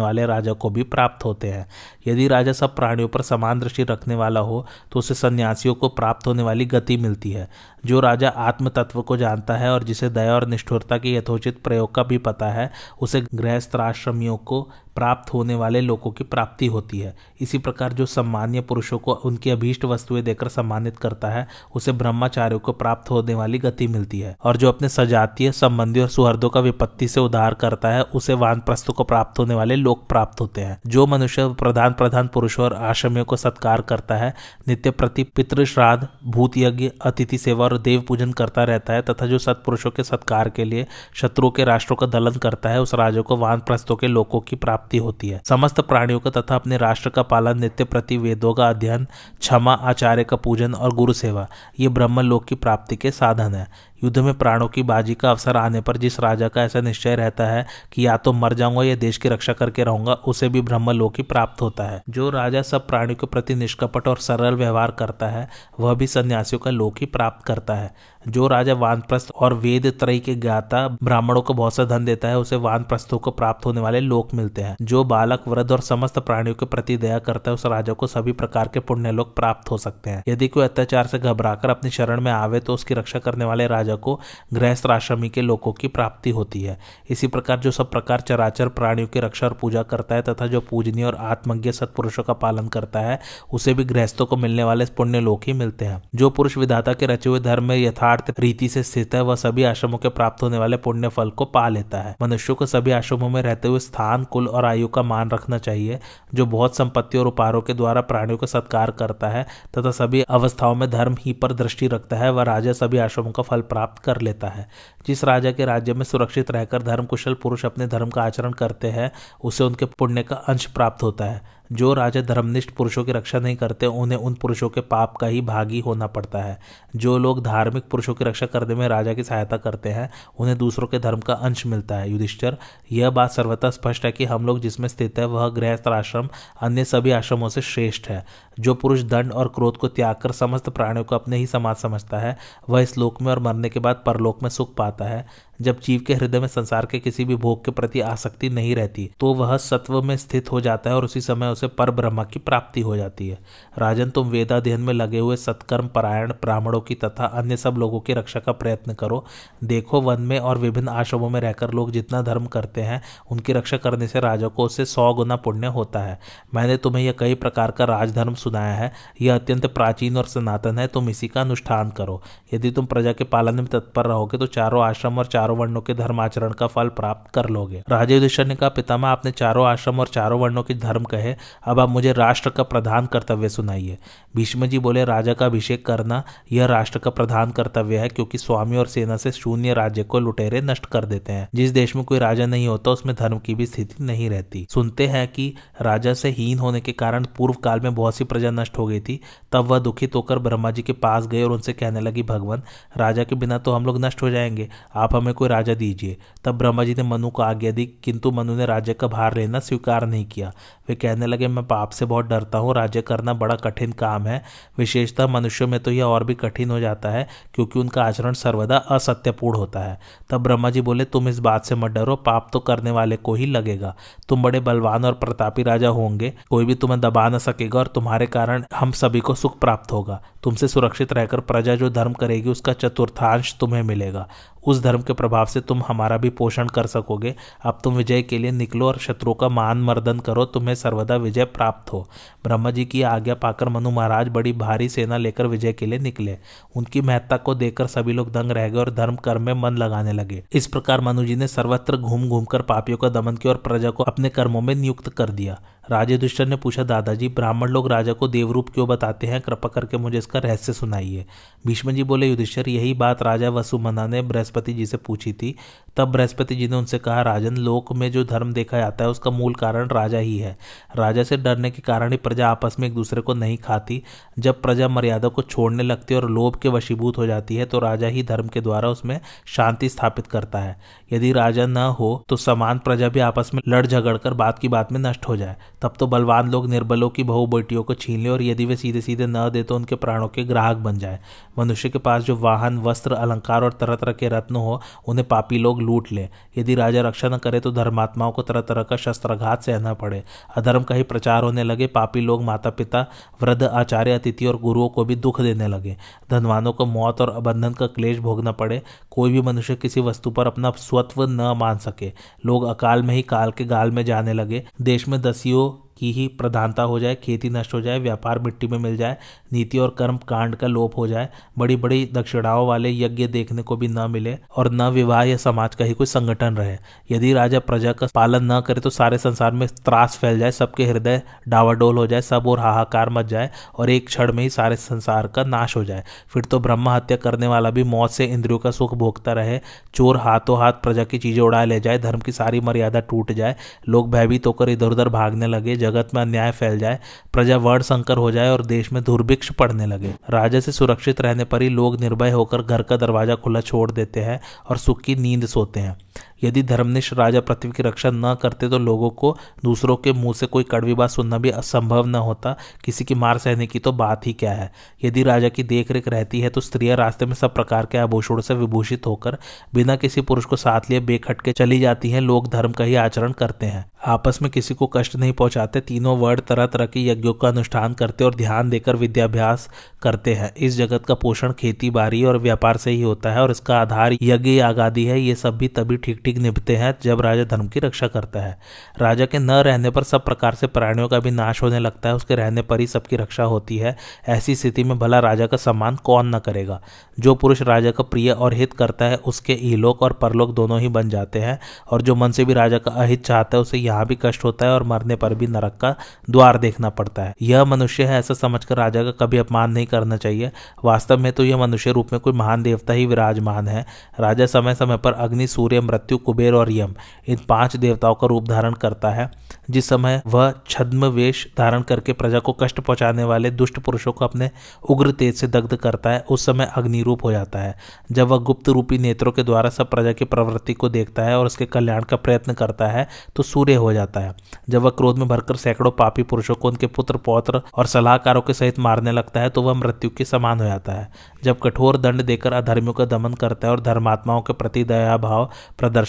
वाले 0.00 0.26
राजा 0.26 0.52
को 0.52 0.70
भी 0.70 0.82
प्राप्त 0.84 1.24
होते 1.24 1.48
हैं। 1.48 1.66
यदि 2.06 2.28
राजा 2.28 2.52
सब 2.52 2.74
प्राणियों 2.76 3.08
पर 3.08 3.22
समान 3.22 3.60
दृष्टि 3.60 3.82
रखने 3.82 4.14
वाला 4.14 4.40
हो 4.40 4.66
तो 4.92 4.98
उसे 4.98 5.14
सन्यासियों 5.14 5.74
को 5.74 5.88
प्राप्त 5.88 6.26
होने 6.26 6.42
वाली 6.42 6.64
गति 6.66 6.96
मिलती 6.96 7.30
है। 7.30 7.48
जो 7.84 8.00
राजा 8.00 8.28
आत्म 8.28 8.68
तत्व 8.68 9.02
को 9.02 9.16
जानता 9.16 9.54
है 9.54 9.70
और 9.70 9.84
जिसे 9.84 10.08
दया 10.10 10.34
और 10.34 10.46
निष्ठुरता 10.46 10.98
के 10.98 11.14
यथोचित 11.14 11.62
प्रयोग 11.62 11.94
का 11.94 12.02
भी 12.02 12.18
पता 12.18 12.48
है, 12.48 12.70
उसे 13.00 13.24
गृहस्थाश्रमियों 13.34 14.36
को 14.36 14.68
प्राप्त 14.96 15.34
होने 15.34 15.54
वाले 15.54 15.80
लोगों 15.80 16.10
की 16.10 16.24
प्राप्ति 16.24 16.66
होती 16.66 16.98
है। 16.98 17.16
इसी 17.40 17.58
प्रकार 17.58 17.92
जो 17.92 18.06
सम्मान्य 18.06 18.60
पुरुषों 18.60 18.98
को 18.98 19.12
उनकी 19.12 19.50
अभीष्ट 19.50 19.84
वस्तुएँ 19.84 20.22
देकर 20.22 20.48
सम्मानित 20.48 20.96
करता 20.96 21.28
है, 21.28 21.48
उसे 21.74 21.92
ब्रह्मचार्यों 21.92 22.58
को 22.58 22.72
प्राप्त 22.72 23.10
होने 23.10 23.34
वाली 23.34 23.58
गति 23.58 23.88
मिलती 23.88 24.20
है। 24.20 24.36
और 24.44 24.56
जो 24.56 24.68
अपने 24.68 24.88
सजातीय 24.88 25.52
संबंधी 25.52 26.00
और 26.00 26.08
सुहर्दों 26.08 26.50
का 26.50 26.60
विपत्ति 26.60 27.08
से 27.08 27.20
उद्धार 27.20 27.54
करता 27.54 27.88
है, 27.88 28.02
उसे 28.02 28.34
वानप्रस्थ 28.34 28.90
को 28.90 29.04
प्राप्त 29.04 29.38
होने 29.38 29.54
वाले 29.54 29.76
लोग 29.76 30.08
प्राप्त 30.08 30.40
होते 30.40 30.60
हैं। 30.60 30.80
जो 30.86 31.06
मनुष्य 31.06 31.48
प्रधान 31.48 31.92
प्रधान 31.92 32.28
पुरुषों 32.28 32.64
और 32.64 32.74
आश्रमियों 32.74 33.24
को 33.24 33.36
सत्कार 33.36 33.80
करता 33.80 34.14
है, 34.14 34.34
नित्य 34.68 34.90
प्रति 34.90 35.22
पितृ 35.22 35.64
श्राद्ध, 35.64 36.08
भूत 36.24 36.52
यज्ञ, 36.56 36.90
अतिथि 37.02 37.38
सेवा 37.38 37.64
और 37.64 37.78
देव 37.78 38.00
पूजन 38.08 38.32
करता 38.32 38.64
रहता 38.64 38.92
है, 38.92 39.02
तथा 39.02 39.26
जो 39.26 39.38
सत्पुरुषों 39.38 39.90
के 39.90 40.04
सत्कार 40.04 40.48
के 40.48 40.64
लिए 40.64 40.86
शत्रुओं 41.14 41.50
के 41.50 41.64
राष्ट्रों 41.64 41.96
का 41.96 42.06
दलन 42.06 42.32
करता 42.32 42.70
है, 42.70 42.80
उस 42.80 42.94
राजा 42.94 43.20
को 43.20 43.36
वानप्रस्थों 43.36 43.96
के 43.96 44.06
लोगों 44.06 44.40
की 44.40 44.56
प्राप्ति 44.56 44.81
प्राप्ति 44.82 44.98
होती 44.98 45.28
है। 45.28 45.40
समस्त 45.44 45.80
प्राणियों 45.80 46.20
का 46.20 46.30
तथा 46.30 46.54
अपने 46.54 46.76
राष्ट्र 46.76 47.10
का 47.10 47.22
पालन, 47.22 47.60
नित्य 47.60 47.84
प्रति 47.84 48.16
वेदों 48.16 48.54
का 48.54 48.68
अध्ययन, 48.68 49.06
क्षमा, 49.40 49.72
आचार्य 49.72 50.24
का 50.24 50.36
पूजन 50.36 50.74
और 50.74 50.94
गुरु 50.94 51.12
सेवा, 51.12 51.48
ये 51.80 51.88
ब्रह्म 51.88 52.20
लोक 52.20 52.44
की 52.44 52.54
प्राप्ति 52.54 52.96
के 52.96 53.10
साधन 53.10 53.54
है। 53.54 53.68
युद्ध 54.04 54.18
में 54.18 54.34
प्राणों 54.34 54.68
की 54.68 54.82
बाजी 54.82 55.14
का 55.14 55.30
अवसर 55.30 55.56
आने 55.56 55.80
पर 55.80 55.96
जिस 55.96 56.20
राजा 56.20 56.48
का 56.48 56.62
ऐसा 56.62 56.80
निश्चय 56.80 57.16
रहता 57.16 57.46
है 57.46 57.66
कि 57.92 58.06
या 58.06 58.16
तो 58.16 58.32
मर 58.32 58.54
जाऊँगा 58.54 58.82
या 58.82 58.96
देश 58.96 59.16
की 59.16 59.28
रक्षा 59.28 59.52
करके 59.52 59.84
रहूँगा, 59.84 60.12
उसे 60.12 60.48
भी 60.48 60.60
ब्रह्मलोक 60.60 61.16
ही 61.16 61.22
प्राप्त 61.22 61.62
होता 61.62 61.84
है। 61.84 62.02
जो 62.08 62.30
राजा 62.30 62.62
सब 62.62 62.86
प्राणियों 62.86 63.16
के 63.16 63.26
प्रति 63.26 63.54
निष्कपट 63.54 64.08
और 64.08 64.16
सरल 64.16 64.54
व्यवहार 64.54 64.90
करता 64.90 65.26
है, 65.26 65.48
वह 65.80 65.94
भी 65.94 66.06
सन्यासियों 66.06 66.60
का 66.60 66.70
लोक 66.70 66.98
ही 67.00 67.06
प्राप्त 67.06 67.46
करता 67.46 67.74
है। 67.74 67.94
जो 68.28 68.48
राजा 68.48 68.74
वानप्रस्थ 68.74 69.32
और 69.36 69.54
वेद 69.54 69.86
त्रय 70.00 70.18
के 70.18 70.34
ज्ञाता 70.34 70.88
ब्राह्मणों 70.88 71.42
को 71.42 71.54
बहुत 71.54 71.74
सा 71.74 71.84
धन 71.84 72.04
देता 72.04 72.28
है, 72.28 72.38
उसे 72.38 72.56
वानप्रस्थों 72.56 73.18
को 73.18 73.30
प्राप्त 73.30 73.66
होने 73.66 73.80
वाले 73.80 74.00
लोक 74.00 74.34
मिलते 74.34 74.62
हैं। 74.62 74.76
जो 74.82 75.04
बालक, 75.04 75.48
वृद्ध 75.48 75.72
और 75.72 75.80
समस्त 75.80 76.18
प्राणियों 76.18 76.56
के 76.56 76.66
प्रति 76.66 76.96
दया 76.96 77.18
करता 77.18 77.50
है, 77.50 77.54
उस 77.54 77.66
राजा 77.66 77.92
को 77.92 78.06
सभी 78.06 78.32
प्रकार 78.32 78.68
के 78.68 78.80
पुण्य 78.80 79.12
लोक 79.12 79.36
प्राप्त 79.36 79.70
हो 79.70 79.78
सकते 79.78 80.10
हैं। 80.10 80.22
यदि 80.28 80.48
कोई 80.48 80.64
अत्याचार 80.64 81.06
से 81.06 81.18
घबराकर 81.18 81.70
अपनी 81.70 81.90
शरण 81.90 82.20
में 82.20 82.32
आवे 82.32 82.60
तो 82.60 82.74
उसकी 82.74 82.94
रक्षा 82.94 83.18
करने 83.18 83.44
वाले 83.44 83.66
राजा 83.66 83.91
को 83.96 84.20
गृहस्थ 84.54 84.86
आश्रमी 84.86 85.28
के 85.28 85.42
लोगों 85.42 85.72
की 85.72 85.88
प्राप्ति 85.88 86.30
होती 86.30 86.62
है। 86.62 86.78
इसी 87.10 87.26
प्रकार 87.26 87.58
जो 87.58 87.70
सब 87.70 87.90
प्रकार 87.90 88.20
चराचर 88.20 88.68
प्राणियों 88.68 89.08
की 89.08 89.20
रक्षा 89.20 89.46
और 89.46 89.52
पूजा 89.52 89.82
करता 89.82 90.14
है 90.14 90.22
तथा 90.22 90.46
जो 90.46 90.60
पूजनीय 90.60 91.04
और 91.04 91.14
आत्मज्ञ 91.14 91.72
सत्पुरुषों 91.72 92.22
का 92.22 92.32
पालन 92.32 92.68
करता 92.68 93.00
है, 93.00 93.20
उसे 93.52 93.74
भी 93.74 93.84
गृहस्थों 93.84 94.26
को 94.26 94.36
मिलने 94.36 94.64
वाले 94.64 94.84
पुण्य 94.84 95.20
लोक 95.20 95.42
ही 95.46 95.52
मिलते 95.52 95.84
हैं। 95.84 96.02
जो 96.14 96.30
पुरुष 96.30 96.56
विधाता 96.56 96.92
के 96.92 97.06
रचे 97.06 97.30
हुए 97.30 97.40
धर्म 97.40 97.64
में 97.64 97.76
यथार्थ 97.76 98.34
रीति 98.38 98.68
से 98.68 98.82
स्थित 98.82 99.14
है, 99.14 99.20
वह 99.22 99.34
सभी 99.34 99.64
आश्रमों 99.64 99.98
के 99.98 100.08
प्राप्त 100.08 100.42
होने 100.42 100.58
वाले 100.58 100.76
पुण्य 100.76 101.08
फल 101.08 101.30
को 101.30 101.44
पा 101.44 101.68
लेता 101.68 101.98
है। 101.98 102.16
मनुष्यों 102.22 102.56
को 102.56 102.66
सभी 102.66 102.90
आश्रमों 102.90 103.28
में 103.28 103.42
रहते 103.42 103.68
हुए 103.68 103.78
स्थान, 103.78 104.24
कुल 104.24 104.48
और 104.48 104.64
आयु 104.64 104.88
का 104.88 105.02
मान 105.02 105.30
रखना 105.30 105.58
चाहिए, 105.58 106.00
जो 106.34 106.46
बहुत 106.46 106.76
संपत्ति 106.76 107.18
और 107.18 107.26
उपहारों 107.26 107.60
के 107.62 107.74
द्वारा 107.74 108.00
प्राणियों 108.00 108.38
का 108.38 108.46
सत्कार 108.46 108.90
करता 108.90 109.28
है 109.28 109.46
तथा 109.78 109.90
सभी 109.90 110.20
अवस्थाओं 110.22 110.74
में 110.74 110.90
धर्म 110.90 111.16
ही 111.20 111.32
पर 111.32 111.52
दृष्टि 111.52 111.86
रखता 111.86 112.16
है, 112.16 112.30
वह 112.32 112.42
राजा 112.42 112.72
सभी 112.72 112.98
आश्रमों 112.98 113.30
का 113.30 113.42
फल 113.42 113.60
प्राप्त 113.60 113.81
कर 113.86 114.20
लेता 114.20 114.48
है। 114.48 114.68
जिस 115.06 115.24
राजा 115.24 115.52
के 115.52 115.64
राज्य 115.64 115.94
में 115.94 116.04
सुरक्षित 116.04 116.50
रहकर 116.50 116.82
धर्मकुशल 116.82 117.34
पुरुष 117.34 117.64
अपने 117.64 117.86
धर्म 117.86 118.10
का 118.10 118.22
आचरण 118.22 118.52
करते 118.52 118.88
हैं, 118.88 119.12
उसे 119.44 119.64
उनके 119.64 119.84
पुण्य 119.84 120.22
का 120.22 120.36
अंश 120.36 120.66
प्राप्त 120.66 121.02
होता 121.02 121.24
है। 121.24 121.61
जो 121.72 121.94
राजा 121.94 122.20
धर्मनिष्ठ 122.20 122.70
पुरुषों 122.70 123.04
की 123.04 123.12
रक्षा 123.12 123.38
नहीं 123.38 123.56
करते, 123.56 123.86
उन्हें 123.86 124.18
उन 124.18 124.34
पुरुषों 124.34 124.68
के 124.68 124.80
पाप 124.80 125.16
का 125.16 125.26
ही 125.26 125.40
भागी 125.40 125.80
होना 125.80 126.06
पड़ता 126.06 126.38
है। 126.38 126.60
जो 126.96 127.18
लोग 127.18 127.44
धार्मिक 127.44 127.84
पुरुषों 127.84 128.14
की 128.14 128.24
रक्षा 128.24 128.46
करने 128.46 128.74
में 128.74 128.88
राजा 128.88 129.14
की 129.14 129.24
सहायता 129.24 129.56
करते 129.56 129.88
हैं, 129.88 130.10
उन्हें 130.38 130.58
दूसरों 130.58 130.88
के 130.88 130.98
धर्म 130.98 131.20
का 131.20 131.34
अंश 131.34 131.66
मिलता 131.66 131.96
है। 131.96 132.10
युधिष्ठर, 132.10 132.56
यह 132.92 133.10
बात 133.10 133.30
सर्वथा 133.30 133.70
स्पष्ट 133.70 134.04
है 134.04 134.12
कि 134.12 134.24
हम 134.24 134.46
लोग 134.46 134.60
जिसमें 134.60 134.88
स्थित 134.88 135.18
है, 135.18 135.24
वह 135.24 135.48
गृहस्थ 135.48 135.88
आश्रम 135.88 136.28
अन्य 136.60 136.84
सभी 136.84 137.10
आश्रमों 137.10 137.48
से 137.48 137.60
श्रेष्ठ 137.60 138.08
है। 138.08 138.26
जो 138.60 138.74
पुरुष 138.74 139.02
दंड 139.02 139.32
और 139.32 139.48
क्रोध 139.48 139.76
को 139.76 139.88
त्याग 139.88 140.16
कर 140.16 140.32
समस्त 140.32 140.68
प्राणियों 140.68 141.04
को 141.04 141.14
अपने 141.14 141.36
ही 141.36 141.46
समाज 141.46 141.76
समझता 141.76 142.18
है, 142.18 142.36
वह 142.70 142.80
इस 142.80 142.98
लोक 142.98 143.22
में 143.22 143.32
और 143.32 143.38
मरने 143.38 143.68
के 143.68 143.80
बाद 143.80 144.02
परलोक 144.06 144.42
में 144.42 144.50
सुख 144.50 144.74
पाता 144.74 145.04
है। 145.04 145.26
जब 145.62 145.80
जीव 145.80 146.04
के 146.06 146.14
हृदय 146.14 146.40
में 146.40 146.48
संसार 146.48 146.86
के 146.86 146.98
किसी 146.98 147.24
भी 147.24 147.36
भोग 147.36 147.64
के 147.64 147.70
प्रति 147.70 148.00
आसक्ति 148.00 148.48
नहीं 148.50 148.74
रहती 148.76 149.10
तो 149.20 149.34
वह 149.34 149.56
सत्व 149.56 150.02
में 150.02 150.16
स्थित 150.16 150.52
हो 150.52 150.60
जाता 150.60 150.90
है 150.90 150.96
और 150.96 151.04
उसी 151.04 151.20
समय 151.20 151.46
उसे 151.46 151.68
पर 151.68 151.90
ब्रह्म 151.90 152.24
की 152.24 152.38
प्राप्ति 152.38 152.80
हो 152.80 152.96
जाती 152.96 153.28
है। 153.28 153.38
राजन, 153.78 154.10
तुम 154.10 154.28
वेदाध्ययन 154.28 154.80
में 154.80 154.92
लगे 154.94 155.18
हुए 155.18 155.36
सत्कर्म, 155.36 155.88
परायण, 155.88 156.32
ब्राह्मणों 156.32 156.80
की 156.80 156.94
तथा 156.94 157.24
अन्य 157.24 157.56
सब 157.56 157.74
लोगों 157.74 158.00
की 158.00 158.12
रक्षा 158.12 158.40
का 158.40 158.52
प्रयत्न 158.52 158.92
करो। 158.92 159.24
देखो 159.64 160.00
वन 160.00 160.22
में 160.22 160.38
और 160.38 160.58
विभिन्न 160.58 160.88
आश्रमों 160.88 161.28
में 161.30 161.40
रहकर 161.40 161.70
लोग 161.70 161.90
जितना 161.90 162.22
धर्म 162.22 162.46
करते 162.46 162.80
हैं, 162.80 163.02
उनकी 163.30 163.52
रक्षा 163.52 163.76
करने 163.76 164.08
से 164.08 164.20
राजा 164.20 164.48
को 164.48 164.64
उससे 164.64 164.84
सौ 164.84 165.12
गुना 165.14 165.36
पुण्य 165.36 165.66
होता 165.66 166.00
है। 166.00 166.18
मैंने 166.54 166.76
तुम्हें 166.76 167.04
यह 167.04 167.14
कई 167.18 167.34
प्रकार 167.34 167.70
का 167.70 167.84
राजधर्म 167.84 168.34
सुनाया 168.34 168.74
है। 168.74 168.92
यह 169.20 169.34
अत्यंत 169.34 169.66
प्राचीन 169.66 170.16
और 170.16 170.24
सनातन 170.24 170.78
है। 170.78 170.86
तुम 170.86 171.08
इसी 171.08 171.28
का 171.28 171.40
अनुष्ठान 171.40 171.90
करो। 171.90 172.22
यदि 172.54 172.70
तुम 172.70 172.86
प्रजा 172.86 173.12
के 173.12 173.24
पालन 173.24 173.54
में 173.54 173.66
तत्पर 173.66 174.06
रहोगे 174.06 174.38
तो 174.38 174.46
चारों 174.46 174.82
आश्रम 174.84 175.18
और 175.18 175.26
चारों 175.26 175.51
वर्णों 175.56 175.80
के 175.80 175.94
धर्माचरण 175.94 176.52
का 176.52 176.66
फल 176.66 176.88
प्राप्त 176.88 177.34
कर 177.34 177.48
लोगे। 177.48 177.82
राजा 177.88 178.44
ने 178.44 178.54
कहा, 178.54 178.68
पितामह, 178.68 179.08
आपने 179.08 179.30
चारों 179.30 179.66
आश्रम 179.66 180.00
और 180.00 180.08
चारों 180.08 180.40
वर्णों 180.40 180.62
के 180.62 180.74
धर्म 180.74 181.04
कहे, 181.04 181.36
अब 181.64 181.80
आप 181.80 181.88
मुझे 181.88 182.12
राष्ट्र 182.12 182.50
का 182.50 182.62
प्रधान 182.62 183.06
कर्तव्य 183.06 183.48
सुनाइए। 183.48 183.98
भीष्म 184.36 184.66
जी 184.66 184.78
बोले, 184.78 185.04
राजा 185.04 185.34
का 185.34 185.46
अभिषेक 185.46 185.86
करना 185.86 186.22
यह 186.52 186.66
राष्ट्र 186.66 186.98
का 186.98 187.10
प्रधान 187.10 187.50
कर्तव्य 187.50 187.98
है, 187.98 188.08
क्योंकि 188.08 188.38
स्वामी 188.38 188.76
और 188.76 188.86
सेना 188.86 189.16
से 189.16 189.32
शून्य 189.32 189.74
राज्य 189.74 190.02
को 190.02 190.20
लुटेरे 190.20 190.60
नष्ट 190.60 190.86
कर 190.86 191.04
देते 191.04 191.32
हैं। 191.32 191.48
जिस 191.54 191.70
देश 191.70 191.96
में 191.96 192.04
कोई 192.04 192.18
राजा 192.18 192.46
नहीं 192.46 192.68
होता, 192.68 192.90
उसमें 192.90 193.14
धर्म 193.18 193.38
की 193.38 193.54
भी 193.54 193.66
स्थिति 193.66 194.04
नहीं 194.04 194.30
रहती। 194.30 194.66
सुनते 194.70 195.06
हैं 195.06 195.28
कि 195.28 195.54
राजा 195.80 196.14
से 196.14 196.28
हीन 196.28 196.58
होने 196.58 196.80
के 196.80 196.92
कारण 196.92 197.26
पूर्व 197.36 197.54
काल 197.54 197.80
में 197.80 197.94
बहुत 197.94 198.14
सी 198.14 198.24
प्रजा 198.24 198.50
नष्ट 198.50 198.78
हो 198.78 198.86
गई 198.86 199.00
थी। 199.00 199.20
तब 199.52 199.64
वह 199.64 199.78
दुखित 199.78 200.14
होकर 200.14 200.38
ब्रह्मा 200.38 200.70
जी 200.70 200.82
के 200.82 200.92
पास 200.92 201.26
गए 201.26 201.42
और 201.42 201.52
उनसे 201.52 201.72
कहने 201.72 202.00
लगी, 202.00 202.22
भगवान, 202.22 202.62
राजा 202.96 203.24
के 203.24 203.34
बिना 203.34 203.58
तो 203.58 203.72
हम 203.72 203.86
लोग 203.86 204.04
नष्ट 204.04 204.22
हो 204.22 204.30
जाएँगे। 204.30 204.68
आप 204.94 205.14
हमें 205.14 205.31
हमें 205.32 205.38
कोई 205.38 205.48
राजा 205.48 205.74
दीजिए। 205.74 206.16
तब 206.44 206.58
ब्रह्मा 206.58 206.84
जी 206.84 206.94
ने 206.94 207.02
मनु 207.02 207.30
को 207.30 207.42
आज्ञा 207.42 207.70
दी, 207.70 207.86
किंतु 208.04 208.30
मनु 208.30 208.54
ने 208.54 208.66
राज्य 208.66 208.94
का 208.94 209.06
भार 209.06 209.34
लेना 209.34 209.58
स्वीकार 209.58 210.06
नहीं 210.06 210.24
किया। 210.26 210.52
वे 210.88 210.94
कहने 210.94 211.26
लगे, 211.26 211.48
मैं 211.48 211.64
पाप 211.66 211.90
से 211.90 212.04
बहुत 212.04 212.26
डरता 212.26 212.58
हूँ, 212.58 212.74
राज्य 212.74 213.02
करना 213.02 213.32
बड़ा 213.34 213.54
कठिन 213.56 213.92
काम 213.92 214.26
है। 214.26 214.42
विशेषतः 214.78 215.26
मनुष्यों 215.26 215.68
में 215.68 215.78
तो 215.80 215.90
यह 215.90 216.04
और 216.04 216.24
भी 216.24 216.34
कठिन 216.34 216.70
हो 216.70 216.80
जाता 216.80 217.10
है, 217.10 217.26
क्योंकि 217.54 217.78
उनका 217.78 218.02
आचरण 218.04 218.32
सर्वदा 218.32 218.76
असत्यपूर्ण 218.76 219.58
होता 219.58 219.80
है। 219.80 219.98
तब 220.30 220.42
ब्रह्मा 220.42 220.70
जी 220.70 220.80
बोले, 220.80 221.04
तुम 221.04 221.28
इस 221.28 221.38
बात 221.38 221.64
से 221.64 221.74
मत 221.74 221.90
डरो, 221.90 222.16
पाप 222.16 222.50
तो 222.52 222.60
करने 222.60 222.90
वाले 222.90 223.16
को 223.16 223.34
ही 223.34 223.46
लगेगा। 223.46 223.94
तुम 224.28 224.42
बड़े 224.42 224.60
बलवान 224.60 225.04
और 225.04 225.12
प्रतापी 225.14 225.62
राजा 225.62 225.88
होंगे, 225.88 226.32
कोई 226.50 226.64
भी 226.64 226.74
तुम्हें 226.74 227.00
दबा 227.00 227.28
न 227.28 227.38
सकेगा 227.38 227.78
और 227.78 227.86
तुम्हारे 227.86 228.26
कारण 228.26 228.64
हम 228.74 228.90
सभी 228.92 229.20
को 229.20 229.34
सुख 229.34 229.58
प्राप्त 229.60 229.92
होगा। 229.92 230.20
तुमसे 230.42 230.68
सुरक्षित 230.68 231.12
रहकर 231.12 231.40
प्रजा 231.40 231.74
जो 231.74 231.90
धर्म 231.90 232.12
करेगी, 232.12 232.50
उसका 232.50 232.72
चतुर्थांश 232.72 233.56
तुम्हें 233.60 233.82
मिलेगा। 233.82 234.28
उस 234.66 234.82
धर्म 234.82 235.02
के 235.02 235.12
प्रभाव 235.12 235.46
से 235.46 235.60
तुम 235.60 235.82
हमारा 235.88 236.16
भी 236.16 236.30
पोषण 236.30 236.66
कर 236.66 236.86
सकोगे। 236.86 237.34
अब 237.64 237.78
तुम 237.84 237.94
विजय 237.94 238.22
के 238.22 238.38
लिए 238.38 238.50
निकलो 238.50 238.86
और 238.86 238.98
शत्रुओं 238.98 239.34
का 239.34 239.48
मान 239.48 239.78
मर्दन 239.78 240.18
करो, 240.18 240.44
तुम्हें 240.44 240.74
सर्वदा 240.74 241.16
विजय 241.16 241.44
प्राप्त 241.44 241.92
हो। 241.92 242.08
ब्रह्मा 242.44 242.70
जी 242.70 242.84
की 242.84 243.02
आज्ञा 243.02 243.34
पाकर 243.34 243.68
मनु 243.68 243.90
महाराज 243.90 244.28
बड़ी 244.28 244.52
भारी 244.52 244.88
सेना 244.88 245.16
लेकर 245.16 245.46
विजय 245.46 245.72
के 245.72 245.86
लिए 245.86 245.98
निकले। 245.98 246.38
उनकी 246.76 247.00
महत्ता 247.00 247.36
को 247.36 247.54
देखकर 247.54 247.86
सभी 247.86 248.12
लोग 248.12 248.32
दंग 248.32 248.50
रह 248.50 248.68
गए 248.68 248.78
और 248.78 248.90
धर्म 248.90 249.16
कर्म 249.16 249.42
में 249.42 249.54
मन 249.54 249.76
लगाने 249.76 250.12
लगे। 250.12 250.44
इस 250.52 250.66
प्रकार 250.66 251.00
मनु 251.00 251.24
जी 251.24 251.36
ने 251.36 251.48
सर्वत्र 251.48 251.96
घूम 251.96 252.28
घूम 252.28 252.44
कर 252.44 252.62
पापियों 252.62 252.98
का 252.98 253.08
दमन 253.08 253.36
किया 253.36 253.52
और 253.52 253.58
प्रजा 253.58 253.90
को 253.90 254.02
अपने 254.02 254.28
कर्मों 254.28 254.60
में 254.60 254.74
नियुक्त 254.74 255.08
कर 255.08 255.28
दिया। 255.28 255.60
राजे 255.90 256.18
दुष्टर 256.18 256.46
ने 256.46 256.56
पूछा, 256.56 256.82
दादाजी, 256.82 257.28
ब्राह्मण 257.28 257.68
लोग 257.68 257.88
राजा 257.88 258.12
को 258.12 258.28
देवरूप 258.28 258.68
क्यों 258.68 258.88
बताते 258.88 259.26
हैं? 259.26 259.40
कृपा 259.40 259.68
करके 259.68 259.96
मुझे 259.96 260.18
इसका 260.18 260.38
रहस्य 260.38 260.72
सुनाइए। 260.72 261.26
भीष्म 261.66 261.92
जी 261.92 262.02
बोले, 262.02 262.26
युधिष्ठर, 262.26 262.68
यही 262.68 262.94
बात 262.94 263.22
राजा 263.22 263.50
वसुमना 263.50 264.06
ने 264.06 264.22
बृहस्पति 264.22 264.51
जी 264.60 264.86
से 264.86 264.96
पूछी 264.96 265.32
थी। 265.32 265.54
तब 265.96 266.08
बृहस्पति 266.08 266.56
जी 266.56 266.68
ने 266.68 266.76
उनसे 266.76 266.98
कहा, 266.98 267.22
राजन, 267.22 267.56
लोक 267.56 267.92
में 267.92 268.10
जो 268.12 268.24
धर्म 268.24 268.52
देखा 268.52 268.78
जाता 268.78 269.04
है, 269.04 269.10
उसका 269.10 269.30
मूल 269.30 269.54
कारण 269.54 269.88
राजा 269.88 270.18
ही 270.18 270.36
है। 270.38 270.56
राजा 270.96 271.22
से 271.22 271.36
डरने 271.36 271.70
के 271.70 271.82
कारण 271.82 272.10
ही 272.12 272.16
प्रजा 272.16 272.48
आपस 272.48 272.76
में 272.80 272.86
एक 272.88 272.94
दूसरे 272.94 273.20
को 273.20 273.34
नहीं 273.34 273.56
खाती। 273.56 274.02
जब 274.38 274.62
प्रजा 274.62 274.88
मर्यादा 274.88 275.28
को 275.28 275.42
छोड़ने 275.42 275.82
लगती 275.82 276.14
है 276.14 276.20
और 276.20 276.30
लोभ 276.30 276.56
के 276.56 276.68
वशीभूत 276.68 277.18
हो 277.18 277.26
जाती 277.26 277.56
है 277.56 277.66
तो 277.66 277.78
राजा 277.78 278.06
ही 278.06 278.22
धर्म 278.22 278.48
के 278.48 278.60
द्वारा 278.60 278.88
उसमें 278.88 279.20
शांति 279.46 279.88
स्थापित 279.88 280.26
करता 280.26 280.58
है। 280.58 280.76
यदि 281.12 281.32
राजा 281.32 281.66
न 281.66 281.76
हो 281.76 282.24
तो 282.28 282.36
समान 282.36 282.78
प्रजा 282.78 283.08
भी 283.08 283.20
आपस 283.20 283.50
में 283.54 283.62
लड़ 283.68 283.86
झगड़ 283.86 284.16
कर 284.16 284.34
बात 284.34 284.58
की 284.58 284.68
बात 284.68 284.92
में 284.92 285.00
नष्ट 285.00 285.28
हो 285.28 285.36
जाए। 285.36 285.56
तब 285.82 285.94
तो 285.98 286.06
बलवान 286.06 286.50
लोग 286.50 286.68
निर्बलों 286.70 287.10
की 287.10 287.22
बहु 287.22 287.46
बेटियों 287.46 287.82
को 287.82 287.94
छीन 287.94 288.20
ले 288.20 288.28
और 288.28 288.42
यदि 288.42 288.66
वे 288.66 288.76
सीधे 288.76 289.00
सीधे 289.00 289.26
न 289.26 289.48
दे 289.50 289.62
तो 289.62 289.76
उनके 289.76 289.94
प्राणों 289.94 290.28
के 290.28 290.44
ग्राहक 290.44 290.76
बन 290.76 290.98
जाए। 290.98 291.18
मनुष्य 291.58 291.88
के 291.88 291.98
पास 291.98 292.22
जो 292.22 292.36
वाहन, 292.36 292.78
वस्त्र, 292.78 293.12
अलंकार 293.12 293.64
और 293.64 293.72
तरह 293.72 293.96
तरह 293.96 294.12
के 294.12 294.28
रत्न 294.28 294.41
हो, 294.50 294.80
उन्हें 295.08 295.28
पापी 295.28 295.58
लोग 295.58 295.82
लूट 295.82 296.12
ले। 296.12 296.28
यदि 296.58 296.74
राजा 296.74 297.00
रक्षा 297.00 297.28
न 297.28 297.38
करे 297.38 297.60
तो 297.60 297.72
धर्मात्माओं 297.72 298.32
को 298.32 298.42
तरह 298.42 298.60
तरह 298.60 298.82
का 298.82 298.96
शस्त्राघात 298.96 299.62
सहना 299.62 299.94
पड़े। 299.94 300.22
अधर्म 300.56 300.82
का 300.82 300.94
ही 300.94 301.02
प्रचार 301.02 301.42
होने 301.42 301.64
लगे, 301.64 301.86
पापी 301.86 302.20
लोग 302.20 302.42
माता 302.42 302.70
पिता 302.70 303.06
वृद्ध, 303.42 303.62
आचार्य, 303.62 304.12
अतिथि 304.12 304.46
और 304.46 304.56
गुरुओं 304.56 304.88
को 304.88 305.04
भी 305.04 305.16
दुख 305.16 305.40
देने 305.40 305.68
लगे। 305.68 305.96
धनवानों 306.30 306.72
को 306.72 306.86
मौत 306.86 307.20
और 307.20 307.30
अबंधन 307.30 307.72
का 307.72 307.86
क्लेश 307.86 308.18
भोगना 308.18 308.52
पड़े। 308.52 308.82
कोई 309.10 309.32
भी 309.32 309.40
मनुष्य 309.40 309.74
किसी 309.74 310.00
वस्तु 310.00 310.30
पर 310.30 310.46
अपना 310.46 310.70
स्वत्व 310.70 311.26
न 311.26 311.54
मान 311.56 311.78
सके। 311.78 312.12
लोग 312.46 312.64
अकाल 312.64 313.02
में 313.02 313.14
ही 313.14 313.22
काल 313.22 313.50
के 313.50 313.64
गाल 313.64 313.90
में 313.90 314.04
जाने 314.04 314.32
लगे। 314.32 314.64
देश 314.80 315.08
में 315.08 315.22
दसियों 315.22 315.88
की 316.02 316.12
ही 316.12 316.26
प्रधानता 316.38 316.82
हो 316.82 316.98
जाए, 317.00 317.14
खेती 317.14 317.48
नष्ट 317.50 317.74
हो 317.74 317.80
जाए, 317.80 317.98
व्यापार 317.98 318.38
मिट्टी 318.38 318.66
में 318.66 318.78
मिल 318.78 318.96
जाए, 318.96 319.16
नीति 319.52 319.78
और 319.78 319.94
कर्म 319.98 320.16
कांड 320.28 320.54
का 320.56 320.66
लोप 320.66 320.96
हो 320.98 321.06
जाए 321.06 321.28
बड़ी 321.58 321.76
बड़ी 321.76 322.04
दक्षिणाओं 322.12 322.66
वाले 322.66 322.90
यज्ञ 322.90 323.26
देखने 323.28 323.62
को 323.62 323.76
भी 323.76 323.88
न 323.88 324.06
मिले 324.10 324.36
और 324.56 324.70
न 324.72 324.88
विवाह 324.92 325.22
या 325.22 325.36
समाज 325.36 325.74
का 325.74 325.84
ही 325.84 325.94
कोई 325.94 326.06
संगठन 326.06 326.56
रहे। 326.56 326.76
यदि 327.10 327.32
राजा 327.32 327.58
प्रजा 327.60 327.92
का 327.92 328.06
पालन 328.14 328.50
न 328.52 328.60
करे 328.60 328.80
तो 328.80 328.90
सारे 328.90 329.18
संसार 329.18 329.52
में 329.52 329.66
त्रास 329.68 330.16
फैल 330.16 330.38
जाए, 330.38 330.50
सबके 330.52 330.84
हृदय 330.84 331.20
डावाडोल 331.48 331.98
हो 331.98 332.06
जाए, 332.06 332.20
सब 332.22 332.46
और 332.46 332.60
हाहाकार 332.60 333.10
मच 333.10 333.26
जाए 333.26 333.50
और 333.74 333.90
एक 333.90 334.06
क्षण 334.06 334.32
में 334.32 334.42
ही 334.42 334.50
सारे 334.50 334.76
संसार 334.78 335.26
का 335.26 335.44
नाश 335.44 335.76
हो 335.76 335.84
जाए। 335.84 336.04
फिर 336.28 336.44
तो 336.44 336.60
ब्रह्म 336.60 336.88
हत्या 336.88 337.16
करने 337.18 337.46
वाला 337.46 337.70
भी 337.70 337.84
मौत 337.84 338.10
से 338.10 338.24
इंद्रियों 338.26 338.58
का 338.58 338.70
सुख 338.70 338.94
भोगता 338.94 339.32
रहे, 339.32 339.60
चोर 339.94 340.16
हाथों 340.18 340.58
हाथ 340.58 340.72
प्रजा 340.82 341.04
की 341.04 341.18
चीज़ें 341.18 341.42
उड़ा 341.42 341.64
ले 341.64 341.80
जाए, 341.80 341.98
धर्म 341.98 342.20
की 342.20 342.32
सारी 342.32 342.60
मर्यादा 342.62 343.00
टूट 343.02 343.32
जाए, 343.32 343.56
लोग 343.88 344.10
भयभीत 344.10 344.46
होकर 344.46 344.68
इधर 344.68 344.90
उधर 344.90 345.08
भागने 345.10 345.46
लगे 345.46 345.76
जगत 345.92 346.14
में 346.14 346.22
अन्याय 346.22 346.50
फैल 346.50 346.78
जाए, 346.78 346.98
प्रजा 347.32 347.56
वर्ण 347.56 347.82
संकर 347.82 348.16
हो 348.16 348.30
जाए 348.30 348.50
और 348.50 348.66
देश 348.66 348.92
में 348.92 349.02
दुर्भिक्ष 349.04 349.52
पड़ने 349.52 349.86
लगे। 349.86 350.14
राजा 350.30 350.60
से 350.60 350.72
सुरक्षित 350.72 351.20
रहने 351.20 351.44
पर 351.44 351.62
ही 351.62 351.68
लोग 351.68 352.00
निर्भय 352.00 352.30
होकर 352.30 352.62
घर 352.62 352.82
का 352.82 352.96
दरवाज़ा 352.96 353.34
खुला 353.34 353.60
छोड़ 353.60 353.90
देते 353.90 354.20
हैं 354.20 354.40
और 354.70 354.76
सुख 354.76 355.00
की 355.00 355.16
नींद 355.16 355.46
सोते 355.46 355.80
हैं। 355.80 355.96
यदि 356.42 356.62
धर्मनिष्ठ 356.62 357.14
राजा 357.14 357.40
पृथ्वी 357.40 357.70
की 357.72 357.82
रक्षा 357.82 358.10
न 358.10 358.34
करते 358.42 358.68
तो 358.68 358.78
लोगों 358.78 359.10
को 359.10 359.36
दूसरों 359.64 359.96
के 359.96 360.12
मुँह 360.12 360.34
से 360.34 360.46
कोई 360.46 360.64
कड़वी 360.64 360.94
बात 360.94 361.10
सुनना 361.10 361.38
भी 361.38 361.50
असंभव 361.50 362.06
न 362.06 362.14
होता। 362.14 362.56
किसी 362.84 363.04
की 363.04 363.14
मार 363.14 363.38
सहने 363.38 363.66
की 363.66 363.78
तो 363.78 363.92
बात 363.92 364.26
ही 364.26 364.32
क्या 364.32 364.52
है? 364.52 364.70
यदि 365.04 365.22
राजा 365.22 365.48
की 365.48 365.62
देखरेख 365.62 366.08
रहती 366.08 366.40
है 366.40 366.48
तो 366.48 366.60
स्त्रियाँ 366.60 366.96
रास्ते 366.96 367.26
में 367.26 367.34
सब 367.34 367.54
प्रकार 367.54 367.86
के 367.86 367.98
आभूषणों 367.98 368.40
से 368.40 368.54
विभूषित 368.54 369.06
होकर 369.06 369.38
बिना 369.74 369.96
किसी 369.96 370.20
पुरुष 370.20 370.44
को 370.44 370.56
साथ 370.56 370.90
लिए 370.90 371.00
बेखटके 371.02 371.52
चली 371.52 371.80
जाती 371.80 372.10
हैं, 372.10 372.20
लोग 372.20 372.48
धर्म 372.48 372.72
का 372.72 372.84
ही 372.84 372.94
आचरण 372.94 373.32
करते 373.32 373.66
हैं। 373.66 373.84
आपस 374.06 374.38
में 374.42 374.50
किसी 374.50 374.74
को 374.74 374.86
कष्ट 374.86 375.16
नहीं 375.16 375.32
पहुंचाते, 375.32 375.80
तीनों 375.80 376.16
वर्ड 376.18 376.40
तरह 376.40 376.66
तरह 376.66 376.86
के 376.86 377.06
यज्ञों 377.06 377.32
का 377.32 377.48
अनुष्ठान 377.48 377.92
करते 377.92 378.24
और 378.24 378.34
ध्यान 378.34 378.70
देकर 378.70 378.96
विद्याभ्यास 378.96 379.68
करते 380.02 380.34
हैं। 380.34 380.52
इस 380.56 380.76
जगत 380.76 381.04
का 381.06 381.14
पोषण 381.14 381.52
खेती 381.52 381.90
बाड़ी 381.90 382.24
और 382.24 382.38
व्यापार 382.38 382.76
से 382.76 382.90
ही 382.90 383.02
होता 383.02 383.32
है 383.32 383.42
और 383.42 383.50
इसका 383.50 383.80
आधार 383.80 384.16
यज्ञ 384.22 384.58
आगादी 384.60 385.04
है, 385.04 385.20
ये 385.20 385.34
सब 385.34 385.58
भी 385.58 385.68
तभी 385.68 385.96
ठीक 385.96 386.20
ठीक 386.24 386.31
निभते 386.38 386.76
हैं 386.76 386.94
जब 387.02 387.20
राजा 387.20 387.44
धर्म 387.44 387.68
की 387.68 387.80
रक्षा 387.80 388.06
करता 388.06 388.40
है। 388.40 388.58
राजा 388.98 389.26
के 389.26 389.38
न 389.38 389.50
रहने 389.50 389.90
पर 389.90 390.02
सब 390.02 390.24
प्रकार 390.24 390.54
से 390.54 390.66
प्राणियों 390.66 391.08
का 391.08 391.18
भी 391.18 391.30
नाश 391.30 391.62
होने 391.62 391.78
लगता 391.78 392.08
है, 392.08 392.14
उसके 392.14 392.34
रहने 392.34 392.62
पर 392.62 392.80
ही 392.80 392.86
सबकी 392.86 393.16
रक्षा 393.16 393.44
होती 393.44 393.78
है। 393.78 393.96
ऐसी 394.28 394.54
स्थिति 394.54 394.84
में 394.84 394.98
भला 394.98 395.18
राजा 395.18 395.46
का 395.46 395.56
सम्मान 395.56 395.96
कौन 395.96 396.34
न 396.34 396.38
करेगा? 396.38 396.80
जो 397.20 397.34
पुरुष 397.34 397.62
राजा 397.62 397.90
का 397.90 398.04
प्रिय 398.04 398.30
और 398.30 398.54
हित 398.54 398.72
करता 398.72 399.04
है, 399.04 399.16
उसके 399.16 399.52
इलोक 399.52 400.02
और 400.02 400.12
परलोक 400.12 400.54
दोनों 400.54 400.80
ही 400.80 400.88
बन 400.88 401.08
जाते 401.08 401.38
हैं, 401.38 401.60
और 401.90 402.02
जो 402.02 402.14
मन 402.14 402.30
से 402.30 402.44
भी 402.44 402.52
राजा 402.52 402.78
का 402.78 402.90
अहित 402.90 403.26
चाहता 403.26 403.56
है, 403.56 403.60
उसे 403.60 403.78
यहाँ 403.78 404.06
भी 404.06 404.18
कष्ट 404.22 404.44
होता 404.44 404.66
है 404.66 404.72
और 404.72 404.82
मरने 404.82 405.16
पर 405.16 405.34
भी 405.34 405.46
नरक 405.46 405.78
का 405.80 405.96
द्वार 406.30 406.58
देखना 406.58 406.90
पड़ता 406.90 407.22
है। 407.22 407.34
यह 407.42 407.64
मनुष्य 407.64 408.04
है, 408.04 408.18
ऐसा 408.18 408.34
समझकर 408.34 408.76
राजा 408.76 409.02
का 409.02 409.10
कभी 409.10 409.38
अपमान 409.38 409.70
नहीं 409.70 409.86
करना 409.86 410.16
चाहिए। 410.16 410.52
वास्तव 410.84 411.18
में 411.18 411.32
तो 411.32 411.44
यह 411.44 411.56
मनुष्य 411.56 411.92
रूप 411.92 412.12
में 412.12 412.20
कोई 412.20 412.32
महान 412.32 412.62
देवता 412.62 412.92
ही 412.92 413.06
विराजमान 413.06 413.68
है। 413.68 413.86
राजा 414.20 414.46
समय 414.46 414.74
समय 414.74 414.96
पर 414.96 415.12
अग्नि, 415.12 415.46
सूर्य, 415.46 415.80
मृत्यु 415.80 416.18
कुबेर 416.22 416.54
और 416.54 416.72
यम, 416.72 416.94
इन 417.28 417.38
पाँच 417.48 417.76
देवताओं 417.76 418.14
का 418.14 418.26
रूप 418.26 418.48
धारण 418.48 418.72
करता 418.74 419.10
है। 419.10 419.30
जिस 419.70 419.88
समय 419.88 420.20
वह 420.26 420.52
छद्म 420.68 421.06
वेश 421.06 421.46
धारण 421.58 421.82
करके 421.82 422.12
प्रजा 422.12 422.38
को 422.38 422.52
कष्ट 422.52 422.80
पहुँचाने 422.80 423.24
वाले 423.24 423.50
दुष्ट 423.50 423.78
पुरुषों 423.78 424.12
को 424.12 424.24
अपने 424.24 424.50
उग्र 424.90 425.10
तेज 425.12 425.34
से 425.34 425.46
दग्ध 425.48 425.76
करता 425.76 426.10
है, 426.10 426.24
उस 426.30 426.46
समय 426.46 426.70
अग्नि 426.76 427.02
रूप 427.02 427.24
हो 427.24 427.32
जाता 427.32 427.58
है। 427.58 427.74
जब 428.12 428.28
वह 428.28 428.38
गुप्त 428.38 428.68
रूपी 428.68 428.98
नेत्रों 428.98 429.32
के 429.32 429.42
द्वारा 429.42 429.70
सब 429.70 429.90
प्रजा 429.90 430.12
की 430.12 430.24
प्रवृत्ति 430.24 430.74
को 430.74 430.88
देखता 430.88 431.22
है 431.22 431.38
और 431.38 431.46
उसके 431.46 431.66
कल्याण 431.66 432.02
का 432.02 432.16
प्रयत्न 432.16 432.52
करता 432.52 432.86
है 432.86 433.06
तो 433.36 433.42
सूर्य 433.42 433.74
हो 433.74 433.92
जाता 433.92 434.20
है। 434.20 434.34
जब 434.68 434.82
वह 434.82 434.90
क्रोध 434.90 435.18
में 435.18 435.28
भरकर 435.28 435.56
सैकड़ों 435.56 435.90
पापी 435.92 436.22
पुरुषों 436.22 436.54
को 436.54 436.68
उनके 436.68 436.86
पुत्र, 436.88 437.16
पौत्र 437.16 437.60
और 437.74 437.86
सलाहकारों 437.86 438.42
के 438.42 438.54
सहित 438.54 438.78
मारने 438.78 439.12
लगता 439.12 439.40
है 439.40 439.50
तो 439.50 439.62
वह 439.62 439.74
मृत्यु 439.74 440.10
के 440.10 440.24
समान 440.24 440.60
हो 440.60 440.66
जाता 440.66 440.92
है। 440.92 441.10
जब 441.44 441.58
कठोर 441.58 441.96
दंड 441.96 442.22
देकर 442.22 442.52
अधर्मियों 442.52 442.92
का 442.92 443.04
दमन 443.06 443.34
करता 443.34 443.66
है 443.66 443.72
और 443.72 443.80
धर्मात्माओं 443.80 444.40
के 444.42 444.52
प्रति 444.52 444.84
दया 444.84 445.16
भाव 445.16 445.50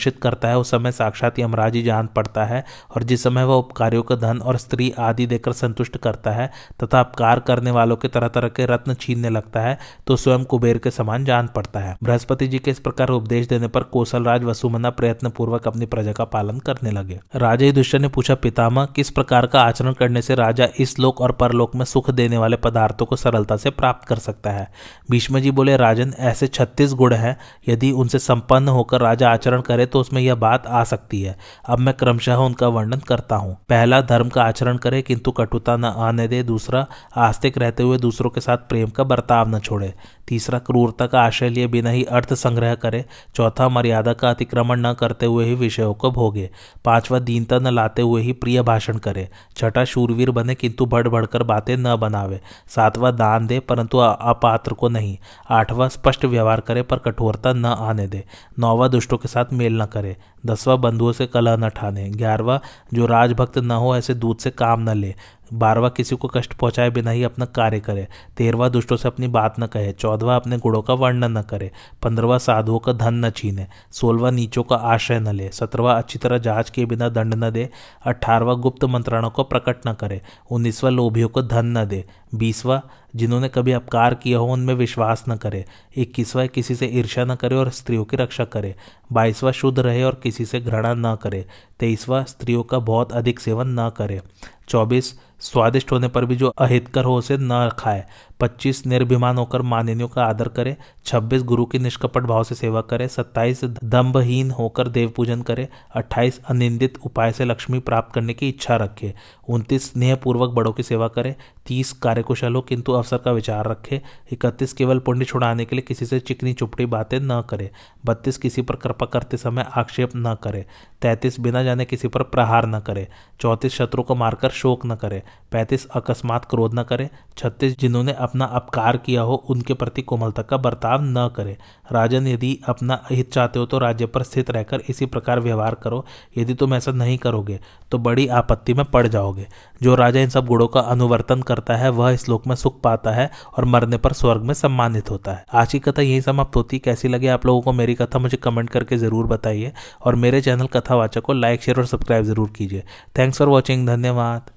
प्रदर्शित 0.03 0.21
करता 0.21 0.47
है, 0.47 0.57
उस 0.57 0.71
समय 0.71 0.91
साक्षात 0.91 1.39
यमराज 1.39 1.75
ही 1.75 1.81
जान 1.83 2.07
पड़ता 2.15 2.45
है 2.45 2.63
और 2.95 3.03
जिस 3.03 3.23
समय 3.23 3.43
वह 3.43 3.55
उपकारियों 3.55 4.03
का 4.03 4.15
धन 4.15 4.39
और 4.39 4.57
स्त्री 4.57 4.91
आदि 4.99 5.25
देकर 5.27 5.51
संतुष्ट 5.53 5.97
करता 5.97 6.31
है 6.31 6.49
तथा 6.83 6.99
अपकार 6.99 7.39
करने 7.39 7.71
वालों 7.71 7.95
के 7.95 8.07
तरह 8.07 8.27
तरह 8.27 8.47
के 8.49 8.65
रत्न 8.65 8.93
छीनने 8.93 9.29
लगता 9.29 9.61
है 9.61 9.77
तो 10.07 10.15
स्वयं 10.15 10.43
कुबेर 10.43 10.77
के 10.77 10.91
समान 10.91 11.25
जान 11.25 11.47
पड़ता 11.47 11.79
है। 11.79 11.95
बृहस्पति 12.03 12.47
जी 12.47 12.59
के 12.59 12.71
इस 12.71 12.79
प्रकार 12.79 13.09
उपदेश 13.09 13.47
देने 13.47 13.67
पर 13.67 13.83
कौशल 13.93 14.23
राज 14.23 14.43
वसुमना 14.43 14.89
प्रयत्न 14.89 15.29
पूर्वक 15.29 15.67
अपनी 15.67 15.85
प्रजा 15.85 16.13
का 16.13 16.23
पालन 16.25 16.59
करने 16.59 16.91
लगे। 16.91 17.19
राजा 17.35 17.65
युधिष्ठर 17.65 17.99
ने 17.99 18.07
पूछा, 18.07 18.35
पितामह, 18.35 18.85
किस 18.85 19.09
प्रकार 19.09 19.45
का 19.45 19.61
आचरण 19.61 19.93
करने 19.93 20.21
से 20.21 20.35
राजा 20.35 20.67
इस 20.79 20.97
लोक 20.99 21.21
और 21.21 21.31
परलोक 21.31 21.75
में 21.75 21.85
सुख 21.85 22.09
देने 22.09 22.37
वाले 22.37 22.57
पदार्थों 22.57 23.05
को 23.05 23.15
सरलता 23.15 23.57
से 23.57 23.69
प्राप्त 23.69 24.07
कर 24.07 24.15
सकता 24.17 24.51
है? 24.51 24.67
भीष्म 25.11 25.39
जी 25.39 25.51
बोले, 25.51 25.77
राजन, 25.77 26.13
ऐसे 26.19 26.47
छत्तीस 26.47 26.93
गुण 26.93 27.13
हैं। 27.13 27.37
यदि 27.67 27.91
उनसे 27.91 28.19
संपन्न 28.19 28.67
होकर 28.67 29.01
राजा 29.01 29.29
आचरण 29.29 29.61
करे 29.61 29.82
करे 29.83 29.91
तो 29.91 29.99
उसमें 29.99 30.21
यह 30.21 30.35
बात 30.35 30.67
आ 30.67 30.83
सकती 30.83 31.21
है। 31.21 31.35
अब 31.65 31.79
मैं 31.79 31.93
क्रमशः 31.93 32.35
उनका 32.35 32.67
वर्णन 32.67 32.99
करता 32.99 33.35
हूँ। 33.35 33.55
पहला, 33.69 34.01
धर्म 34.01 34.29
का 34.29 34.43
आचरण 34.43 34.77
करे, 34.77 35.01
किंतु 35.01 35.31
कटुता 35.31 35.75
न 35.77 35.85
आने 35.85 36.27
दे। 36.27 36.43
दूसरा, 36.43 36.85
आस्तिक 37.17 37.57
रहते 37.57 37.83
हुए 37.83 37.97
दूसरों 37.97 38.29
के 38.29 38.41
साथ 38.41 38.57
प्रेम 38.69 38.89
का 38.89 39.03
बर्ताव 39.03 39.55
न 39.55 39.59
छोड़े। 39.59 39.93
तीसरा, 40.27 40.59
क्रूरता 40.59 41.05
का 41.07 41.21
आश्रय 41.21 41.49
लिए 41.49 41.67
बिना 41.67 41.89
ही 41.89 42.03
अर्थ 42.03 42.33
संग्रह 42.33 42.75
करे। 42.75 43.03
चौथा, 43.35 43.67
मर्यादा 43.69 44.13
का 44.13 44.29
अतिक्रमण 44.29 44.79
न 44.79 44.93
करते 44.93 45.25
हुए 45.25 45.45
ही 45.45 45.55
विषयों 45.55 45.93
को 45.93 46.11
भोगे। 46.11 46.49
पांचवा, 46.85 47.19
दीनता 47.19 47.59
न 47.59 47.67
लाते 47.67 48.01
हुए 48.01 48.21
ही 48.21 48.33
प्रिय 48.33 48.61
भाषण 48.61 48.97
करे। 48.97 49.27
छठा, 49.57 49.83
शूरवीर 49.85 50.31
बने, 50.31 50.55
किंतु 50.55 50.85
बढ़ 50.85 51.07
बढ़कर 51.07 51.43
बातें 51.43 51.75
न 51.77 51.95
बनावे। 51.95 52.41
सातवां, 52.75 53.15
दान 53.15 53.47
दे, 53.47 53.59
परंतु 53.59 53.97
अपात्र 53.97 54.73
को 54.73 54.89
नहीं। 54.89 55.17
आठवां, 55.49 55.89
स्पष्ट 55.89 56.25
व्यवहार 56.25 56.59
करे, 56.59 56.81
पर 56.81 56.97
कठोरता 56.97 57.53
न 57.53 57.65
आने 57.65 58.07
दे। 58.07 58.23
नौवा, 58.59 58.87
दुष्टों 58.87 59.17
के 59.17 59.27
साथ 59.27 59.53
मेल 59.53 59.72
न 59.73 59.85
करे। 59.85 60.17
दसवां 60.45 60.81
बंधुओं 60.81 61.11
से 61.11 61.25
कलह 61.27 61.55
न 61.55 61.69
ठाने। 61.69 62.09
ग्यारहवा, 62.09 62.61
जो 62.93 63.05
राजभक्त 63.05 63.57
न 63.57 63.71
हो, 63.71 63.95
ऐसे 63.95 64.13
दूध 64.13 64.37
से 64.37 64.51
काम 64.51 64.79
न 64.79 64.93
ले। 64.93 65.15
बारहवा 65.53 65.89
किसी 65.89 66.15
को 66.15 66.27
कष्ट 66.27 66.53
पहुँचाए 66.53 66.89
बिना 66.89 67.11
ही 67.11 67.23
अपना 67.23 67.45
कार्य 67.45 67.79
करे। 67.79 68.07
तेरहवा 68.37 68.69
दुष्टों 68.69 68.97
से 68.97 69.07
अपनी 69.07 69.27
बात 69.27 69.55
न 69.59 69.67
कहे। 69.67 69.91
चौदहवा 69.91 70.35
अपने 70.35 70.57
गुणों 70.57 70.81
का 70.81 70.93
वर्णन 70.93 71.37
न 71.37 71.41
करे। 71.41 71.71
पंद्रहवा 72.01 72.37
साधुओं 72.37 72.79
का 72.79 72.93
धन 72.93 73.13
न 73.13 73.29
छीने। 73.29 73.67
सोलहवा 73.91 74.31
नीचों 74.31 74.63
का 74.63 74.75
आश्रय 74.75 75.19
न 75.19 75.27
ले। 75.27 75.49
सत्रहवा 75.49 75.93
अच्छी 75.93 76.19
तरह 76.19 76.37
जाँच 76.37 76.69
के 76.69 76.85
बिना 76.85 77.09
दंड 77.09 77.33
न 77.33 77.49
दे। 77.49 77.69
अठारहवा 78.05 78.53
गुप्त 78.53 78.83
मंत्राणों 78.83 79.29
को 79.29 79.43
प्रकट 79.43 79.87
न 79.87 79.93
करे। 79.93 80.21
उन्नीसवा 80.51 80.89
लोभियों 80.89 81.29
को 81.29 81.41
धन 81.41 81.65
न 81.65 81.85
दे। 81.85 82.05
बीसवा, 82.35 82.81
जिन्होंने 83.15 83.49
कभी 83.49 83.71
अपकार 83.71 84.13
किया 84.13 84.37
हो, 84.37 84.45
उनमें 84.45 84.73
विश्वास 84.73 85.25
न 85.29 85.35
करे। 85.35 85.65
इक्कीसवा, 85.97 86.45
किसी 86.45 86.75
से 86.75 86.85
ईर्ष्या 86.85 87.25
न 87.25 87.35
करे 87.35 87.55
और 87.55 87.69
स्त्रियों 87.69 88.05
की 88.05 88.17
रक्षा 88.17 88.45
करे। 88.45 88.75
बाईसवा, 89.11 89.51
शुद्ध 89.51 89.79
रहे 89.79 90.03
और 90.03 90.19
किसी 90.23 90.45
से 90.45 90.59
घृणा 90.59 90.93
न 90.93 91.15
करे। 91.15 91.45
तेईसवा, 91.79 92.23
स्त्रियों 92.23 92.63
का 92.63 92.79
बहुत 92.79 93.11
अधिक 93.11 93.39
सेवन 93.39 93.79
न 93.79 93.89
करे। 93.89 94.21
चौबीस 94.69 95.13
स्वादिष्ट 95.39 95.91
होने 95.91 96.07
पर 96.07 96.25
भी 96.25 96.35
जो 96.35 96.47
अहितकर 96.47 97.03
हो 97.03 97.15
उसे 97.15 97.37
न 97.39 97.69
खाए। 97.79 98.05
पच्चीस 98.43 98.85
निर्भिमान 98.85 99.37
होकर 99.37 99.61
मानिनियों 99.61 100.07
का 100.07 100.23
आदर 100.23 100.47
करें, 100.47 100.75
छब्बीस 101.05 101.43
गुरु 101.43 101.65
की 101.65 101.79
निष्कपट 101.79 102.23
भाव 102.23 102.43
से 102.43 102.55
सेवा 102.55 102.81
करें, 102.81 103.07
सत्ताईस 103.07 103.63
दम्भहीन 103.63 104.51
होकर 104.51 104.87
देव 104.87 105.13
पूजन 105.15 105.41
करें, 105.41 105.67
अट्ठाईस 105.91 106.39
अनिंदित 106.49 106.97
उपाय 107.05 107.31
से 107.31 107.45
लक्ष्मी 107.45 107.79
प्राप्त 107.79 108.13
करने 108.13 108.33
की 108.33 108.49
इच्छा 108.49 108.75
रखें, 108.75 109.11
उनतीस 109.49 109.91
स्नेहपूर्वक 109.91 110.49
बड़ों 110.49 110.73
की 110.73 110.83
सेवा 110.83 111.07
करें, 111.07 111.35
तीस 111.65 111.91
कार्यकुशल 111.91 112.55
हो 112.55 112.61
किंतु 112.61 112.91
अवसर 112.91 113.17
का 113.17 113.31
विचार 113.31 113.67
रखें, 113.67 113.99
इकतीस 114.31 114.73
केवल 114.73 114.99
पुण्य 114.99 115.25
छुड़ाने 115.25 115.65
के 115.65 115.75
लिए 115.75 115.85
किसी 115.87 116.05
से 116.05 116.19
चिकनी 116.19 116.53
चुपड़ी 116.53 116.85
बातें 116.85 117.19
न 117.19 117.41
करें, 117.49 117.69
बत्तीस 118.05 118.37
किसी 118.37 118.61
पर 118.61 118.75
कृपा 118.75 119.05
करते 119.05 119.37
समय 119.37 119.67
आक्षेप 119.75 120.11
न 120.15 120.35
करें, 120.43 120.65
तैंतीस 121.01 121.39
बिना 121.39 121.63
जाने 121.63 121.85
किसी 121.85 122.07
पर 122.07 122.23
प्रहार 122.23 122.65
न 122.65 122.79
करें, 122.79 123.07
चौंतीस 123.39 123.73
शत्रु 123.73 124.03
को 124.03 124.15
मारकर 124.15 124.49
शोक 124.49 124.85
न 124.85 124.95
करें, 124.95 125.21
पैंतीस 125.51 125.87
अकस्मात 125.87 126.45
क्रोध 126.45 126.79
न 126.79 126.83
करें, 126.83 127.09
छत्तीस 127.37 127.77
जिन्होंने 127.79 128.11
अपना 128.33 128.45
अपकार 128.55 128.97
किया 128.97 129.21
हो, 129.21 129.33
उनके 129.49 129.73
प्रति 129.73 130.01
कोमलता 130.01 130.41
का 130.41 130.57
बर्ताव 130.57 131.01
न 131.03 131.27
करें। 131.35 131.55
राजन, 131.91 132.27
यदि 132.27 132.59
अपना 132.67 132.99
हित 133.09 133.31
चाहते 133.33 133.59
हो 133.59 133.65
तो 133.65 133.77
राज्य 133.79 134.05
पर 134.05 134.23
स्थित 134.23 134.49
रहकर 134.51 134.81
इसी 134.89 135.05
प्रकार 135.05 135.39
व्यवहार 135.39 135.75
करो। 135.75 136.03
यदि 136.37 136.53
तुम 136.53 136.73
ऐसा 136.73 136.91
नहीं 136.93 137.17
करोगे 137.17 137.59
तो 137.91 137.97
बड़ी 137.97 138.27
आपत्ति 138.29 138.73
में 138.73 138.83
पड़ 138.85 139.05
जाओगे। 139.07 139.45
जो 139.81 139.95
राजा 139.95 140.19
इन 140.19 140.29
सब 140.29 140.45
गुणों 140.45 140.67
का 140.67 140.79
अनुवर्तन 140.81 141.41
करता 141.41 141.75
है, 141.75 141.89
वह 141.91 142.11
इस 142.11 142.27
लोक 142.29 142.47
में 142.47 142.55
सुख 142.55 142.79
पाता 142.81 143.11
है 143.11 143.29
और 143.57 143.65
मरने 143.65 143.97
पर 143.97 144.13
स्वर्ग 144.13 144.43
में 144.43 144.53
सम्मानित 144.53 145.09
होता 145.09 145.31
है। 145.31 145.45
आज 145.53 145.71
की 145.71 145.79
कथा 145.79 146.01
यही 146.01 146.21
समाप्त 146.21 146.55
होती। 146.55 146.79
कैसी 146.79 147.07
लगी 147.07 147.27
आप 147.27 147.45
लोगों 147.45 147.61
को 147.61 147.73
मेरी 147.73 147.95
कथा, 147.95 148.19
मुझे 148.19 148.37
कमेंट 148.37 148.69
करके 148.69 148.97
ज़रूर 148.97 149.27
बताइए। 149.27 149.71
और 150.01 150.15
मेरे 150.15 150.41
चैनल 150.41 150.67
कथावाचक 150.67 151.21
को 151.21 151.33
लाइक, 151.33 151.61
शेयर 151.61 151.79
और 151.79 151.85
सब्सक्राइब 151.85 152.25
ज़रूर 152.25 152.49
कीजिए। 152.49 152.83
थैंक्स 153.17 153.39
फॉर 153.39 153.47
वॉचिंग, 153.49 153.87
धन्यवाद। 153.87 154.49